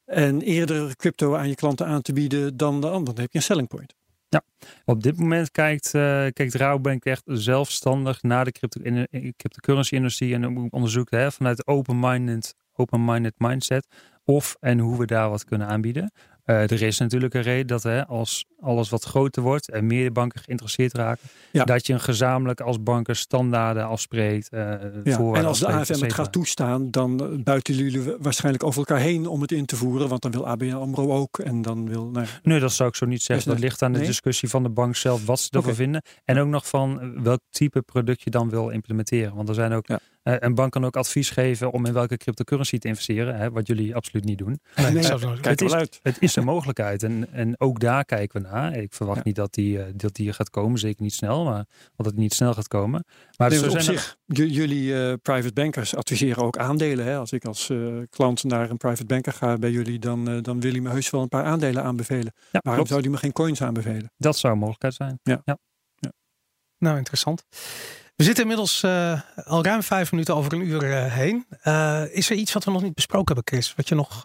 [0.06, 3.14] en eerder crypto aan je klanten aan te bieden dan de ander.
[3.14, 3.94] Dan heb je een selling point.
[4.34, 4.44] Ja,
[4.86, 6.02] op dit moment kijkt, uh,
[6.34, 8.82] kijkt echt zelfstandig naar de crypto,
[9.38, 13.88] cryptocurrency industrie en onderzoekt hè, vanuit open-minded open-minded mindset
[14.24, 16.12] of en hoe we daar wat kunnen aanbieden.
[16.46, 20.12] Uh, er is natuurlijk een reden dat hè, als alles wat groter wordt en meer
[20.12, 24.54] banken geïnteresseerd raken, dat je een gezamenlijk als banken standaarden afspreekt.
[24.54, 24.60] Uh,
[25.04, 25.18] ja.
[25.18, 29.42] En als de AFM het gaat toestaan, dan buiten jullie waarschijnlijk over elkaar heen om
[29.42, 32.10] het in te voeren, want dan wil ABN AMRO ook en dan wil...
[32.10, 33.52] Nee, nee dat zou ik zo niet zeggen.
[33.52, 36.02] Dat ligt aan de discussie van de bank zelf, wat ze ervan vinden.
[36.26, 39.36] En ook nog van welk type product je dan wil implementeren.
[39.36, 39.88] Want er zijn ook...
[40.24, 43.96] een bank kan ook advies geven om in welke cryptocurrency te investeren, hè, wat jullie
[43.96, 44.60] absoluut niet doen.
[44.76, 45.04] Nee, nee,
[45.42, 46.00] het, is, uit.
[46.02, 48.76] het is een mogelijkheid en, en ook daar kijken we naar.
[48.78, 51.66] Ik verwacht niet dat die, uh, dat die gaat komen, zeker niet snel, maar
[51.96, 53.06] dat het niet snel gaat komen.
[53.38, 57.06] Maar nee, op zich, jullie uh, private bankers adviseren ook aandelen.
[57.06, 57.18] Hè?
[57.18, 57.72] Als ik als
[58.10, 61.22] klant naar een private banker ga bij jullie, dan, dan wil hij me heus wel
[61.22, 62.34] een paar aandelen aanbevelen.
[62.36, 62.90] Ja, Waarom klopt.
[62.90, 64.12] zou hij me geen coins aanbevelen?
[64.18, 65.20] Dat zou een mogelijkheid zijn.
[65.24, 65.42] ja.
[65.46, 65.58] ja.
[66.78, 67.44] Nou, interessant.
[68.16, 71.46] We zitten inmiddels uh, al ruim vijf minuten over een uur uh, heen.
[71.64, 73.76] Uh, is er iets wat we nog niet besproken hebben, Chris?
[73.76, 74.22] Wat je nog,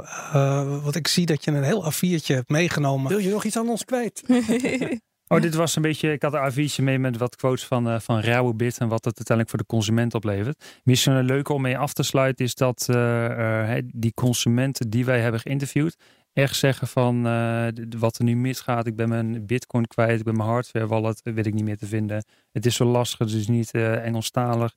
[0.82, 3.09] wat ik zie dat je een heel A4'tje hebt meegenomen.
[3.09, 4.22] Wil je nog iets aan ons kwijt?
[5.28, 6.12] oh, dit was een beetje.
[6.12, 9.49] Ik had een A4'tje mee met wat quotes van, van Rauwebit en wat het uiteindelijk
[9.49, 10.80] voor de consument oplevert.
[10.82, 12.86] Misschien een leuke om mee af te sluiten is dat
[13.84, 15.97] die consumenten die wij hebben geïnterviewd
[16.39, 17.66] echt zeggen van uh,
[17.99, 18.86] wat er nu misgaat.
[18.86, 21.86] Ik ben mijn bitcoin kwijt, ik ben mijn hardware wallet, weet ik niet meer te
[21.86, 22.24] vinden.
[22.53, 24.74] Het is zo lastig, is niet uh, Engelstalig.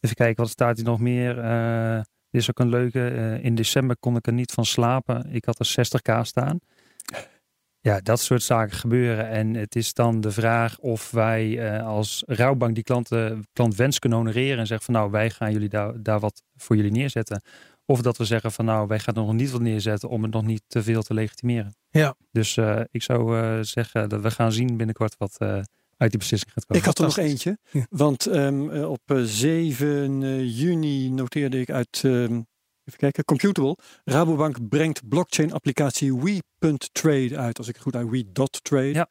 [0.00, 1.34] Even kijken, wat staat hier nog meer?
[2.30, 3.38] Dit is ook een leuke.
[3.42, 5.26] in december kon ik er niet van slapen.
[5.30, 6.58] Ik had er 60k staan.
[7.80, 9.28] Ja, dat soort zaken gebeuren.
[9.28, 14.18] En het is dan de vraag of wij als rouwbank die klanten, klant wens kunnen
[14.18, 14.58] honoreren.
[14.58, 17.42] En zeggen van nou, wij gaan jullie daar, daar wat voor jullie neerzetten.
[17.90, 20.32] Of dat we zeggen van nou, wij gaan er nog niet wat neerzetten om het
[20.32, 21.74] nog niet te veel te legitimeren.
[21.90, 22.14] Ja.
[22.32, 25.48] Dus uh, ik zou uh, zeggen dat we gaan zien binnenkort wat uh,
[25.96, 26.82] uit die beslissing gaat komen.
[26.82, 27.58] Ik had er nog eentje.
[27.70, 27.86] Ja.
[27.90, 32.46] Want um, op 7 juni noteerde ik uit, um,
[32.84, 33.76] even kijken, Computable.
[34.04, 37.58] Rabobank brengt blockchain applicatie We.trade uit.
[37.58, 38.92] Als ik het goed uit, We.trade.
[38.92, 39.08] Ja.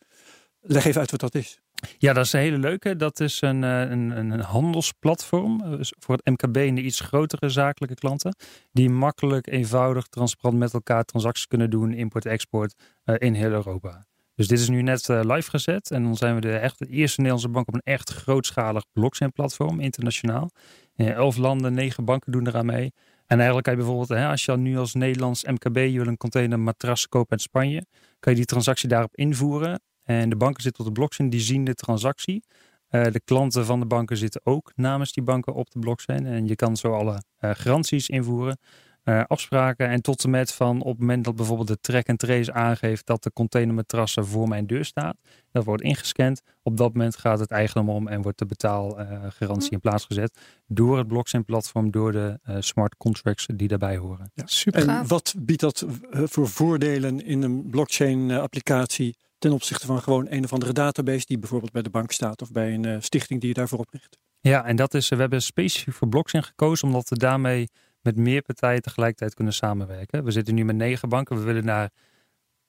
[0.59, 1.59] Leg even uit wat dat is.
[1.97, 2.95] Ja, dat is een hele leuke.
[2.95, 7.49] Dat is een, eh, een, een handelsplatform eh, voor het MKB en de iets grotere
[7.49, 8.35] zakelijke klanten.
[8.71, 12.73] Die makkelijk, eenvoudig, transparant met elkaar transacties kunnen doen, import-export
[13.05, 14.07] uh, in heel Europa.
[14.35, 15.91] Dus dit is nu net live gezet.
[15.91, 19.79] En dan zijn we de, echt eerste Nederlandse bank op een echt grootschalig blockchain platform,
[19.79, 20.51] internationaal.
[20.95, 22.93] In elf landen, negen banken doen eraan mee.
[23.25, 26.17] En eigenlijk kan je bijvoorbeeld, hè, als je nu als Nederlands MKB je wil een
[26.17, 27.85] container matras kopen uit Spanje,
[28.19, 29.81] kan je die transactie daarop invoeren.
[30.09, 32.43] En de banken zitten op de blockchain, die zien de transactie.
[32.91, 36.25] Uh, de klanten van de banken zitten ook namens die banken op de blockchain.
[36.25, 38.59] En je kan zo alle uh, garanties invoeren,
[39.03, 39.87] uh, afspraken.
[39.87, 43.05] En tot en met van op het moment dat bijvoorbeeld de track and trace aangeeft
[43.05, 45.17] dat de containermatrassen voor mijn deur staat.
[45.51, 46.41] Dat wordt ingescand.
[46.63, 50.37] Op dat moment gaat het eigendom om en wordt de betaalgarantie in plaats gezet.
[50.67, 54.31] Door het blockchain platform, door de smart contracts die daarbij horen.
[54.33, 54.87] Ja, super.
[54.87, 59.15] En wat biedt dat voor voordelen in een blockchain applicatie?
[59.39, 62.51] Ten opzichte van gewoon een of andere database die bijvoorbeeld bij de bank staat of
[62.51, 64.17] bij een uh, stichting die je daarvoor opricht.
[64.39, 67.69] Ja, en dat is, we hebben specifiek voor blockchain gekozen omdat we daarmee
[68.01, 70.23] met meer partijen tegelijkertijd kunnen samenwerken.
[70.23, 71.37] We zitten nu met negen banken.
[71.37, 71.89] We willen naar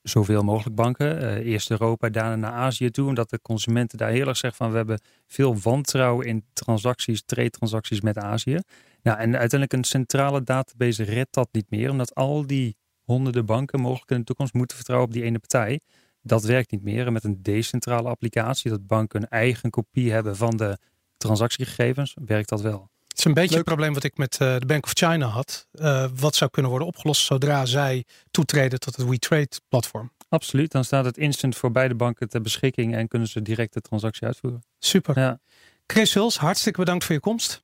[0.01, 1.21] zoveel mogelijk banken.
[1.21, 3.07] Uh, eerst Europa, daarna naar Azië toe.
[3.07, 8.01] Omdat de consumenten daar heel erg zeggen van we hebben veel wantrouwen in transacties, trade-transacties
[8.01, 8.59] met Azië.
[9.01, 11.89] Nou, en uiteindelijk een centrale database redt dat niet meer.
[11.89, 15.79] Omdat al die honderden banken mogelijk in de toekomst moeten vertrouwen op die ene partij.
[16.21, 17.05] Dat werkt niet meer.
[17.05, 20.77] En met een decentrale applicatie, dat banken een eigen kopie hebben van de
[21.17, 22.89] transactiegegevens, werkt dat wel.
[23.07, 25.67] Het is een beetje het probleem wat ik met uh, de Bank of China had.
[25.73, 30.11] Uh, wat zou kunnen worden opgelost zodra zij toetreden tot het WeTrade platform?
[30.29, 33.81] Absoluut, dan staat het instant voor beide banken ter beschikking en kunnen ze direct de
[33.81, 34.63] transactie uitvoeren.
[34.79, 35.19] Super.
[35.19, 35.39] Ja.
[35.87, 37.63] Chris Huls, hartstikke bedankt voor je komst.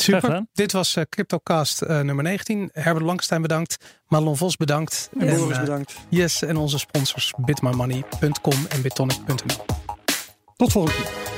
[0.00, 0.46] Super.
[0.52, 2.70] Dit was uh, CryptoCast uh, nummer 19.
[2.72, 3.76] Herbert Langstein bedankt.
[4.06, 5.10] Marlon Vos bedankt.
[5.18, 5.94] En, Boris uh, bedankt.
[6.08, 9.64] Yes, en onze sponsors bitmymoney.com en bitonic.nl.
[10.56, 11.37] Tot volgende keer.